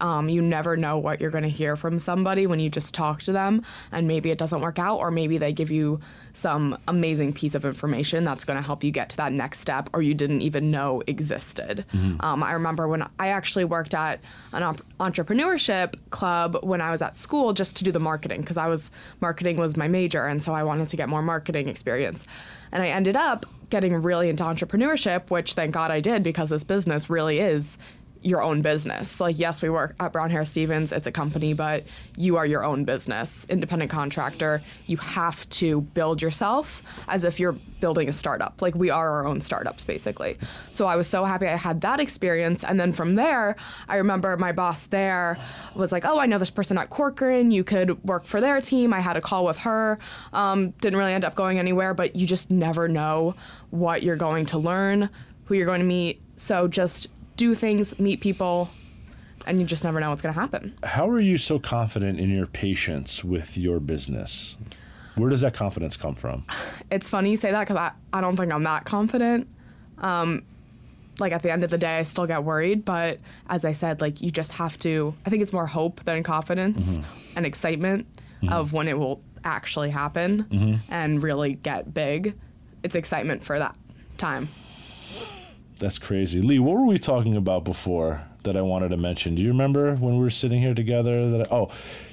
Um, 0.00 0.28
you 0.28 0.42
never 0.42 0.76
know 0.76 0.98
what 0.98 1.20
you're 1.20 1.30
going 1.30 1.44
to 1.44 1.50
hear 1.50 1.76
from 1.76 1.98
somebody 1.98 2.46
when 2.46 2.60
you 2.60 2.70
just 2.70 2.94
talk 2.94 3.22
to 3.22 3.32
them, 3.32 3.62
and 3.92 4.06
maybe 4.06 4.30
it 4.30 4.38
doesn't 4.38 4.60
work 4.60 4.78
out, 4.78 4.98
or 4.98 5.10
maybe 5.10 5.38
they 5.38 5.52
give 5.52 5.70
you 5.70 6.00
some 6.32 6.78
amazing 6.86 7.32
piece 7.32 7.54
of 7.54 7.64
information 7.64 8.24
that's 8.24 8.44
going 8.44 8.56
to 8.56 8.62
help 8.62 8.84
you 8.84 8.90
get 8.90 9.10
to 9.10 9.16
that 9.16 9.32
next 9.32 9.60
step, 9.60 9.88
or 9.92 10.02
you 10.02 10.14
didn't 10.14 10.42
even 10.42 10.70
know 10.70 11.02
existed. 11.06 11.84
Um, 12.20 12.42
I 12.42 12.52
remember 12.52 12.86
when 12.88 13.02
I 13.18 13.28
actually 13.28 13.64
worked 13.64 13.94
at 13.94 14.20
an 14.52 14.62
op- 14.62 14.82
entrepreneurship 15.00 15.94
club 16.10 16.58
when 16.62 16.80
I 16.80 16.90
was 16.90 17.02
at 17.02 17.16
school 17.16 17.52
just 17.52 17.76
to 17.76 17.84
do 17.84 17.92
the 17.92 18.00
marketing 18.00 18.40
because 18.40 18.56
I 18.56 18.68
was 18.68 18.90
marketing 19.20 19.56
was 19.56 19.76
my 19.76 19.88
major, 19.88 20.26
and 20.26 20.42
so 20.42 20.54
I 20.54 20.62
wanted 20.62 20.88
to 20.88 20.96
get 20.96 21.08
more 21.08 21.22
marketing 21.22 21.68
experience. 21.68 22.26
And 22.70 22.82
I 22.82 22.88
ended 22.88 23.16
up 23.16 23.46
getting 23.70 23.94
really 23.94 24.28
into 24.28 24.44
entrepreneurship, 24.44 25.30
which 25.30 25.54
thank 25.54 25.72
God 25.72 25.90
I 25.90 26.00
did 26.00 26.22
because 26.22 26.48
this 26.48 26.64
business 26.64 27.10
really 27.10 27.38
is 27.38 27.78
your 28.22 28.42
own 28.42 28.62
business. 28.62 29.20
Like, 29.20 29.38
yes, 29.38 29.62
we 29.62 29.70
work 29.70 29.94
at 30.00 30.12
Brown 30.12 30.30
Harris 30.30 30.50
Stevens, 30.50 30.92
it's 30.92 31.06
a 31.06 31.12
company, 31.12 31.52
but 31.52 31.84
you 32.16 32.36
are 32.36 32.46
your 32.46 32.64
own 32.64 32.84
business, 32.84 33.46
independent 33.48 33.90
contractor. 33.90 34.62
You 34.86 34.96
have 34.98 35.48
to 35.50 35.82
build 35.82 36.20
yourself 36.20 36.82
as 37.06 37.24
if 37.24 37.38
you're 37.38 37.56
building 37.80 38.08
a 38.08 38.12
startup. 38.12 38.60
Like, 38.60 38.74
we 38.74 38.90
are 38.90 39.10
our 39.10 39.26
own 39.26 39.40
startups, 39.40 39.84
basically. 39.84 40.36
So 40.70 40.86
I 40.86 40.96
was 40.96 41.06
so 41.06 41.24
happy 41.24 41.46
I 41.46 41.56
had 41.56 41.80
that 41.82 42.00
experience. 42.00 42.64
And 42.64 42.78
then 42.78 42.92
from 42.92 43.14
there, 43.14 43.56
I 43.88 43.96
remember 43.96 44.36
my 44.36 44.52
boss 44.52 44.86
there 44.86 45.38
was 45.74 45.92
like, 45.92 46.04
oh, 46.04 46.18
I 46.18 46.26
know 46.26 46.38
this 46.38 46.50
person 46.50 46.78
at 46.78 46.90
Corcoran. 46.90 47.50
You 47.50 47.64
could 47.64 48.02
work 48.04 48.24
for 48.24 48.40
their 48.40 48.60
team. 48.60 48.92
I 48.92 49.00
had 49.00 49.16
a 49.16 49.20
call 49.20 49.44
with 49.44 49.58
her. 49.58 49.98
Um, 50.32 50.70
didn't 50.80 50.98
really 50.98 51.12
end 51.12 51.24
up 51.24 51.34
going 51.34 51.58
anywhere, 51.58 51.94
but 51.94 52.16
you 52.16 52.26
just 52.26 52.50
never 52.50 52.88
know 52.88 53.34
what 53.70 54.02
you're 54.02 54.16
going 54.16 54.46
to 54.46 54.58
learn, 54.58 55.10
who 55.44 55.54
you're 55.54 55.66
going 55.66 55.80
to 55.80 55.86
meet. 55.86 56.20
So 56.36 56.68
just 56.68 57.08
do 57.38 57.54
things, 57.54 57.98
meet 57.98 58.20
people, 58.20 58.68
and 59.46 59.58
you 59.58 59.66
just 59.66 59.84
never 59.84 59.98
know 59.98 60.10
what's 60.10 60.20
going 60.20 60.34
to 60.34 60.40
happen. 60.40 60.76
How 60.82 61.08
are 61.08 61.20
you 61.20 61.38
so 61.38 61.58
confident 61.58 62.20
in 62.20 62.28
your 62.28 62.46
patience 62.46 63.24
with 63.24 63.56
your 63.56 63.80
business? 63.80 64.58
Where 65.16 65.30
does 65.30 65.40
that 65.40 65.54
confidence 65.54 65.96
come 65.96 66.14
from? 66.14 66.44
It's 66.90 67.08
funny 67.08 67.30
you 67.30 67.36
say 67.36 67.50
that 67.50 67.60
because 67.60 67.76
I, 67.76 67.92
I 68.12 68.20
don't 68.20 68.36
think 68.36 68.52
I'm 68.52 68.62
that 68.64 68.84
confident. 68.84 69.48
Um, 69.98 70.44
like 71.18 71.32
at 71.32 71.42
the 71.42 71.50
end 71.50 71.64
of 71.64 71.70
the 71.70 71.78
day, 71.78 71.98
I 71.98 72.02
still 72.02 72.26
get 72.26 72.44
worried, 72.44 72.84
but 72.84 73.18
as 73.48 73.64
I 73.64 73.72
said, 73.72 74.00
like 74.00 74.20
you 74.20 74.30
just 74.30 74.52
have 74.52 74.78
to, 74.80 75.14
I 75.26 75.30
think 75.30 75.42
it's 75.42 75.52
more 75.52 75.66
hope 75.66 76.04
than 76.04 76.22
confidence 76.22 76.86
mm-hmm. 76.86 77.36
and 77.36 77.46
excitement 77.46 78.06
mm-hmm. 78.42 78.52
of 78.52 78.72
when 78.72 78.86
it 78.86 78.98
will 78.98 79.20
actually 79.44 79.90
happen 79.90 80.44
mm-hmm. 80.44 80.74
and 80.92 81.22
really 81.22 81.54
get 81.54 81.92
big. 81.92 82.34
It's 82.82 82.94
excitement 82.94 83.42
for 83.42 83.58
that 83.58 83.76
time. 84.18 84.48
That's 85.78 85.98
crazy. 85.98 86.40
Lee, 86.42 86.58
what 86.58 86.74
were 86.76 86.86
we 86.86 86.98
talking 86.98 87.36
about 87.36 87.64
before 87.64 88.22
that 88.42 88.56
I 88.56 88.62
wanted 88.62 88.88
to 88.90 88.96
mention? 88.96 89.34
Do 89.34 89.42
you 89.42 89.48
remember 89.48 89.94
when 89.96 90.16
we 90.16 90.22
were 90.24 90.30
sitting 90.30 90.60
here 90.60 90.74
together 90.74 91.30
that 91.30 91.52
I, 91.52 91.54
oh, 91.54 91.70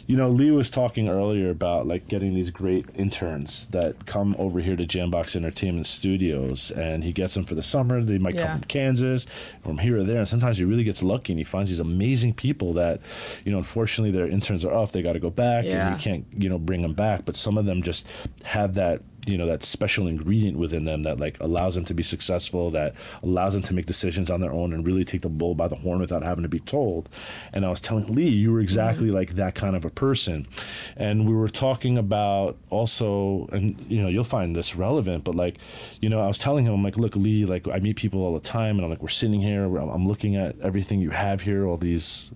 you 0.08 0.15
know, 0.15 0.30
Lee 0.30 0.51
was 0.51 0.69
talking 0.69 1.10
earlier 1.10 1.49
about 1.49 1.88
like 1.88 2.08
getting 2.08 2.36
these 2.36 2.51
great 2.51 2.86
interns 2.95 3.65
that 3.71 4.06
come 4.06 4.36
over 4.38 4.60
here 4.60 4.75
to 4.75 4.86
Jambox 4.86 5.36
Entertainment 5.36 5.88
Studios 5.88 6.69
and 6.69 7.04
he 7.04 7.12
gets 7.12 7.34
them 7.34 7.43
for 7.43 7.56
the 7.56 7.63
summer. 7.63 8.04
They 8.04 8.19
might 8.19 8.36
Yeah. 8.36 8.43
come 8.49 8.51
from 8.60 8.63
Kansas, 8.65 9.25
from 9.63 9.80
here 9.80 9.97
or 9.97 10.04
there, 10.04 10.19
and 10.19 10.28
sometimes 10.28 10.60
he 10.60 10.63
really 10.63 10.84
gets 10.84 11.01
lucky 11.01 11.34
and 11.34 11.39
he 11.39 11.43
finds 11.43 11.71
these 11.71 11.80
amazing 11.80 12.36
people 12.36 12.73
that, 12.73 13.01
you 13.45 13.51
know, 13.51 13.58
unfortunately 13.58 14.12
their 14.12 14.28
interns 14.28 14.63
are 14.63 14.73
off, 14.73 14.91
they 14.91 15.01
got 15.01 15.13
to 15.13 15.19
go 15.19 15.32
back 15.32 15.65
Yeah. 15.65 15.88
and 15.88 15.95
you 15.97 16.04
can't, 16.04 16.25
you 16.38 16.49
know, 16.49 16.60
bring 16.60 16.84
them 16.84 16.93
back, 16.93 17.25
but 17.25 17.36
some 17.36 17.58
of 17.58 17.65
them 17.65 17.82
just 17.82 18.06
have 18.43 18.75
that 18.75 19.01
you 19.25 19.38
know 19.38 19.45
that 19.45 19.63
special 19.63 20.07
ingredient 20.07 20.57
within 20.57 20.85
them 20.85 21.03
that 21.03 21.19
like 21.19 21.39
allows 21.39 21.75
them 21.75 21.85
to 21.85 21.93
be 21.93 22.03
successful 22.03 22.69
that 22.69 22.93
allows 23.23 23.53
them 23.53 23.63
to 23.63 23.73
make 23.73 23.85
decisions 23.85 24.29
on 24.29 24.41
their 24.41 24.51
own 24.51 24.73
and 24.73 24.85
really 24.85 25.05
take 25.05 25.21
the 25.21 25.29
bull 25.29 25.55
by 25.55 25.67
the 25.67 25.75
horn 25.75 25.99
without 25.99 26.23
having 26.23 26.43
to 26.43 26.49
be 26.49 26.59
told. 26.59 27.09
And 27.53 27.65
i 27.65 27.69
was 27.69 27.79
telling 27.79 28.13
lee 28.13 28.29
you 28.29 28.51
were 28.51 28.61
exactly 28.61 29.07
mm-hmm. 29.07 29.15
like 29.15 29.29
that 29.31 29.55
kind 29.55 29.75
of 29.75 29.85
a 29.85 29.89
person. 29.89 30.47
And 30.95 31.27
we 31.27 31.33
were 31.33 31.49
talking 31.49 31.97
about 31.97 32.57
also 32.69 33.47
and 33.51 33.79
you 33.88 34.01
know 34.01 34.07
you'll 34.07 34.23
find 34.23 34.55
this 34.55 34.75
relevant 34.75 35.23
but 35.23 35.35
like 35.35 35.57
you 36.01 36.09
know 36.09 36.19
i 36.19 36.27
was 36.27 36.38
telling 36.38 36.65
him 36.65 36.73
i'm 36.73 36.83
like 36.83 36.97
look 36.97 37.15
lee 37.15 37.45
like 37.45 37.67
i 37.67 37.79
meet 37.79 37.95
people 37.95 38.21
all 38.21 38.33
the 38.33 38.39
time 38.39 38.75
and 38.75 38.83
i'm 38.83 38.89
like 38.89 39.01
we're 39.01 39.07
sitting 39.07 39.41
here 39.41 39.63
i'm 39.77 40.05
looking 40.05 40.35
at 40.35 40.59
everything 40.59 40.99
you 40.99 41.09
have 41.09 41.41
here 41.41 41.65
all 41.65 41.77
these 41.77 42.31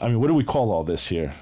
i 0.00 0.08
mean 0.08 0.20
what 0.20 0.28
do 0.28 0.34
we 0.34 0.44
call 0.44 0.70
all 0.70 0.84
this 0.84 1.08
here 1.08 1.34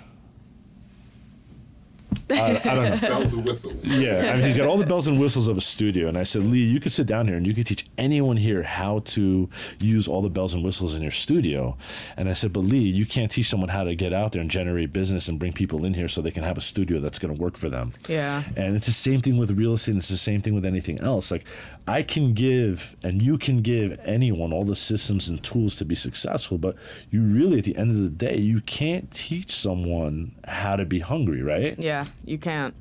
I, 2.30 2.60
I 2.64 2.74
don't 2.74 2.90
know 2.90 2.96
bells 3.08 3.32
and 3.32 3.44
whistles. 3.44 3.92
yeah, 3.92 4.30
I 4.30 4.36
mean, 4.36 4.44
he's 4.44 4.56
got 4.56 4.66
all 4.66 4.78
the 4.78 4.86
bells 4.86 5.08
and 5.08 5.18
whistles 5.18 5.48
of 5.48 5.56
a 5.56 5.60
studio. 5.60 6.08
And 6.08 6.16
I 6.16 6.22
said, 6.22 6.44
Lee, 6.44 6.62
you 6.64 6.80
could 6.80 6.92
sit 6.92 7.06
down 7.06 7.26
here 7.26 7.36
and 7.36 7.46
you 7.46 7.54
could 7.54 7.66
teach 7.66 7.86
anyone 7.96 8.36
here 8.36 8.62
how 8.62 9.00
to 9.00 9.48
use 9.80 10.08
all 10.08 10.22
the 10.22 10.30
bells 10.30 10.54
and 10.54 10.64
whistles 10.64 10.94
in 10.94 11.02
your 11.02 11.10
studio. 11.10 11.76
And 12.16 12.28
I 12.28 12.32
said, 12.32 12.52
but 12.52 12.60
Lee, 12.60 12.78
you 12.78 13.06
can't 13.06 13.30
teach 13.30 13.48
someone 13.48 13.68
how 13.68 13.84
to 13.84 13.94
get 13.94 14.12
out 14.12 14.32
there 14.32 14.40
and 14.42 14.50
generate 14.50 14.92
business 14.92 15.28
and 15.28 15.38
bring 15.38 15.52
people 15.52 15.84
in 15.84 15.94
here 15.94 16.08
so 16.08 16.20
they 16.20 16.30
can 16.30 16.44
have 16.44 16.58
a 16.58 16.62
studio 16.62 17.00
that's 17.00 17.18
going 17.18 17.34
to 17.34 17.40
work 17.40 17.56
for 17.56 17.68
them. 17.68 17.92
Yeah. 18.08 18.42
And 18.56 18.76
it's 18.76 18.86
the 18.86 18.92
same 18.92 19.20
thing 19.20 19.36
with 19.38 19.50
real 19.52 19.72
estate. 19.74 19.92
And 19.92 19.98
it's 19.98 20.08
the 20.08 20.16
same 20.16 20.40
thing 20.40 20.54
with 20.54 20.66
anything 20.66 21.00
else. 21.00 21.30
Like, 21.30 21.44
I 21.86 22.02
can 22.02 22.34
give 22.34 22.96
and 23.02 23.22
you 23.22 23.38
can 23.38 23.62
give 23.62 23.98
anyone 24.04 24.52
all 24.52 24.64
the 24.64 24.76
systems 24.76 25.28
and 25.28 25.42
tools 25.42 25.74
to 25.76 25.86
be 25.86 25.94
successful, 25.94 26.58
but 26.58 26.76
you 27.10 27.22
really, 27.22 27.58
at 27.58 27.64
the 27.64 27.76
end 27.76 27.90
of 27.92 28.02
the 28.02 28.10
day, 28.10 28.36
you 28.36 28.60
can't 28.60 29.10
teach 29.10 29.52
someone 29.52 30.34
how 30.46 30.76
to 30.76 30.84
be 30.84 31.00
hungry, 31.00 31.42
right? 31.42 31.82
Yeah, 31.82 31.97
you 32.24 32.38
can't. 32.38 32.74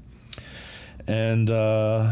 and 1.08 1.49
uh 1.49 2.12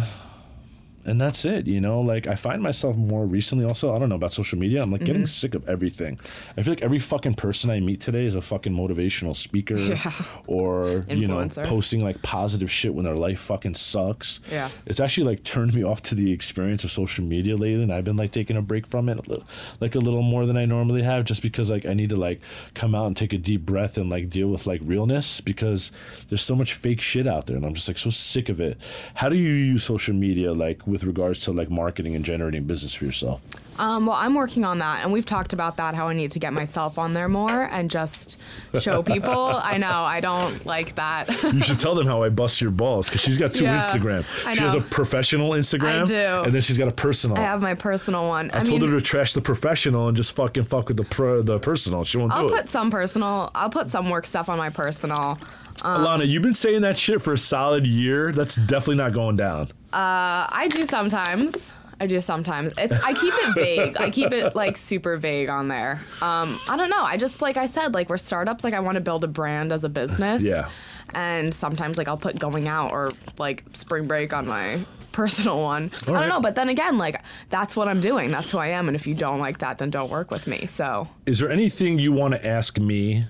and 1.06 1.22
that's 1.22 1.46
it 1.46 1.68
you 1.68 1.80
know? 1.80 2.02
Like 2.02 2.28
i 2.28 2.36
find 2.36 2.62
myself 2.62 2.96
more 2.98 3.26
recently 3.26 3.66
also 3.66 3.94
i 3.96 4.00
don't 4.00 4.10
know 4.10 4.16
about 4.16 4.34
social 4.34 4.58
media 4.60 4.82
i'm 4.82 4.92
like 4.92 5.02
Mm-hmm. 5.02 5.06
getting 5.06 5.26
sick 5.28 5.54
of 5.56 5.68
everything. 5.70 6.20
I 6.58 6.62
feel 6.64 6.72
like 6.74 6.82
every 6.82 7.00
fucking 7.00 7.36
person 7.36 7.70
i 7.70 7.80
meet 7.80 8.02
today 8.02 8.26
is 8.26 8.36
a 8.36 8.42
fucking 8.42 8.74
motivational 8.74 9.36
speaker 9.36 9.78
or 10.48 11.02
you 11.08 11.28
know 11.28 11.48
posting 11.64 12.04
like 12.04 12.22
positive 12.22 12.72
shit 12.72 12.94
when 12.94 13.06
their 13.06 13.16
life 13.16 13.40
fucking 13.40 13.74
sucks. 13.76 14.42
Yeah. 14.52 14.70
it's 14.86 15.00
actually 15.00 15.28
like 15.28 15.44
turned 15.44 15.74
me 15.74 15.84
off 15.84 16.02
to 16.04 16.16
the 16.16 16.32
experience 16.32 16.84
of 16.84 16.92
social 16.92 17.24
media 17.24 17.56
lately 17.56 17.84
and 17.84 17.92
i've 17.94 18.04
been 18.04 18.18
like 18.18 18.32
taking 18.32 18.58
a 18.58 18.62
break 18.62 18.88
from 18.88 19.10
it 19.10 19.20
a 19.28 19.30
li- 19.32 19.44
like 19.80 19.96
a 19.96 20.00
little 20.00 20.22
more 20.22 20.46
than 20.46 20.58
i 20.58 20.66
normally 20.66 21.02
have 21.04 21.26
just 21.26 21.42
because 21.42 21.70
like 21.72 21.86
i 21.86 21.94
need 21.94 22.10
to 22.10 22.16
like 22.16 22.40
come 22.74 22.96
out 22.96 23.06
and 23.08 23.18
take 23.18 23.34
a 23.34 23.38
deep 23.38 23.62
breath 23.66 23.98
and 23.98 24.10
like 24.10 24.30
deal 24.30 24.48
with 24.48 24.66
like 24.68 24.82
realness 24.84 25.42
because 25.42 25.92
there's 26.30 26.42
so 26.44 26.56
much 26.56 26.74
fake 26.74 27.02
shit 27.02 27.28
out 27.28 27.46
there 27.48 27.56
and 27.58 27.66
i'm 27.66 27.74
just 27.74 27.88
like 27.88 27.98
so 27.98 28.10
sick 28.10 28.50
of 28.50 28.60
it. 28.60 28.78
How 29.16 29.30
do 29.30 29.36
you 29.38 29.50
use 29.52 29.84
social 29.84 30.14
media 30.16 30.54
like 30.54 30.86
with 30.96 31.04
regards 31.04 31.42
to 31.42 31.52
like 31.52 31.70
marketing 31.70 32.16
and 32.16 32.24
generating 32.24 32.64
business 32.64 32.94
for 32.94 33.04
yourself 33.06 33.42
Um, 33.78 34.06
well, 34.06 34.16
I'm 34.16 34.36
working 34.36 34.64
on 34.64 34.80
that, 34.80 35.04
and 35.04 35.12
we've 35.12 35.26
talked 35.26 35.52
about 35.52 35.76
that. 35.82 35.96
How 35.96 36.08
I 36.08 36.14
need 36.14 36.32
to 36.32 36.40
get 36.40 36.54
myself 36.54 36.98
on 36.98 37.14
there 37.14 37.28
more 37.28 37.64
and 37.76 37.92
just 37.92 38.38
show 38.80 39.04
people. 39.04 39.34
I 39.74 39.76
know 39.78 39.98
I 40.18 40.22
don't 40.22 40.66
like 40.66 40.96
that. 40.96 41.28
you 41.54 41.60
should 41.60 41.80
tell 41.86 41.94
them 41.94 42.08
how 42.08 42.24
i 42.24 42.30
bust 42.30 42.62
your 42.62 42.72
balls 42.72 43.10
because 43.10 43.20
she's 43.26 43.38
got 43.38 43.54
two 43.54 43.66
Yeah, 43.66 43.82
instagram 43.82 44.24
I 44.46 44.54
she 44.56 44.62
has 44.62 44.76
a 44.76 44.80
professional 44.80 45.50
instagram 45.62 46.04
I 46.04 46.06
do. 46.06 46.44
and 46.46 46.54
then 46.56 46.62
she's 46.62 46.78
got 46.78 46.88
a 46.88 46.98
personal 47.06 47.38
I 47.38 47.42
have 47.42 47.62
my 47.62 47.76
personal 47.76 48.24
one. 48.30 48.50
I, 48.54 48.62
told 48.62 48.82
her 48.82 48.92
to 48.92 49.02
trash 49.02 49.34
the 49.34 49.42
professional 49.42 50.08
and 50.08 50.16
just 50.16 50.32
fucking 50.40 50.64
fuck 50.64 50.88
with 50.88 50.98
the 50.98 51.04
pro, 51.16 51.42
the 51.42 51.60
personal. 51.60 52.06
She 52.06 52.18
won't. 52.18 52.32
I'll 52.32 52.48
put 52.48 52.66
it. 52.66 52.70
some 52.70 52.90
personal. 52.90 53.52
I'll 53.54 53.70
put 53.70 53.92
some 53.92 54.10
work 54.10 54.26
stuff 54.26 54.48
on 54.48 54.58
my 54.58 54.70
personal. 54.70 55.38
Alana, 55.82 56.26
you've 56.26 56.42
been 56.44 56.54
saying 56.54 56.82
that 56.84 56.98
shit 56.98 57.22
for 57.22 57.34
a 57.34 57.38
solid 57.38 57.86
year. 57.86 58.32
That's 58.32 58.56
definitely 58.56 58.96
not 59.04 59.12
going 59.14 59.36
down. 59.36 59.70
I 59.98 60.68
do 60.72 60.86
sometimes. 60.86 61.72
I 62.00 62.08
do 62.08 62.20
sometimes. 62.20 62.74
It's 62.78 62.94
I 63.04 63.14
keep 63.14 63.34
it 63.34 63.56
vague. 63.56 63.98
I 63.98 64.10
keep 64.10 64.34
it 64.34 64.56
like 64.56 64.76
super 64.78 65.18
vague 65.18 65.50
on 65.50 65.68
there. 65.70 66.02
Um, 66.22 66.60
I 66.68 66.76
don't 66.76 66.90
know. 66.90 67.02
I 67.04 67.18
just 67.18 67.42
like 67.42 67.58
I 67.58 67.68
said, 67.68 67.94
like 67.94 68.10
we're 68.10 68.18
startups. 68.18 68.64
Like 68.64 68.74
I 68.74 68.80
want 68.82 68.96
to 68.96 69.02
build 69.02 69.24
a 69.24 69.28
brand 69.28 69.72
as 69.72 69.84
a 69.84 69.90
business. 69.90 70.44
Yeah. 70.44 70.70
And 71.14 71.54
sometimes 71.54 71.98
like 71.98 72.08
I'll 72.08 72.18
put 72.18 72.38
going 72.38 72.68
out 72.68 72.92
or 72.92 73.12
like 73.38 73.64
spring 73.74 74.08
break 74.08 74.34
on 74.34 74.48
my 74.48 74.84
personal 75.14 75.62
one. 75.62 75.92
I 76.08 76.12
don't 76.12 76.28
know. 76.28 76.42
But 76.42 76.56
then 76.56 76.68
again, 76.68 76.98
like 76.98 77.22
that's 77.50 77.78
what 77.78 77.88
I'm 77.88 78.02
doing. 78.02 78.30
That's 78.32 78.52
who 78.52 78.58
I 78.58 78.68
am. 78.68 78.90
And 78.90 78.96
if 78.96 79.08
you 79.08 79.14
don't 79.14 79.40
like 79.40 79.60
that, 79.60 79.78
then 79.78 79.90
don't 79.90 80.10
work 80.10 80.32
with 80.32 80.48
me. 80.48 80.66
So 80.66 81.08
Is 81.26 81.40
there 81.40 81.50
anything 81.50 81.98
you 82.00 82.12
want 82.12 82.34
to 82.34 82.46
ask 82.46 82.78
me, 82.78 83.26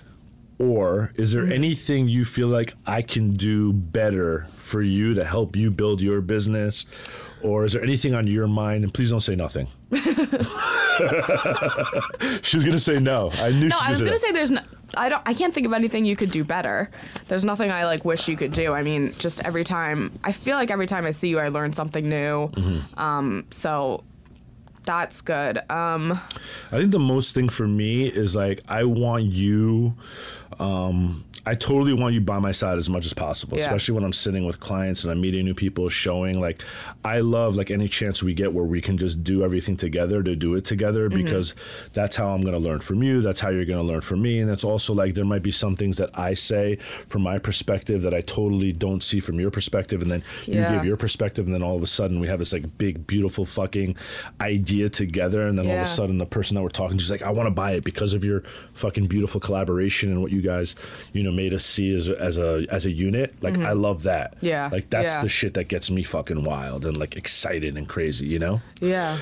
or 0.59 1.11
is 1.15 1.31
there 1.31 1.45
anything 1.45 2.07
you 2.07 2.23
feel 2.25 2.47
like 2.47 2.73
I 2.85 3.01
can 3.01 3.31
do 3.31 3.73
better 3.73 4.47
for 4.55 4.81
you 4.81 5.13
to 5.15 5.25
help 5.25 5.55
you 5.55 5.71
build 5.71 6.01
your 6.01 6.21
business? 6.21 6.85
Or 7.43 7.65
is 7.65 7.73
there 7.73 7.83
anything 7.83 8.15
on 8.15 8.25
your 8.25 8.47
mind? 8.47 8.83
And 8.83 8.93
please 8.93 9.11
don't 9.11 9.19
say 9.19 9.35
nothing. 9.35 9.67
She's 12.41 12.63
gonna 12.63 12.79
say 12.79 12.99
no. 12.99 13.29
I 13.33 13.51
knew 13.51 13.59
she 13.59 13.65
was. 13.65 13.71
no, 13.71 13.77
I 13.79 13.89
was 13.89 13.99
gonna 13.99 14.11
that. 14.11 14.19
say 14.19 14.31
there's 14.31 14.51
no. 14.51 14.61
I 14.97 15.09
don't. 15.09 15.21
I 15.25 15.33
can't 15.33 15.53
think 15.53 15.65
of 15.65 15.73
anything 15.73 16.05
you 16.05 16.15
could 16.15 16.31
do 16.31 16.43
better. 16.43 16.89
There's 17.27 17.43
nothing 17.43 17.71
I 17.71 17.85
like 17.85 18.05
wish 18.05 18.27
you 18.27 18.37
could 18.37 18.53
do. 18.53 18.73
I 18.73 18.81
mean, 18.81 19.13
just 19.19 19.41
every 19.41 19.63
time 19.63 20.17
I 20.23 20.31
feel 20.31 20.55
like 20.55 20.71
every 20.71 20.87
time 20.87 21.05
I 21.05 21.11
see 21.11 21.27
you, 21.27 21.39
I 21.39 21.49
learn 21.49 21.73
something 21.73 22.07
new. 22.07 22.47
Mm-hmm. 22.47 22.99
Um, 22.99 23.45
so 23.51 24.03
that's 24.85 25.21
good. 25.21 25.59
Um, 25.69 26.13
I 26.71 26.77
think 26.77 26.91
the 26.91 26.99
most 26.99 27.35
thing 27.35 27.49
for 27.49 27.67
me 27.67 28.07
is 28.07 28.35
like 28.35 28.61
I 28.67 28.85
want 28.85 29.25
you 29.25 29.95
um 30.59 31.23
I 31.47 31.53
totally 31.55 31.93
want 31.93 32.13
you 32.15 32.21
by 32.21 32.39
my 32.39 32.51
side 32.51 32.77
as 32.79 32.89
much 32.89 33.05
as 33.05 33.13
possible, 33.13 33.57
Yeah. 33.57 33.65
especially 33.65 33.93
when 33.95 34.03
I'm 34.03 34.13
sitting 34.13 34.45
with 34.45 34.59
clients 34.59 35.03
and 35.03 35.11
I'm 35.11 35.21
meeting 35.21 35.45
new 35.45 35.53
people, 35.53 35.87
showing 35.89 36.39
like 36.39 36.61
I 37.03 37.19
love 37.19 37.55
like 37.55 37.69
any 37.69 37.87
chance 37.87 38.23
we 38.23 38.33
get 38.33 38.51
where 38.51 38.65
we 38.65 38.81
can 38.81 38.97
just 38.97 39.23
do 39.23 39.43
everything 39.43 39.77
together 39.77 40.23
to 40.23 40.35
do 40.35 40.55
it 40.55 40.65
together 40.65 41.07
Mm-hmm. 41.09 41.23
because 41.23 41.53
that's 41.93 42.15
how 42.15 42.29
I'm 42.29 42.41
going 42.41 42.53
to 42.53 42.59
learn 42.59 42.79
from 42.79 43.03
you. 43.03 43.21
That's 43.21 43.39
how 43.39 43.49
you're 43.49 43.65
going 43.65 43.85
to 43.85 43.93
learn 43.93 44.01
from 44.01 44.21
me. 44.23 44.39
And 44.39 44.49
that's 44.49 44.63
also 44.63 44.93
like 44.93 45.13
there 45.13 45.23
might 45.25 45.43
be 45.43 45.51
some 45.51 45.75
things 45.75 45.97
that 45.97 46.17
I 46.17 46.33
say 46.33 46.77
from 47.09 47.21
my 47.21 47.37
perspective 47.37 48.01
that 48.01 48.13
I 48.13 48.21
totally 48.21 48.71
don't 48.71 49.03
see 49.03 49.19
from 49.19 49.39
your 49.39 49.51
perspective. 49.51 50.01
And 50.01 50.09
then 50.09 50.23
you 50.47 50.55
Yeah. 50.55 50.73
give 50.75 50.85
your 50.85 50.97
perspective. 50.97 51.45
And 51.45 51.53
then 51.53 51.61
all 51.61 51.75
of 51.75 51.83
a 51.83 51.87
sudden 51.87 52.19
we 52.19 52.27
have 52.27 52.39
this 52.39 52.53
like 52.53 52.77
big, 52.79 53.05
beautiful 53.05 53.45
fucking 53.45 53.95
idea 54.41 54.89
together. 54.89 55.47
And 55.47 55.57
then 55.59 55.67
all 55.67 55.75
of 55.75 55.81
a 55.81 55.85
sudden 55.85 56.17
the 56.17 56.25
person 56.25 56.55
that 56.55 56.63
we're 56.63 56.69
talking 56.69 56.97
to 56.97 57.01
is 57.03 57.11
like, 57.11 57.21
I 57.21 57.29
want 57.29 57.47
to 57.47 57.51
buy 57.51 57.73
it 57.73 57.83
because 57.83 58.13
of 58.13 58.23
your 58.23 58.41
fucking 58.73 59.05
beautiful 59.07 59.39
collaboration 59.39 60.11
and 60.11 60.21
what 60.21 60.31
you 60.31 60.41
guys, 60.41 60.75
you 61.13 61.21
know, 61.23 61.31
made 61.35 61.53
us 61.53 61.65
see 61.65 61.93
as 61.93 62.09
a, 62.09 62.19
as 62.21 62.37
a, 62.37 62.65
as 62.69 62.85
a 62.85 62.91
unit. 62.91 63.35
Like, 63.41 63.57
I 63.57 63.71
love 63.73 64.03
that. 64.03 64.35
Mm-hmm. 64.37 64.45
Yeah, 64.47 64.69
Like, 64.71 64.89
that's 64.89 65.15
yeah. 65.15 65.21
the 65.21 65.29
shit 65.29 65.53
that 65.55 65.65
gets 65.65 65.91
me 65.91 66.03
fucking 66.03 66.43
wild 66.43 66.85
and 66.85 66.97
like 66.97 67.15
excited 67.15 67.77
and 67.77 67.87
crazy, 67.87 68.27
you 68.27 68.39
know? 68.39 68.61
Yeah. 68.81 69.19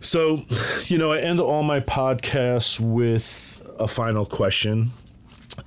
So, 0.00 0.44
you 0.86 0.98
know, 0.98 1.12
I 1.12 1.18
end 1.20 1.40
all 1.40 1.62
my 1.62 1.80
podcasts 1.80 2.78
with 2.80 3.62
a 3.78 3.88
final 3.88 4.26
question. 4.26 4.90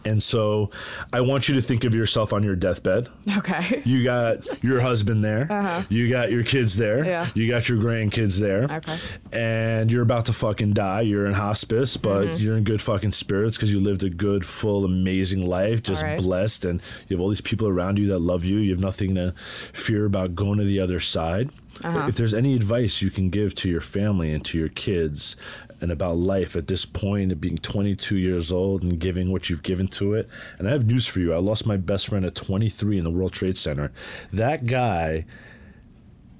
And 0.05 0.21
so 0.21 0.69
I 1.13 1.21
want 1.21 1.47
you 1.49 1.55
to 1.55 1.61
think 1.61 1.83
of 1.83 1.93
yourself 1.93 2.33
on 2.33 2.43
your 2.43 2.55
deathbed. 2.55 3.09
Okay. 3.37 3.81
You 3.85 4.03
got 4.03 4.63
your 4.63 4.81
husband 4.81 5.23
there. 5.23 5.47
Uh-huh. 5.49 5.83
You 5.89 6.09
got 6.09 6.31
your 6.31 6.43
kids 6.43 6.75
there. 6.77 7.05
Yeah. 7.05 7.27
You 7.33 7.49
got 7.49 7.67
your 7.69 7.77
grandkids 7.77 8.39
there. 8.39 8.63
Okay. 8.63 8.97
And 9.31 9.91
you're 9.91 10.01
about 10.03 10.25
to 10.27 10.33
fucking 10.33 10.73
die. 10.73 11.01
You're 11.01 11.25
in 11.27 11.33
hospice, 11.33 11.97
but 11.97 12.21
Mm-hmm. 12.21 12.43
you're 12.43 12.57
in 12.57 12.63
good 12.63 12.81
fucking 12.81 13.11
spirits 13.13 13.57
because 13.57 13.71
you 13.73 13.79
lived 13.79 14.03
a 14.03 14.09
good, 14.09 14.45
full, 14.45 14.85
amazing 14.85 15.45
life, 15.45 15.81
just 15.81 16.03
right. 16.03 16.19
blessed. 16.19 16.65
And 16.65 16.81
you 17.07 17.15
have 17.15 17.21
all 17.21 17.29
these 17.29 17.41
people 17.41 17.67
around 17.67 17.97
you 17.97 18.07
that 18.07 18.19
love 18.19 18.43
you. 18.45 18.57
You 18.57 18.71
have 18.71 18.79
nothing 18.79 19.15
to 19.15 19.33
fear 19.73 20.05
about 20.05 20.35
going 20.35 20.59
to 20.59 20.65
the 20.65 20.79
other 20.79 20.99
side. 20.99 21.49
Uh-huh. 21.83 22.05
If 22.07 22.15
there's 22.15 22.33
any 22.33 22.53
advice 22.55 23.01
you 23.01 23.09
can 23.09 23.29
give 23.29 23.55
to 23.55 23.69
your 23.69 23.81
family 23.81 24.33
and 24.33 24.43
to 24.45 24.57
your 24.59 24.69
kids 24.69 25.35
and 25.81 25.91
about 25.91 26.17
life 26.17 26.55
at 26.55 26.67
this 26.67 26.85
point 26.85 27.31
of 27.31 27.41
being 27.41 27.57
22 27.57 28.17
years 28.17 28.51
old 28.51 28.83
and 28.83 28.99
giving 28.99 29.31
what 29.31 29.49
you've 29.49 29.63
given 29.63 29.87
to 29.87 30.13
it. 30.13 30.29
And 30.59 30.67
I 30.67 30.71
have 30.71 30.85
news 30.85 31.07
for 31.07 31.19
you. 31.19 31.33
I 31.33 31.37
lost 31.37 31.65
my 31.65 31.77
best 31.77 32.09
friend 32.09 32.23
at 32.23 32.35
23 32.35 32.97
in 32.97 33.03
the 33.03 33.11
World 33.11 33.33
Trade 33.33 33.57
Center. 33.57 33.91
That 34.31 34.65
guy 34.65 35.25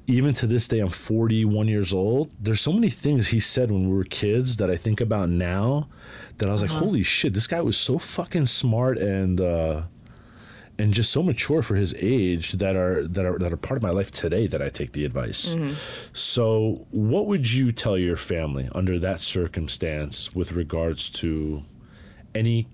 even 0.07 0.33
to 0.33 0.47
this 0.47 0.67
day, 0.67 0.79
I'm 0.79 0.89
41 0.89 1.67
years 1.67 1.93
old. 1.93 2.31
There's 2.39 2.59
so 2.59 2.73
many 2.73 2.89
things 2.89 3.29
he 3.29 3.39
said 3.39 3.71
when 3.71 3.87
we 3.87 3.95
were 3.95 4.03
kids 4.03 4.57
that 4.57 4.69
I 4.69 4.75
think 4.75 4.99
about 4.99 5.29
now 5.29 5.87
that 6.37 6.49
I 6.49 6.51
was 6.51 6.61
like, 6.61 6.71
holy 6.71 7.03
shit, 7.03 7.33
this 7.33 7.47
guy 7.47 7.61
was 7.61 7.77
so 7.77 7.97
fucking 7.97 8.47
smart 8.47 8.97
and 8.97 9.39
uh, 9.39 9.83
and 10.77 10.93
just 10.93 11.11
so 11.11 11.21
mature 11.23 11.61
for 11.61 11.75
his 11.75 11.93
age 11.99 12.53
that 12.53 12.75
are 12.75 13.07
that 13.07 13.25
are 13.25 13.37
that 13.37 13.51
are 13.53 13.57
part 13.57 13.77
of 13.77 13.83
my 13.83 13.89
life 13.89 14.11
today 14.11 14.47
that 14.47 14.61
I 14.61 14.69
take 14.69 14.93
the 14.93 15.05
advice. 15.05 15.55
So, 16.13 16.85
what 16.91 17.27
would 17.27 17.51
you 17.51 17.71
tell 17.71 17.97
your 17.97 18.17
family 18.17 18.69
under 18.73 18.97
that 18.99 19.19
circumstance 19.21 20.33
with 20.35 20.51
regards 20.51 21.09
to 21.09 21.63
any 22.33 22.67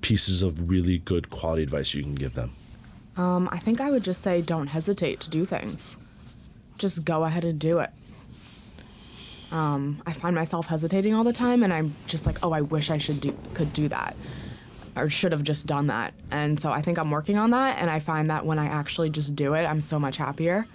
pieces 0.00 0.42
of 0.42 0.68
really 0.68 0.98
good 0.98 1.30
quality 1.30 1.62
advice 1.62 1.94
you 1.94 2.02
can 2.02 2.14
give 2.14 2.34
them? 2.34 2.52
Um, 3.16 3.48
I 3.52 3.58
think 3.58 3.80
I 3.80 3.90
would 3.90 4.02
just 4.02 4.22
say 4.22 4.40
don't 4.40 4.68
hesitate 4.68 5.20
to 5.20 5.30
do 5.30 5.44
things. 5.44 5.98
Just 6.78 7.04
go 7.04 7.24
ahead 7.24 7.44
and 7.44 7.58
do 7.58 7.78
it. 7.78 7.90
Um, 9.52 10.02
I 10.06 10.14
find 10.14 10.34
myself 10.34 10.66
hesitating 10.66 11.14
all 11.14 11.24
the 11.24 11.32
time, 11.32 11.62
and 11.62 11.72
I'm 11.72 11.94
just 12.06 12.24
like, 12.24 12.38
oh, 12.42 12.52
I 12.52 12.62
wish 12.62 12.90
I 12.90 12.96
should 12.96 13.20
do 13.20 13.36
could 13.52 13.72
do 13.74 13.86
that, 13.88 14.16
or 14.96 15.08
should 15.08 15.32
have 15.32 15.42
just 15.42 15.66
done 15.66 15.86
that. 15.88 16.14
And 16.30 16.60
so 16.60 16.70
I 16.70 16.82
think 16.82 16.98
I'm 16.98 17.10
working 17.10 17.38
on 17.38 17.50
that, 17.50 17.78
and 17.78 17.90
I 17.90 18.00
find 18.00 18.30
that 18.30 18.44
when 18.44 18.58
I 18.58 18.66
actually 18.66 19.10
just 19.10 19.34
do 19.34 19.54
it, 19.54 19.64
I'm 19.64 19.80
so 19.80 19.98
much 19.98 20.16
happier. 20.16 20.66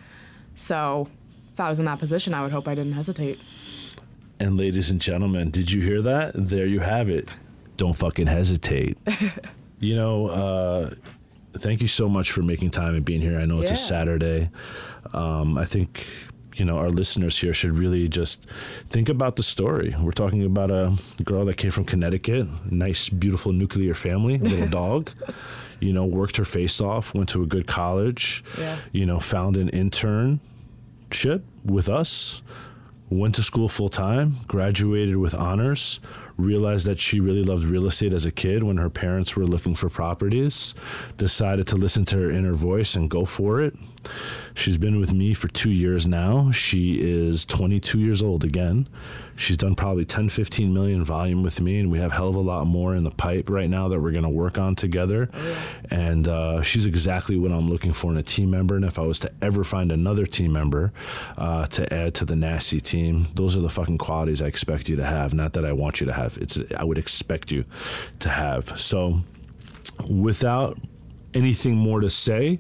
So 0.56 1.08
if 1.54 1.60
I 1.60 1.70
was 1.70 1.80
in 1.80 1.86
that 1.86 2.00
position, 2.00 2.34
I 2.34 2.42
would 2.44 2.52
hope 2.52 2.68
I 2.68 2.76
didn't 2.76 2.94
hesitate. 2.94 3.40
And 4.40 4.58
ladies 4.58 4.90
and 4.90 5.02
gentlemen, 5.02 5.50
did 5.50 5.72
you 5.72 5.82
hear 5.82 6.02
that? 6.02 6.32
There 6.36 6.66
you 6.66 6.80
have 6.80 7.10
it. 7.10 7.30
Don't 7.78 7.94
fucking 7.96 8.28
hesitate. 8.28 8.98
you 9.80 9.96
know, 9.96 10.28
uh, 10.28 10.94
thank 11.54 11.82
you 11.82 11.88
so 11.88 12.08
much 12.08 12.32
for 12.32 12.42
making 12.44 12.72
time 12.72 12.96
and 12.96 13.04
being 13.04 13.22
here. 13.22 13.40
I 13.40 13.46
know 13.46 13.62
it's 13.62 13.72
a 13.72 13.76
Saturday. 13.76 14.50
Um, 15.14 15.58
I 15.58 15.66
think 15.66 16.06
you 16.60 16.66
know 16.66 16.78
our 16.78 16.90
listeners 16.90 17.38
here 17.38 17.54
should 17.54 17.78
really 17.78 18.08
just 18.08 18.46
think 18.88 19.10
about 19.10 19.36
the 19.36 19.44
story. 19.44 19.96
We're 20.00 20.12
talking 20.12 20.44
about 20.44 20.72
a 20.72 20.98
girl 21.24 21.46
that 21.46 21.58
came 21.58 21.72
from 21.72 21.86
Connecticut, 21.86 22.48
nice, 22.72 23.10
beautiful 23.10 23.54
nuclear 23.54 23.94
family, 23.94 24.38
little 24.38 24.68
dog. 24.82 25.12
You 25.80 25.94
know, 25.94 26.06
worked 26.06 26.38
her 26.38 26.46
face 26.46 26.82
off, 26.82 27.14
went 27.14 27.30
to 27.30 27.44
a 27.44 27.46
good 27.46 27.68
college. 27.68 28.44
Yeah. 28.58 28.78
You 28.92 29.06
know, 29.06 29.20
found 29.20 29.58
an 29.58 29.70
internship 29.70 31.44
with 31.64 31.88
us 31.88 32.42
went 33.10 33.36
to 33.36 33.44
school 33.44 33.70
full 33.70 33.90
time, 33.90 34.36
graduated 34.48 35.16
with 35.18 35.34
honors, 35.34 36.00
realized 36.38 36.86
that 36.86 37.00
she 37.00 37.20
really 37.20 37.44
loved 37.44 37.64
real 37.64 37.86
estate 37.86 38.14
as 38.14 38.26
a 38.26 38.32
kid 38.32 38.64
when 38.64 38.78
her 38.78 38.90
parents 38.90 39.36
were 39.36 39.46
looking 39.46 39.76
for 39.76 39.90
properties, 39.90 40.76
decided 41.18 41.68
to 41.68 41.76
listen 41.76 42.06
to 42.06 42.18
her 42.18 42.32
inner 42.32 42.54
voice 42.54 42.96
and 42.96 43.10
go 43.10 43.26
for 43.26 43.62
it. 43.62 43.76
She's 44.54 44.78
been 44.78 45.00
with 45.00 45.14
me 45.14 45.34
for 45.34 45.48
two 45.50 45.70
years 45.70 46.08
now. 46.08 46.50
She 46.52 47.00
is 47.00 47.46
22 47.46 48.00
years 48.00 48.24
old 48.24 48.44
again. 48.44 48.88
She's 49.36 49.58
done 49.58 49.76
probably 49.76 50.04
10, 50.04 50.30
15 50.30 50.74
million 50.74 51.04
volume 51.04 51.44
with 51.44 51.62
me, 51.62 51.80
and 51.80 51.92
we 51.92 52.00
have 52.00 52.12
hell 52.12 52.30
of 52.30 52.36
a 52.36 52.40
lot 52.40 52.66
more 52.66 52.96
in 52.96 53.04
the 53.04 53.12
pipe 53.12 53.52
right 53.52 53.70
now 53.70 53.88
that 53.90 54.00
we're 54.02 54.12
going 54.12 54.24
to 54.24 54.30
work 54.30 54.58
on 54.58 54.76
together. 54.76 55.30
And 55.92 56.28
uh, 56.28 56.64
she's 56.64 56.88
exactly 56.88 57.38
what 57.38 57.52
I'm 57.52 57.70
looking 57.70 57.94
for 57.94 58.12
in 58.12 58.18
a 58.18 58.24
team 58.24 58.50
member. 58.50 58.76
And 58.76 58.84
if 58.84 58.98
I 58.98 59.04
was 59.04 59.20
to 59.20 59.32
ever 59.42 59.64
find 59.64 59.92
another 59.92 60.26
team 60.26 60.54
member 60.54 60.92
uh, 61.38 61.68
to 61.68 61.94
add 61.94 62.16
to 62.16 62.26
the 62.26 62.36
nasty 62.36 62.82
team, 62.82 63.28
those 63.36 63.56
are 63.56 63.62
the 63.62 63.70
fucking 63.70 64.00
qualities 64.00 64.42
I 64.42 64.48
expect 64.48 64.90
you 64.90 64.96
to 64.96 65.06
have. 65.06 65.36
Not 65.36 65.54
that 65.54 65.66
I 65.66 65.72
want 65.72 66.00
you 66.00 66.08
to 66.08 66.14
have. 66.14 66.27
It's 66.36 66.60
I 66.76 66.84
would 66.84 66.98
expect 66.98 67.52
you 67.52 67.64
to 68.20 68.30
have. 68.30 68.78
So, 68.78 69.22
without 70.10 70.78
anything 71.38 71.76
more 71.76 72.00
to 72.02 72.10
say, 72.10 72.60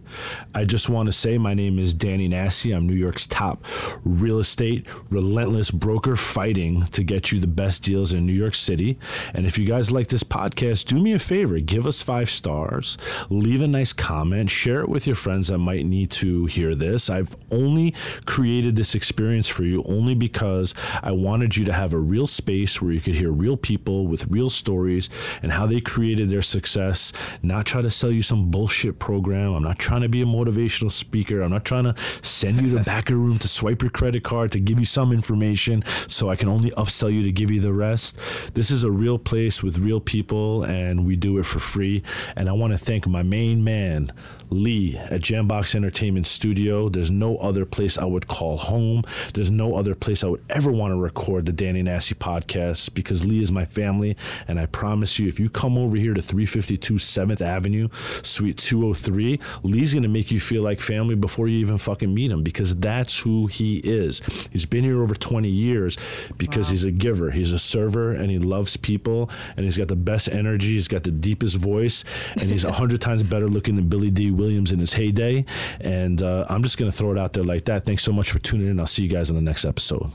I 0.53 0.63
just 0.63 0.87
want 0.87 1.07
to 1.07 1.11
say 1.11 1.37
my 1.37 1.53
name 1.53 1.79
is 1.79 1.93
Danny 1.93 2.29
Nassi. 2.29 2.75
I'm 2.75 2.87
New 2.87 2.93
York's 2.93 3.25
top 3.25 3.65
real 4.03 4.37
estate 4.39 4.85
relentless 5.09 5.71
broker 5.71 6.15
fighting 6.15 6.85
to 6.87 7.03
get 7.03 7.31
you 7.31 7.39
the 7.39 7.47
best 7.47 7.83
deals 7.83 8.13
in 8.13 8.25
New 8.25 8.33
York 8.33 8.53
City. 8.53 8.99
And 9.33 9.45
if 9.45 9.57
you 9.57 9.65
guys 9.65 9.91
like 9.91 10.09
this 10.09 10.23
podcast, 10.23 10.85
do 10.85 11.01
me 11.01 11.13
a 11.13 11.19
favor, 11.19 11.59
give 11.59 11.87
us 11.87 12.01
five 12.03 12.29
stars, 12.29 12.97
leave 13.29 13.63
a 13.63 13.67
nice 13.67 13.93
comment, 13.93 14.51
share 14.51 14.81
it 14.81 14.89
with 14.89 15.07
your 15.07 15.15
friends 15.15 15.47
that 15.47 15.57
might 15.57 15.85
need 15.85 16.11
to 16.11 16.45
hear 16.45 16.75
this. 16.75 17.09
I've 17.09 17.35
only 17.51 17.95
created 18.25 18.75
this 18.75 18.93
experience 18.93 19.47
for 19.47 19.63
you 19.63 19.83
only 19.87 20.13
because 20.13 20.75
I 21.01 21.11
wanted 21.11 21.57
you 21.57 21.65
to 21.65 21.73
have 21.73 21.93
a 21.93 21.99
real 21.99 22.27
space 22.27 22.79
where 22.79 22.91
you 22.91 22.99
could 22.99 23.15
hear 23.15 23.31
real 23.31 23.57
people 23.57 24.05
with 24.05 24.27
real 24.27 24.51
stories 24.51 25.09
and 25.41 25.51
how 25.51 25.65
they 25.65 25.81
created 25.81 26.29
their 26.29 26.43
success, 26.43 27.11
not 27.41 27.65
try 27.65 27.81
to 27.81 27.89
sell 27.89 28.11
you 28.11 28.21
some 28.21 28.51
bullshit 28.51 28.66
program. 28.99 29.53
I'm 29.53 29.63
not 29.63 29.79
trying 29.79 30.01
to 30.01 30.09
be 30.09 30.21
a 30.21 30.25
motivational 30.25 30.91
speaker. 30.91 31.41
I'm 31.41 31.51
not 31.51 31.65
trying 31.65 31.85
to 31.85 31.95
send 32.21 32.61
you 32.61 32.69
to 32.69 32.75
the 32.79 32.83
back 32.85 33.09
of 33.09 33.15
the 33.15 33.17
room 33.17 33.39
to 33.39 33.47
swipe 33.47 33.81
your 33.81 33.91
credit 33.91 34.23
card 34.23 34.51
to 34.51 34.59
give 34.59 34.79
you 34.79 34.85
some 34.85 35.11
information 35.11 35.83
so 36.07 36.29
I 36.29 36.35
can 36.35 36.49
only 36.49 36.71
upsell 36.71 37.11
you 37.11 37.23
to 37.23 37.31
give 37.31 37.51
you 37.51 37.59
the 37.59 37.73
rest. 37.73 38.17
This 38.53 38.71
is 38.71 38.83
a 38.83 38.91
real 38.91 39.17
place 39.17 39.63
with 39.63 39.77
real 39.77 39.99
people 39.99 40.63
and 40.63 41.05
we 41.05 41.15
do 41.15 41.37
it 41.37 41.45
for 41.45 41.59
free. 41.59 42.03
And 42.35 42.49
I 42.49 42.53
want 42.53 42.73
to 42.73 42.77
thank 42.77 43.07
my 43.07 43.23
main 43.23 43.63
man, 43.63 44.11
Lee 44.49 44.97
at 44.97 45.21
Jambox 45.21 45.75
Entertainment 45.75 46.27
Studio. 46.27 46.89
There's 46.89 47.11
no 47.11 47.37
other 47.37 47.65
place 47.65 47.97
I 47.97 48.05
would 48.05 48.27
call 48.27 48.57
home. 48.57 49.03
There's 49.33 49.51
no 49.51 49.75
other 49.75 49.95
place 49.95 50.23
I 50.23 50.27
would 50.27 50.43
ever 50.49 50.71
want 50.71 50.91
to 50.91 50.97
record 50.97 51.45
the 51.45 51.51
Danny 51.51 51.81
Nasty 51.83 52.15
podcast 52.15 52.93
because 52.93 53.25
Lee 53.25 53.41
is 53.41 53.51
my 53.51 53.65
family. 53.65 54.15
And 54.47 54.59
I 54.59 54.65
promise 54.65 55.19
you, 55.19 55.27
if 55.27 55.39
you 55.39 55.49
come 55.49 55.77
over 55.77 55.97
here 55.97 56.13
to 56.13 56.21
352 56.21 56.95
7th 56.95 57.41
Avenue, 57.41 57.89
Suite 58.23 58.57
203, 58.57 59.39
Lee's 59.63 59.93
going 59.93 60.03
to 60.03 60.09
make 60.09 60.31
you 60.31 60.39
feel 60.39 60.63
like 60.63 60.81
family 60.81 61.15
before 61.15 61.47
you 61.47 61.59
even 61.59 61.77
fucking 61.77 62.13
meet 62.13 62.31
him 62.31 62.43
because 62.43 62.75
that's 62.77 63.19
who 63.19 63.47
he 63.47 63.77
is. 63.77 64.21
He's 64.51 64.65
been 64.65 64.83
here 64.83 65.01
over 65.01 65.15
20 65.15 65.49
years 65.49 65.97
because 66.37 66.69
he's 66.69 66.83
a 66.83 66.91
giver, 66.91 67.31
he's 67.31 67.51
a 67.51 67.59
server, 67.59 68.11
and 68.11 68.29
he 68.29 68.39
loves 68.39 68.77
people, 68.77 69.29
and 69.55 69.63
he's 69.65 69.77
got 69.77 69.87
the 69.87 69.95
best 69.95 70.29
energy, 70.29 70.73
he's 70.73 70.87
got 70.87 71.03
the 71.03 71.11
deepest 71.11 71.55
voice, 71.57 72.03
and 72.39 72.49
he's 72.49 72.63
a 72.63 72.71
hundred 72.71 73.01
times 73.01 73.23
better 73.23 73.47
looking 73.47 73.75
than 73.75 73.87
Billy 73.87 74.09
Dee 74.09 74.31
Williams 74.37 74.71
in 74.71 74.79
his 74.79 74.93
heyday. 74.93 75.45
And 75.79 76.21
uh, 76.21 76.45
I'm 76.49 76.63
just 76.63 76.77
going 76.77 76.91
to 76.91 76.97
throw 76.97 77.11
it 77.11 77.17
out 77.17 77.33
there 77.33 77.43
like 77.43 77.65
that. 77.65 77.85
Thanks 77.85 78.03
so 78.03 78.11
much 78.11 78.31
for 78.31 78.39
tuning 78.39 78.67
in. 78.67 78.79
I'll 78.79 78.85
see 78.85 79.03
you 79.03 79.09
guys 79.09 79.29
on 79.29 79.35
the 79.35 79.41
next 79.41 79.65
episode. 79.65 80.11